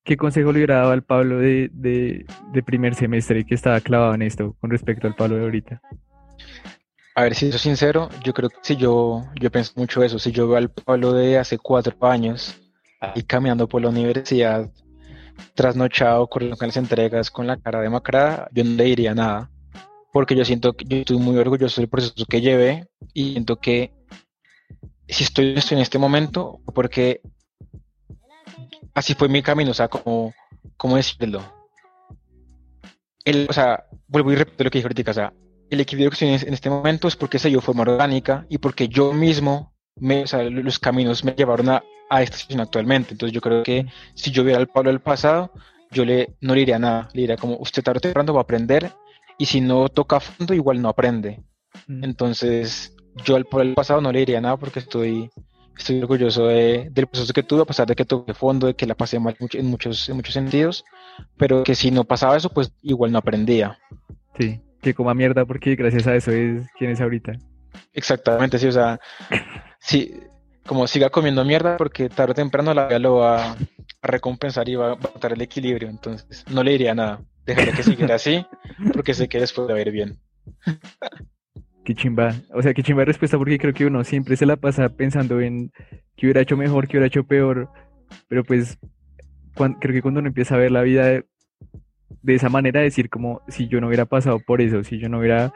¿qué 0.04 0.16
consejo 0.16 0.52
le 0.52 0.60
hubiera 0.60 0.78
dado 0.78 0.92
al 0.92 1.04
Pablo 1.04 1.40
de, 1.40 1.70
de, 1.74 2.64
primer 2.64 2.96
semestre 2.96 3.46
que 3.46 3.56
estaba 3.56 3.82
clavado 3.82 4.14
en 4.14 4.22
esto 4.22 4.56
con 4.62 4.70
respecto 4.70 5.08
al 5.08 5.16
Pablo 5.16 5.36
de 5.36 5.44
ahorita? 5.44 5.82
A 7.16 7.24
ver, 7.24 7.36
si 7.36 7.50
soy 7.50 7.60
sincero, 7.60 8.10
yo 8.24 8.34
creo 8.34 8.50
que 8.50 8.58
si 8.62 8.78
yo, 8.78 9.26
yo 9.36 9.52
pienso 9.52 9.74
mucho 9.76 10.04
eso. 10.04 10.20
Si 10.20 10.32
yo 10.32 10.48
veo 10.48 10.58
al 10.58 10.70
Pablo 10.70 11.12
de 11.14 11.38
hace 11.38 11.58
cuatro 11.58 11.96
años, 12.02 12.62
ahí 13.00 13.24
caminando 13.24 13.68
por 13.68 13.82
la 13.82 13.90
universidad, 13.90 14.70
trasnochado, 15.54 16.28
corriendo 16.28 16.58
con 16.58 16.68
las 16.68 16.78
entregas, 16.78 17.30
con 17.32 17.48
la 17.48 17.58
cara 17.58 17.82
demacrada, 17.82 18.48
yo 18.52 18.64
no 18.64 18.72
le 18.72 18.86
diría 18.86 19.14
nada. 19.14 19.50
Porque 20.12 20.36
yo 20.36 20.46
siento 20.46 20.74
que 20.74 20.86
yo 20.86 20.98
estoy 20.98 21.18
muy 21.18 21.38
orgulloso 21.38 21.82
del 21.82 21.90
proceso 21.90 22.26
que 22.26 22.42
llevé 22.42 22.88
y 23.14 23.32
siento 23.32 23.58
que 23.58 23.94
si 25.08 25.24
estoy, 25.24 25.56
en 25.72 25.80
este 25.80 26.00
momento, 26.00 26.62
porque 26.74 27.22
así 28.94 29.14
fue 29.14 29.28
mi 29.28 29.42
camino, 29.42 29.72
o 29.72 29.74
sea, 29.74 29.88
como, 29.88 30.34
¿cómo 30.78 30.96
decirlo? 30.96 31.44
El, 33.24 33.48
o 33.50 33.54
sea, 33.54 33.86
vuelvo 34.08 34.32
y 34.32 34.36
repito 34.36 34.64
lo 34.64 34.70
que 34.70 34.78
dije 34.80 34.88
ahorita, 34.88 35.12
o 35.12 35.14
sea, 35.14 35.34
el 35.70 35.82
equilibrio 35.82 36.12
que 36.12 36.26
estoy 36.26 36.48
en 36.48 36.54
este 36.54 36.70
momento 36.70 37.08
es 37.08 37.16
porque 37.16 37.40
se 37.40 37.50
dio 37.50 37.60
forma 37.60 37.82
orgánica 37.82 38.46
y 38.50 38.58
porque 38.58 38.88
yo 38.88 39.14
mismo, 39.14 39.74
me, 39.96 40.24
o 40.24 40.28
sea, 40.28 40.44
los 40.44 40.80
caminos 40.80 41.24
me 41.24 41.34
llevaron 41.34 41.70
a, 41.70 41.84
a 42.10 42.22
esta 42.22 42.38
situación 42.38 42.62
actualmente. 42.62 43.14
Entonces 43.14 43.34
yo 43.34 43.42
creo 43.42 43.64
que 43.64 43.86
si 44.14 44.32
yo 44.32 44.44
viera 44.44 44.60
al 44.60 44.68
Pablo 44.68 44.90
del 44.90 45.00
pasado, 45.00 45.52
yo 45.92 46.06
le, 46.06 46.36
no 46.42 46.54
le 46.54 46.62
diría 46.62 46.80
nada, 46.80 47.10
le 47.14 47.22
diría 47.22 47.38
como 47.38 47.58
usted 47.58 47.84
tarde 47.84 47.98
o 47.98 48.02
temprano 48.02 48.34
va 48.34 48.42
a 48.42 48.44
aprender 48.44 48.92
y 49.38 49.46
si 49.46 49.62
no 49.62 49.90
toca 49.90 50.18
a 50.18 50.20
fondo 50.20 50.54
igual 50.54 50.82
no 50.82 50.90
aprende. 50.90 51.44
Mm. 51.88 52.04
Entonces 52.04 52.96
yo 53.24 53.36
al 53.36 53.46
Pablo 53.46 53.66
del 53.66 53.76
pasado 53.76 54.02
no 54.02 54.12
le 54.12 54.20
diría 54.20 54.42
nada 54.42 54.58
porque 54.58 54.80
estoy, 54.80 55.30
estoy 55.78 56.00
orgulloso 56.00 56.48
de, 56.48 56.90
del 56.92 57.08
proceso 57.08 57.34
que 57.34 57.44
tuve, 57.44 57.62
a 57.62 57.66
pesar 57.66 57.88
de 57.88 57.96
que 57.96 58.06
toqué 58.06 58.34
fondo, 58.34 58.68
de 58.68 58.76
que 58.76 58.86
la 58.86 58.96
pasé 58.96 59.20
mal 59.20 59.36
en 59.40 59.66
muchos, 59.68 60.10
en 60.10 60.16
muchos 60.16 60.34
sentidos, 60.34 60.84
pero 61.38 61.64
que 61.64 61.76
si 61.76 61.92
no 61.92 62.04
pasaba 62.04 62.38
eso, 62.38 62.50
pues 62.50 62.74
igual 62.82 63.12
no 63.12 63.20
aprendía. 63.20 63.78
Sí, 64.38 64.62
que 64.82 64.94
coma 64.94 65.14
mierda 65.14 65.46
porque 65.46 65.76
gracias 65.76 66.08
a 66.08 66.16
eso 66.16 66.32
es 66.32 66.70
quien 66.78 66.92
es 66.92 67.02
ahorita. 67.02 67.34
Exactamente, 67.94 68.60
sí, 68.60 68.68
o 68.68 68.72
sea, 68.72 69.00
sí, 69.80 70.14
como 70.66 70.88
siga 70.88 71.10
comiendo 71.10 71.46
mierda 71.46 71.78
porque 71.78 72.10
tarde 72.10 72.32
o 72.32 72.36
temprano 72.36 72.74
la 72.74 72.88
vida 72.88 73.00
lo 73.00 73.16
va 73.16 73.52
a 73.52 73.58
recompensar 74.02 74.68
y 74.68 74.76
va 74.76 74.92
a 74.92 74.96
botar 74.96 75.34
el 75.34 75.42
equilibrio. 75.42 75.90
Entonces, 75.90 76.44
no 76.52 76.64
le 76.64 76.72
diría 76.72 76.96
nada. 76.96 77.22
Dejaré 77.46 77.72
que 77.74 77.84
siguiera 77.84 78.16
así 78.16 78.46
porque 78.94 79.14
sé 79.14 79.28
que 79.28 79.40
después 79.40 79.70
va 79.70 79.76
a 79.76 79.82
ir 79.82 79.92
bien. 79.92 80.20
Qué 81.84 81.94
chimba. 81.94 82.34
O 82.54 82.62
sea, 82.62 82.74
qué 82.74 82.82
chimba 82.82 83.02
de 83.02 83.06
respuesta 83.06 83.38
porque 83.38 83.60
creo 83.60 83.74
que 83.74 83.86
uno 83.86 84.04
siempre 84.04 84.36
se 84.36 84.48
la 84.48 84.56
pasa 84.56 84.90
pensando 84.90 85.40
en 85.40 85.72
qué 86.16 86.26
hubiera 86.26 86.42
hecho 86.42 86.58
mejor, 86.58 86.88
qué 86.88 86.98
hubiera 86.98 87.08
hecho 87.08 87.24
peor. 87.24 87.70
Pero 88.28 88.44
pues 88.44 88.78
creo 89.56 89.94
que 89.94 90.02
cuando 90.02 90.20
uno 90.20 90.30
empieza 90.30 90.56
a 90.56 90.60
ver 90.60 90.72
la 90.72 90.82
vida 90.82 91.06
de, 91.06 91.26
de 92.24 92.36
esa 92.36 92.50
manera, 92.50 92.82
decir 92.82 93.10
como 93.10 93.42
si 93.48 93.68
yo 93.68 93.80
no 93.80 93.88
hubiera 93.88 94.06
pasado 94.06 94.40
por 94.40 94.62
eso, 94.62 94.84
si 94.84 94.98
yo 94.98 95.10
no 95.10 95.20
hubiera 95.20 95.54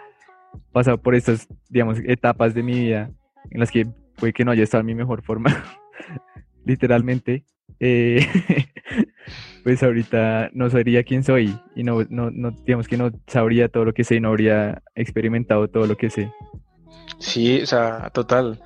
pasado 0.72 1.00
por 1.00 1.15
estas, 1.15 1.48
digamos, 1.67 1.98
etapas 2.06 2.54
de 2.54 2.63
mi 2.63 2.80
vida 2.80 3.12
en 3.50 3.60
las 3.60 3.72
que 3.72 3.88
puede 4.19 4.34
que 4.34 4.45
no 4.45 4.51
haya 4.51 4.63
estado 4.63 4.82
en 4.82 4.88
mi 4.88 4.95
mejor 4.95 5.23
forma, 5.23 5.63
literalmente, 6.65 7.45
eh, 7.79 8.25
pues 9.63 9.82
ahorita 9.84 10.49
no 10.53 10.69
sabría 10.69 11.03
quién 11.03 11.23
soy 11.23 11.58
y 11.75 11.84
no, 11.84 12.03
no, 12.10 12.29
no, 12.32 12.51
digamos 12.51 12.88
que 12.88 12.97
no 12.97 13.12
sabría 13.27 13.69
todo 13.69 13.86
lo 13.86 13.93
que 13.93 14.03
sé 14.03 14.15
y 14.15 14.19
no 14.19 14.29
habría 14.29 14.82
experimentado 14.95 15.67
todo 15.69 15.88
lo 15.88 15.97
que 15.97 16.10
sé. 16.10 16.32
Sí, 17.17 17.62
o 17.62 17.65
sea, 17.65 18.10
total. 18.12 18.62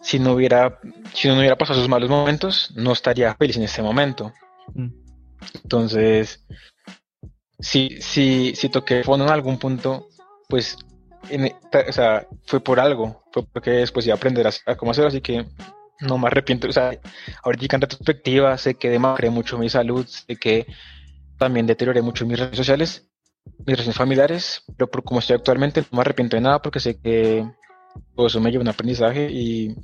Si 0.00 0.18
no 0.18 0.32
hubiera, 0.32 0.78
si 1.12 1.28
no 1.28 1.38
hubiera 1.38 1.56
pasado 1.56 1.78
esos 1.78 1.88
malos 1.88 2.08
momentos, 2.08 2.72
no 2.76 2.92
estaría 2.92 3.34
feliz 3.34 3.56
en 3.56 3.64
este 3.64 3.82
momento. 3.82 4.32
Mm. 4.74 4.88
Entonces, 5.62 6.46
si, 7.58 7.96
si, 8.00 8.54
si 8.54 8.68
toqué 8.68 9.02
fondo 9.02 9.24
en 9.24 9.32
algún 9.32 9.58
punto, 9.58 10.08
pues 10.48 10.76
o 11.88 11.92
sea, 11.92 12.26
fue 12.46 12.60
por 12.60 12.80
algo, 12.80 13.22
fue 13.32 13.44
porque 13.46 13.70
después 13.70 14.06
iba 14.06 14.14
a 14.14 14.16
aprender 14.16 14.46
a, 14.46 14.76
cómo 14.76 14.90
hacerlo, 14.90 15.08
así 15.08 15.20
que 15.20 15.46
no 16.00 16.18
me 16.18 16.26
arrepiento, 16.26 16.68
o 16.68 16.72
sea, 16.72 16.98
ahorita 17.42 17.76
en 17.76 17.82
retrospectiva 17.82 18.56
sé 18.58 18.74
que 18.74 18.90
demacré 18.90 19.30
mucho 19.30 19.58
mi 19.58 19.68
salud, 19.68 20.06
sé 20.06 20.36
que 20.36 20.66
también 21.38 21.66
deterioré 21.66 22.02
mucho 22.02 22.26
mis 22.26 22.38
redes 22.38 22.56
sociales, 22.56 23.06
mis 23.58 23.76
relaciones 23.76 23.96
familiares, 23.96 24.64
pero 24.76 24.90
por 24.90 25.02
como 25.04 25.20
estoy 25.20 25.36
actualmente 25.36 25.82
no 25.82 25.96
me 25.96 26.00
arrepiento 26.00 26.36
de 26.36 26.42
nada 26.42 26.60
porque 26.60 26.80
sé 26.80 26.98
que 27.00 27.48
todo 28.14 28.26
eso 28.26 28.40
me 28.40 28.50
lleva 28.50 28.62
un 28.62 28.68
aprendizaje 28.68 29.30
y 29.30 29.74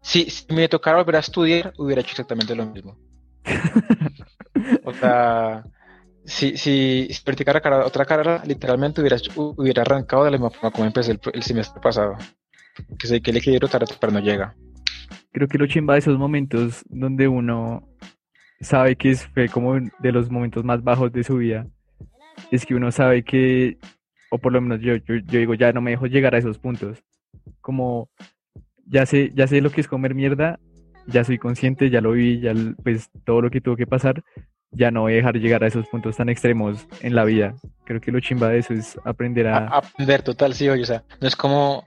si, 0.00 0.28
si 0.28 0.52
me 0.52 0.68
tocara 0.68 0.98
volver 0.98 1.16
a 1.16 1.20
estudiar 1.20 1.72
hubiera 1.78 2.00
hecho 2.00 2.12
exactamente 2.12 2.54
lo 2.54 2.66
mismo. 2.66 2.96
o 4.84 4.92
sea, 4.94 5.64
si, 6.24 6.56
si, 6.56 7.08
si 7.10 7.22
practicara 7.24 7.60
otra 7.84 8.04
carrera, 8.04 8.42
literalmente 8.46 9.00
hubiera, 9.00 9.16
hubiera 9.36 9.82
arrancado 9.82 10.24
de 10.24 10.30
la 10.30 10.36
misma 10.36 10.50
forma 10.50 10.70
como 10.70 10.86
empecé 10.86 11.18
el, 11.32 11.42
semestre 11.42 11.80
pasado. 11.80 12.16
Que 12.98 13.06
sé 13.06 13.20
que 13.20 13.30
el 13.30 13.36
equilibrio 13.38 13.68
tarde 13.68 13.86
pero 14.00 14.12
no 14.12 14.20
llega. 14.20 14.54
Creo 15.32 15.48
que 15.48 15.58
lo 15.58 15.66
chimba 15.66 15.94
de 15.94 16.00
esos 16.00 16.18
momentos 16.18 16.82
donde 16.88 17.28
uno 17.28 17.88
sabe 18.60 18.96
que 18.96 19.14
fue 19.16 19.48
como 19.48 19.74
de 19.74 20.12
los 20.12 20.30
momentos 20.30 20.64
más 20.64 20.82
bajos 20.82 21.12
de 21.12 21.24
su 21.24 21.36
vida, 21.36 21.66
es 22.50 22.64
que 22.64 22.74
uno 22.74 22.92
sabe 22.92 23.24
que, 23.24 23.78
o 24.30 24.38
por 24.38 24.52
lo 24.52 24.60
menos 24.60 24.80
yo, 24.80 24.96
yo, 24.96 25.16
yo 25.16 25.38
digo, 25.38 25.54
ya 25.54 25.72
no 25.72 25.80
me 25.80 25.90
dejo 25.92 26.06
llegar 26.06 26.34
a 26.34 26.38
esos 26.38 26.58
puntos. 26.58 27.02
Como 27.60 28.08
ya 28.86 29.06
sé, 29.06 29.32
ya 29.34 29.46
sé 29.46 29.60
lo 29.60 29.70
que 29.70 29.80
es 29.80 29.88
comer 29.88 30.14
mierda, 30.14 30.60
ya 31.06 31.24
soy 31.24 31.38
consciente, 31.38 31.90
ya 31.90 32.00
lo 32.00 32.12
vi, 32.12 32.40
ya 32.40 32.54
pues 32.82 33.10
todo 33.24 33.42
lo 33.42 33.50
que 33.50 33.60
tuvo 33.60 33.76
que 33.76 33.86
pasar, 33.86 34.22
ya 34.72 34.90
no 34.90 35.02
voy 35.02 35.12
a 35.12 35.16
dejar 35.16 35.36
llegar 35.36 35.62
a 35.62 35.66
esos 35.66 35.86
puntos 35.86 36.16
tan 36.16 36.28
extremos 36.28 36.86
en 37.00 37.14
la 37.14 37.24
vida. 37.24 37.54
Creo 37.84 38.00
que 38.00 38.10
lo 38.10 38.20
chimba 38.20 38.48
de 38.48 38.58
eso 38.58 38.74
es 38.74 38.98
aprender 39.04 39.46
a... 39.46 39.68
aprender 39.68 40.22
total, 40.22 40.54
sí, 40.54 40.68
oye, 40.68 40.82
o 40.82 40.86
sea, 40.86 41.04
no 41.20 41.28
es 41.28 41.36
como, 41.36 41.84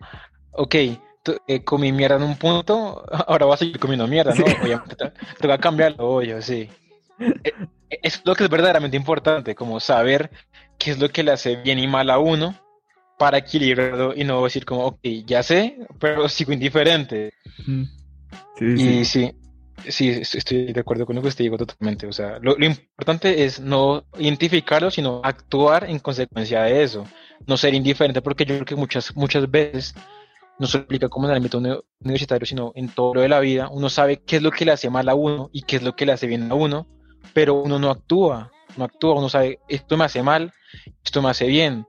ok, 0.52 0.76
eh, 0.76 1.64
comí 1.64 1.92
mierda 1.92 2.18
en 2.18 2.24
un 2.24 2.38
punto, 2.38 3.04
ahora 3.28 3.46
vas 3.46 3.56
a 3.56 3.66
seguir 3.66 3.80
comiendo 3.80 4.08
mierda, 4.08 4.34
¿no? 4.36 4.46
Obviamente, 4.64 4.96
te, 5.40 5.48
va 5.48 5.56
a 5.56 5.60
cambiarlo, 5.60 6.10
oye, 6.10 6.42
sí. 6.42 6.70
Eh, 7.88 8.00
es 8.02 8.24
lo 8.26 8.34
que 8.34 8.46
es 8.46 8.50
verdaderamente 8.50 8.98
importante, 8.98 9.54
como 9.54 9.80
saber 9.80 10.32
qué 10.80 10.90
es 10.90 11.00
lo 11.00 11.10
que 11.10 11.22
le 11.22 11.34
hace 11.34 11.58
bien 11.58 11.78
y 11.78 11.88
mal 11.88 12.10
a 12.10 12.18
uno 12.18 12.60
para 13.20 13.38
equilibrarlo 13.38 14.14
y 14.16 14.24
no 14.24 14.44
decir 14.44 14.66
como, 14.66 14.86
ok, 14.86 15.00
ya 15.24 15.44
sé, 15.44 15.78
pero 16.00 16.28
sigo 16.28 16.52
indiferente. 16.52 17.32
Sí, 18.58 18.66
y 18.66 19.06
sí, 19.06 19.06
Sí, 19.06 19.32
estoy 19.84 20.74
de 20.74 20.80
acuerdo 20.80 21.06
con 21.06 21.16
lo 21.16 21.22
que 21.22 21.28
usted 21.30 21.44
dijo 21.44 21.58
totalmente. 21.58 22.08
O 22.08 22.14
sea, 22.14 22.40
lo, 22.40 22.56
importante 22.64 23.44
es 23.46 23.60
no 23.60 24.06
identificarlo, 24.18 24.92
sino 24.92 25.22
actuar 25.24 25.90
en 25.90 26.00
consecuencia 26.00 26.64
de 26.64 26.84
eso. 26.84 27.06
No 27.46 27.58
ser 27.58 27.74
indiferente, 27.74 28.22
porque 28.22 28.46
yo 28.46 28.56
creo 28.56 28.66
que 28.66 28.76
muchas, 28.76 29.16
muchas 29.16 29.50
veces 29.50 29.96
no 30.58 30.68
se 30.68 30.78
aplica 30.78 31.10
como 31.10 31.28
en 31.28 31.32
el 31.32 31.38
ámbito 31.38 31.62
universitario, 32.00 32.46
sino 32.46 32.72
en 32.76 32.90
todo 32.90 33.16
lo 33.16 33.22
de 33.22 33.30
la 33.30 33.40
vida. 33.40 33.70
Uno 33.70 33.90
sabe 33.90 34.22
qué 34.24 34.38
es 34.38 34.42
lo 34.42 34.52
que 34.52 34.66
le 34.66 34.72
hace 34.72 34.90
mal 34.90 35.10
a 35.10 35.16
uno 35.16 35.50
y 35.52 35.64
qué 35.64 35.76
es 35.78 35.84
lo 35.84 35.96
que 35.96 36.06
le 36.06 36.14
hace 36.14 36.28
bien 36.28 36.52
a 36.52 36.56
uno, 36.56 36.88
pero 37.34 37.56
uno 37.56 37.80
no 37.80 37.90
actúa. 37.90 38.52
No 38.78 38.86
actúa, 38.86 39.16
uno 39.16 39.30
sabe, 39.30 39.60
esto 39.70 39.96
me 39.96 40.06
hace 40.06 40.22
mal, 40.22 40.52
esto 41.04 41.22
me 41.22 41.30
hace 41.30 41.48
bien. 41.48 41.86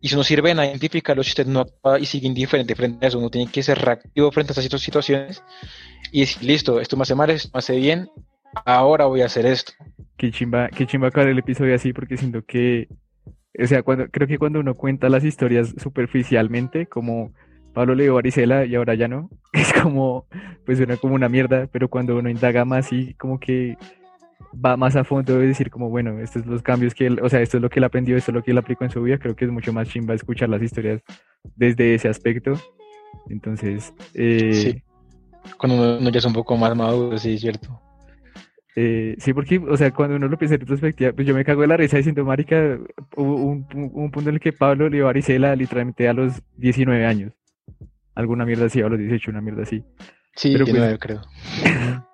Y 0.00 0.08
si 0.08 0.16
no 0.16 0.24
sirve 0.24 0.50
en 0.50 0.58
identificarlo, 0.58 1.22
si 1.22 1.30
usted 1.30 1.46
no 1.46 1.60
actúa 1.60 1.98
y 1.98 2.06
sigue 2.06 2.26
indiferente 2.26 2.74
frente 2.74 3.04
a 3.04 3.08
eso, 3.08 3.18
uno 3.18 3.30
tiene 3.30 3.50
que 3.50 3.62
ser 3.62 3.78
reactivo 3.78 4.30
frente 4.32 4.52
a 4.52 4.60
estas 4.60 4.80
situaciones 4.80 5.42
y 6.14 6.20
decir, 6.20 6.44
listo, 6.44 6.78
esto 6.78 6.96
me 6.96 7.02
hace 7.02 7.16
mal, 7.16 7.28
esto 7.30 7.50
me 7.52 7.58
hace 7.58 7.76
bien, 7.76 8.08
ahora 8.64 9.06
voy 9.06 9.22
a 9.22 9.26
hacer 9.26 9.46
esto. 9.46 9.72
Qué 10.16 10.30
chimba, 10.30 10.68
qué 10.68 10.86
chimba 10.86 11.08
acabar 11.08 11.28
el 11.28 11.40
episodio 11.40 11.74
así, 11.74 11.92
porque 11.92 12.16
siento 12.16 12.44
que, 12.46 12.86
o 13.60 13.66
sea, 13.66 13.82
cuando, 13.82 14.08
creo 14.08 14.28
que 14.28 14.38
cuando 14.38 14.60
uno 14.60 14.76
cuenta 14.76 15.08
las 15.08 15.24
historias 15.24 15.74
superficialmente, 15.76 16.86
como 16.86 17.32
Pablo 17.72 17.96
Leo 17.96 18.14
Varicela 18.14 18.64
y 18.64 18.76
ahora 18.76 18.94
ya 18.94 19.08
no, 19.08 19.28
es 19.52 19.72
como, 19.72 20.28
pues 20.64 20.78
suena 20.78 20.96
como 20.98 21.16
una 21.16 21.28
mierda, 21.28 21.66
pero 21.66 21.88
cuando 21.88 22.16
uno 22.16 22.30
indaga 22.30 22.64
más 22.64 22.92
y 22.92 23.14
como 23.14 23.40
que 23.40 23.76
va 24.64 24.76
más 24.76 24.94
a 24.94 25.02
fondo 25.02 25.40
de 25.40 25.48
decir 25.48 25.68
como, 25.68 25.90
bueno, 25.90 26.20
estos 26.20 26.42
son 26.42 26.52
los 26.52 26.62
cambios 26.62 26.94
que 26.94 27.06
él, 27.06 27.18
o 27.24 27.28
sea, 27.28 27.40
esto 27.40 27.56
es 27.56 27.62
lo 27.64 27.70
que 27.70 27.80
él 27.80 27.84
aprendió, 27.84 28.16
esto 28.16 28.30
es 28.30 28.36
lo 28.36 28.44
que 28.44 28.52
él 28.52 28.58
aplicó 28.58 28.84
en 28.84 28.90
su 28.90 29.02
vida, 29.02 29.18
creo 29.18 29.34
que 29.34 29.46
es 29.46 29.50
mucho 29.50 29.72
más 29.72 29.88
chimba 29.88 30.14
escuchar 30.14 30.48
las 30.48 30.62
historias 30.62 31.02
desde 31.56 31.96
ese 31.96 32.08
aspecto. 32.08 32.52
Entonces, 33.28 33.92
eh, 34.14 34.52
sí. 34.52 34.93
Cuando 35.58 35.98
uno, 35.98 36.10
ya 36.10 36.18
es 36.18 36.24
un 36.24 36.32
poco 36.32 36.56
más 36.56 36.74
maduro, 36.76 37.18
sí, 37.18 37.34
es 37.34 37.40
cierto. 37.40 37.80
Eh, 38.76 39.14
sí, 39.18 39.32
porque, 39.32 39.58
o 39.58 39.76
sea, 39.76 39.92
cuando 39.92 40.16
uno 40.16 40.26
lo 40.26 40.36
piensa 40.36 40.56
en 40.56 40.62
retrospectiva, 40.62 41.12
pues 41.12 41.26
yo 41.26 41.34
me 41.34 41.44
cago 41.44 41.60
de 41.60 41.68
la 41.68 41.76
risa 41.76 41.96
diciendo, 41.96 42.24
marica, 42.24 42.78
hubo 43.16 43.36
un, 43.36 43.66
punto 44.10 44.20
en 44.20 44.34
el 44.34 44.40
que 44.40 44.52
Pablo 44.52 44.88
le 44.88 44.96
dio 44.96 45.06
varicela 45.06 45.54
literalmente 45.54 46.08
a 46.08 46.12
los 46.12 46.42
19 46.56 47.06
años. 47.06 47.32
Alguna 48.14 48.44
mierda 48.44 48.66
así, 48.66 48.80
a 48.80 48.88
los 48.88 48.98
18, 48.98 49.30
una 49.30 49.40
mierda 49.40 49.62
así. 49.62 49.84
Sí, 50.34 50.52
Pero, 50.52 50.66
pues, 50.66 50.98
creo. 50.98 51.22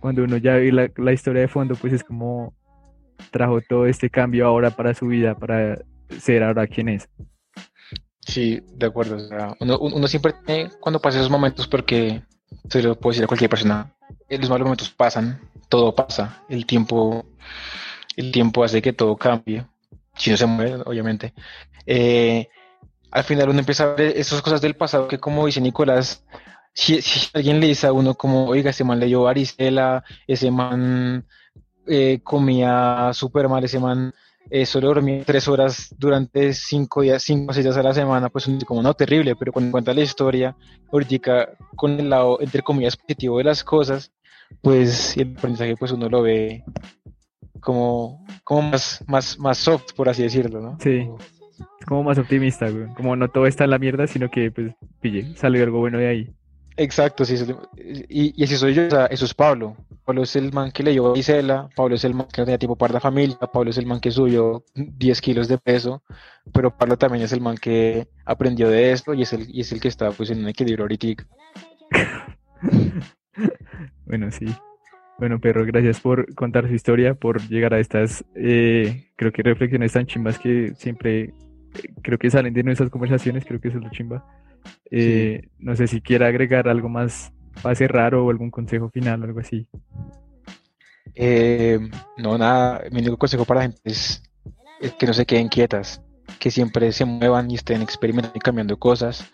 cuando 0.00 0.24
uno 0.24 0.36
ya 0.36 0.54
ve 0.54 0.90
la, 0.96 1.12
historia 1.12 1.42
de 1.42 1.48
fondo, 1.48 1.74
pues 1.76 1.92
es 1.92 2.04
como 2.04 2.54
trajo 3.30 3.60
todo 3.62 3.86
este 3.86 4.10
cambio 4.10 4.46
ahora 4.46 4.70
para 4.70 4.94
su 4.94 5.06
vida, 5.06 5.34
para 5.34 5.78
ser 6.18 6.42
ahora 6.42 6.66
quien 6.66 6.90
es. 6.90 7.08
Sí, 8.20 8.60
de 8.74 8.86
acuerdo. 8.86 9.16
O 9.16 9.20
sea, 9.20 9.56
uno, 9.60 9.78
uno 9.78 10.06
siempre 10.06 10.34
tiene 10.44 10.70
cuando 10.80 11.00
pasa 11.00 11.18
esos 11.18 11.30
momentos 11.30 11.66
porque 11.66 12.22
se 12.68 12.82
lo 12.82 12.98
puedo 12.98 13.12
decir 13.12 13.24
a 13.24 13.26
cualquier 13.26 13.50
persona. 13.50 13.92
Los 14.28 14.50
malos 14.50 14.64
momentos 14.64 14.90
pasan, 14.90 15.40
todo 15.68 15.94
pasa. 15.94 16.42
El 16.48 16.66
tiempo, 16.66 17.24
el 18.16 18.32
tiempo 18.32 18.64
hace 18.64 18.82
que 18.82 18.92
todo 18.92 19.16
cambie. 19.16 19.66
Si 20.14 20.30
no 20.30 20.36
se 20.36 20.46
mueve, 20.46 20.82
obviamente. 20.84 21.32
Eh, 21.86 22.48
al 23.10 23.24
final 23.24 23.50
uno 23.50 23.58
empieza 23.58 23.84
a 23.84 23.94
ver 23.94 24.16
esas 24.16 24.40
cosas 24.42 24.60
del 24.60 24.74
pasado 24.74 25.08
que, 25.08 25.18
como 25.18 25.46
dice 25.46 25.60
Nicolás, 25.60 26.24
si, 26.74 27.00
alguien 27.34 27.60
le 27.60 27.68
dice 27.68 27.86
a 27.86 27.92
uno 27.92 28.14
como, 28.14 28.46
oiga, 28.46 28.70
ese 28.70 28.84
man 28.84 28.98
le 28.98 29.06
dio 29.06 29.22
varicela, 29.22 30.04
ese 30.26 30.50
man 30.50 31.26
eh, 31.86 32.20
comía 32.22 33.10
súper 33.12 33.48
mal, 33.48 33.64
ese 33.64 33.78
man 33.78 34.14
eh, 34.54 34.66
solo 34.66 34.88
dormía 34.88 35.24
tres 35.24 35.48
horas 35.48 35.94
durante 35.96 36.52
cinco 36.52 37.00
días, 37.00 37.22
cinco 37.22 37.52
o 37.52 37.54
seis 37.54 37.64
días 37.64 37.78
a 37.78 37.82
la 37.82 37.94
semana, 37.94 38.28
pues 38.28 38.46
como 38.66 38.82
no 38.82 38.92
terrible, 38.92 39.34
pero 39.34 39.50
cuando 39.50 39.72
cuenta 39.72 39.94
la 39.94 40.02
historia, 40.02 40.54
ahorita 40.92 41.54
con 41.74 41.98
el 41.98 42.10
lado, 42.10 42.38
entre 42.38 42.60
comillas, 42.60 42.98
positivo 42.98 43.38
de 43.38 43.44
las 43.44 43.64
cosas, 43.64 44.12
pues 44.60 45.16
el 45.16 45.34
aprendizaje 45.38 45.74
pues 45.78 45.92
uno 45.92 46.06
lo 46.10 46.20
ve 46.20 46.64
como, 47.60 48.26
como 48.44 48.62
más, 48.70 49.02
más, 49.06 49.38
más 49.38 49.56
soft, 49.56 49.94
por 49.96 50.10
así 50.10 50.22
decirlo, 50.22 50.60
¿no? 50.60 50.76
Sí. 50.80 51.08
Es 51.80 51.86
como 51.86 52.02
más 52.02 52.18
optimista, 52.18 52.68
güey. 52.68 52.92
Como 52.94 53.16
no 53.16 53.28
todo 53.28 53.46
está 53.46 53.64
en 53.64 53.70
la 53.70 53.78
mierda, 53.78 54.06
sino 54.06 54.30
que, 54.30 54.50
pues, 54.50 54.74
pille, 55.00 55.34
sale 55.34 55.62
algo 55.62 55.78
bueno 55.78 55.96
de 55.96 56.08
ahí. 56.08 56.30
Exacto, 56.76 57.24
sí. 57.24 57.34
Y, 58.08 58.40
y 58.40 58.44
así 58.44 58.56
soy 58.56 58.74
yo, 58.74 58.86
o 58.86 58.90
sea, 58.90 59.06
eso 59.06 59.24
es 59.24 59.34
Pablo. 59.34 59.76
Pablo 60.04 60.22
es 60.22 60.34
el 60.36 60.52
man 60.52 60.72
que 60.72 60.82
le 60.82 60.92
llevó 60.92 61.14
a 61.14 61.18
Isela, 61.18 61.68
Pablo 61.76 61.94
es 61.94 62.04
el 62.04 62.14
man 62.14 62.26
que 62.32 62.40
no 62.40 62.46
tenía 62.46 62.58
tiempo 62.58 62.76
para 62.76 62.94
la 62.94 63.00
familia, 63.00 63.36
Pablo 63.52 63.70
es 63.70 63.78
el 63.78 63.86
man 63.86 64.00
que 64.00 64.10
subió 64.10 64.64
10 64.74 65.20
kilos 65.20 65.48
de 65.48 65.58
peso, 65.58 66.02
pero 66.52 66.76
Pablo 66.76 66.96
también 66.96 67.24
es 67.24 67.32
el 67.32 67.40
man 67.40 67.56
que 67.56 68.08
aprendió 68.24 68.68
de 68.68 68.92
esto 68.92 69.14
y 69.14 69.22
es 69.22 69.32
el, 69.32 69.48
y 69.48 69.60
es 69.60 69.72
el 69.72 69.80
que 69.80 69.88
está 69.88 70.10
pues 70.10 70.30
en 70.30 70.40
un 70.40 70.48
equilibrio 70.48 70.84
ahorita. 70.84 71.24
bueno, 74.06 74.30
sí. 74.30 74.46
Bueno, 75.18 75.38
perro, 75.38 75.64
gracias 75.64 76.00
por 76.00 76.34
contar 76.34 76.66
su 76.66 76.74
historia, 76.74 77.14
por 77.14 77.40
llegar 77.48 77.74
a 77.74 77.78
estas, 77.78 78.24
eh, 78.34 79.12
creo 79.14 79.30
que 79.30 79.42
reflexiones 79.42 79.92
tan 79.92 80.06
chimbas 80.06 80.38
que 80.38 80.72
siempre 80.74 81.22
eh, 81.22 81.32
creo 82.02 82.18
que 82.18 82.28
salen 82.28 82.52
de 82.52 82.64
nuestras 82.64 82.90
conversaciones, 82.90 83.44
creo 83.44 83.60
que 83.60 83.68
eso 83.68 83.78
es 83.78 83.84
lo 83.84 83.90
chimba. 83.90 84.24
Eh, 84.90 85.48
no 85.58 85.74
sé 85.76 85.86
si 85.86 86.00
quiera 86.00 86.26
agregar 86.26 86.68
algo 86.68 86.88
más 86.88 87.32
para 87.62 87.74
cerrar 87.74 88.14
o 88.14 88.30
algún 88.30 88.50
consejo 88.50 88.90
final 88.90 89.22
o 89.22 89.24
algo 89.24 89.40
así. 89.40 89.66
no, 92.18 92.38
nada, 92.38 92.82
mi 92.90 93.00
único 93.00 93.16
consejo 93.16 93.44
para 93.44 93.60
la 93.60 93.66
gente 93.66 93.80
es, 93.84 94.22
que 94.98 95.06
no 95.06 95.14
se 95.14 95.26
queden 95.26 95.48
quietas, 95.48 96.02
que 96.38 96.50
siempre 96.50 96.92
se 96.92 97.04
muevan 97.04 97.50
y 97.50 97.54
estén 97.54 97.82
experimentando 97.82 98.36
y 98.36 98.40
cambiando 98.40 98.78
cosas, 98.78 99.30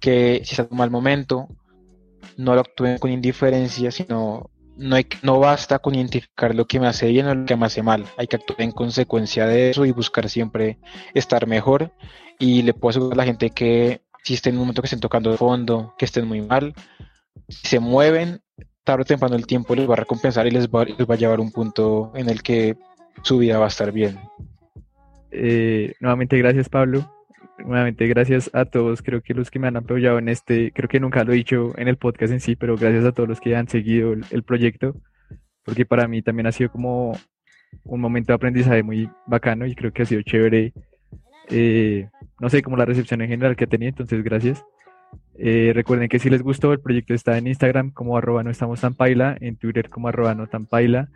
que 0.00 0.42
si 0.44 0.52
está 0.52 0.66
un 0.70 0.78
mal 0.78 0.90
momento, 0.90 1.48
no 2.36 2.54
lo 2.54 2.60
actúen 2.60 2.98
con 2.98 3.10
indiferencia, 3.10 3.90
sino 3.90 4.50
no, 4.76 4.96
hay, 4.96 5.06
no 5.22 5.38
basta 5.38 5.78
con 5.78 5.94
identificar 5.94 6.54
lo 6.54 6.66
que 6.66 6.80
me 6.80 6.86
hace 6.86 7.08
bien 7.08 7.26
o 7.26 7.34
lo 7.34 7.44
que 7.44 7.56
me 7.56 7.66
hace 7.66 7.82
mal. 7.82 8.04
Hay 8.16 8.26
que 8.26 8.36
actuar 8.36 8.62
en 8.62 8.72
consecuencia 8.72 9.46
de 9.46 9.70
eso 9.70 9.84
y 9.84 9.92
buscar 9.92 10.28
siempre 10.28 10.78
estar 11.14 11.46
mejor. 11.46 11.92
Y 12.38 12.62
le 12.62 12.74
puedo 12.74 12.90
asegurar 12.90 13.14
a 13.14 13.22
la 13.22 13.24
gente 13.24 13.50
que 13.50 14.02
si 14.24 14.34
estén 14.34 14.54
en 14.54 14.58
un 14.58 14.64
momento 14.64 14.82
que 14.82 14.86
estén 14.86 15.00
tocando 15.00 15.30
de 15.30 15.36
fondo, 15.36 15.94
que 15.98 16.06
estén 16.06 16.26
muy 16.26 16.40
mal, 16.40 16.74
si 17.48 17.68
se 17.68 17.80
mueven, 17.80 18.40
tarde 18.82 19.02
o 19.02 19.04
temprano 19.06 19.36
el 19.36 19.46
tiempo 19.46 19.74
les 19.74 19.88
va 19.88 19.94
a 19.94 19.98
recompensar 19.98 20.46
y 20.46 20.50
les 20.50 20.68
va, 20.68 20.84
les 20.84 21.08
va 21.08 21.14
a 21.14 21.18
llevar 21.18 21.38
a 21.38 21.42
un 21.42 21.52
punto 21.52 22.12
en 22.14 22.28
el 22.28 22.42
que 22.42 22.76
su 23.22 23.38
vida 23.38 23.58
va 23.58 23.66
a 23.66 23.68
estar 23.68 23.92
bien. 23.92 24.18
Eh, 25.30 25.94
nuevamente, 26.00 26.38
gracias 26.38 26.68
Pablo 26.68 27.08
nuevamente 27.58 28.06
gracias 28.06 28.50
a 28.52 28.64
todos, 28.64 29.02
creo 29.02 29.22
que 29.22 29.34
los 29.34 29.50
que 29.50 29.58
me 29.58 29.68
han 29.68 29.76
apoyado 29.76 30.18
en 30.18 30.28
este, 30.28 30.72
creo 30.72 30.88
que 30.88 31.00
nunca 31.00 31.24
lo 31.24 31.32
he 31.32 31.36
dicho 31.36 31.72
en 31.78 31.88
el 31.88 31.96
podcast 31.96 32.32
en 32.32 32.40
sí, 32.40 32.56
pero 32.56 32.76
gracias 32.76 33.04
a 33.04 33.12
todos 33.12 33.28
los 33.28 33.40
que 33.40 33.56
han 33.56 33.68
seguido 33.68 34.12
el, 34.12 34.42
proyecto, 34.42 34.96
porque 35.64 35.86
para 35.86 36.08
mí 36.08 36.22
también 36.22 36.46
ha 36.46 36.52
sido 36.52 36.70
como 36.70 37.16
un 37.84 38.00
momento 38.00 38.28
de 38.28 38.34
aprendizaje 38.34 38.82
muy 38.82 39.08
bacano 39.26 39.66
y 39.66 39.74
creo 39.74 39.92
que 39.92 40.02
ha 40.02 40.06
sido 40.06 40.22
chévere, 40.22 40.72
eh, 41.48 42.08
no 42.40 42.48
sé, 42.50 42.62
como 42.62 42.76
la 42.76 42.84
recepción 42.84 43.22
en 43.22 43.28
general 43.28 43.56
que 43.56 43.64
ha 43.64 43.68
tenido, 43.68 43.90
entonces 43.90 44.22
gracias. 44.22 44.64
Eh, 45.36 45.72
recuerden 45.74 46.08
que 46.08 46.18
si 46.18 46.30
les 46.30 46.42
gustó, 46.42 46.72
el 46.72 46.80
proyecto 46.80 47.14
está 47.14 47.38
en 47.38 47.46
Instagram 47.46 47.90
como 47.90 48.16
arroba 48.16 48.42
no 48.42 48.50
estamos 48.50 48.80
tan 48.80 48.94
paila, 48.94 49.36
en 49.40 49.56
Twitter 49.56 49.88
como 49.90 50.08
arroba 50.08 50.34
no 50.34 50.46
tan 50.46 50.66
paila, 50.66 51.08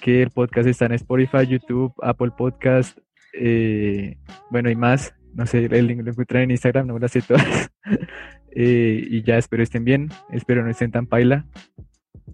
que 0.00 0.22
el 0.22 0.30
podcast 0.30 0.68
está 0.68 0.86
en 0.86 0.92
Spotify, 0.92 1.46
YouTube, 1.46 1.92
Apple 2.02 2.32
Podcast, 2.36 2.98
eh, 3.34 4.16
bueno 4.50 4.70
y 4.70 4.76
más 4.76 5.14
no 5.34 5.46
sé, 5.46 5.66
el 5.66 5.86
link 5.86 6.02
lo 6.02 6.10
encuentran 6.10 6.42
en 6.42 6.50
Instagram, 6.50 6.86
no 6.86 6.94
me 6.94 7.00
las 7.00 7.12
sé 7.12 7.22
todas. 7.22 7.70
Eh, 8.60 9.06
y 9.08 9.22
ya 9.22 9.36
espero 9.36 9.62
estén 9.62 9.84
bien, 9.84 10.08
espero 10.32 10.64
no 10.64 10.70
estén 10.70 10.90
tan 10.90 11.06
paila. 11.06 11.46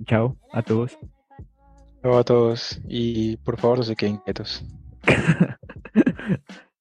Chao 0.07 0.39
a 0.53 0.62
todos. 0.62 0.97
Chao 2.03 2.16
a 2.16 2.24
todos 2.24 2.80
y 2.89 3.37
por 3.39 3.59
favor 3.59 3.78
no 3.78 3.85
se 3.85 3.97
queden 3.97 4.18
quietos. 4.18 4.64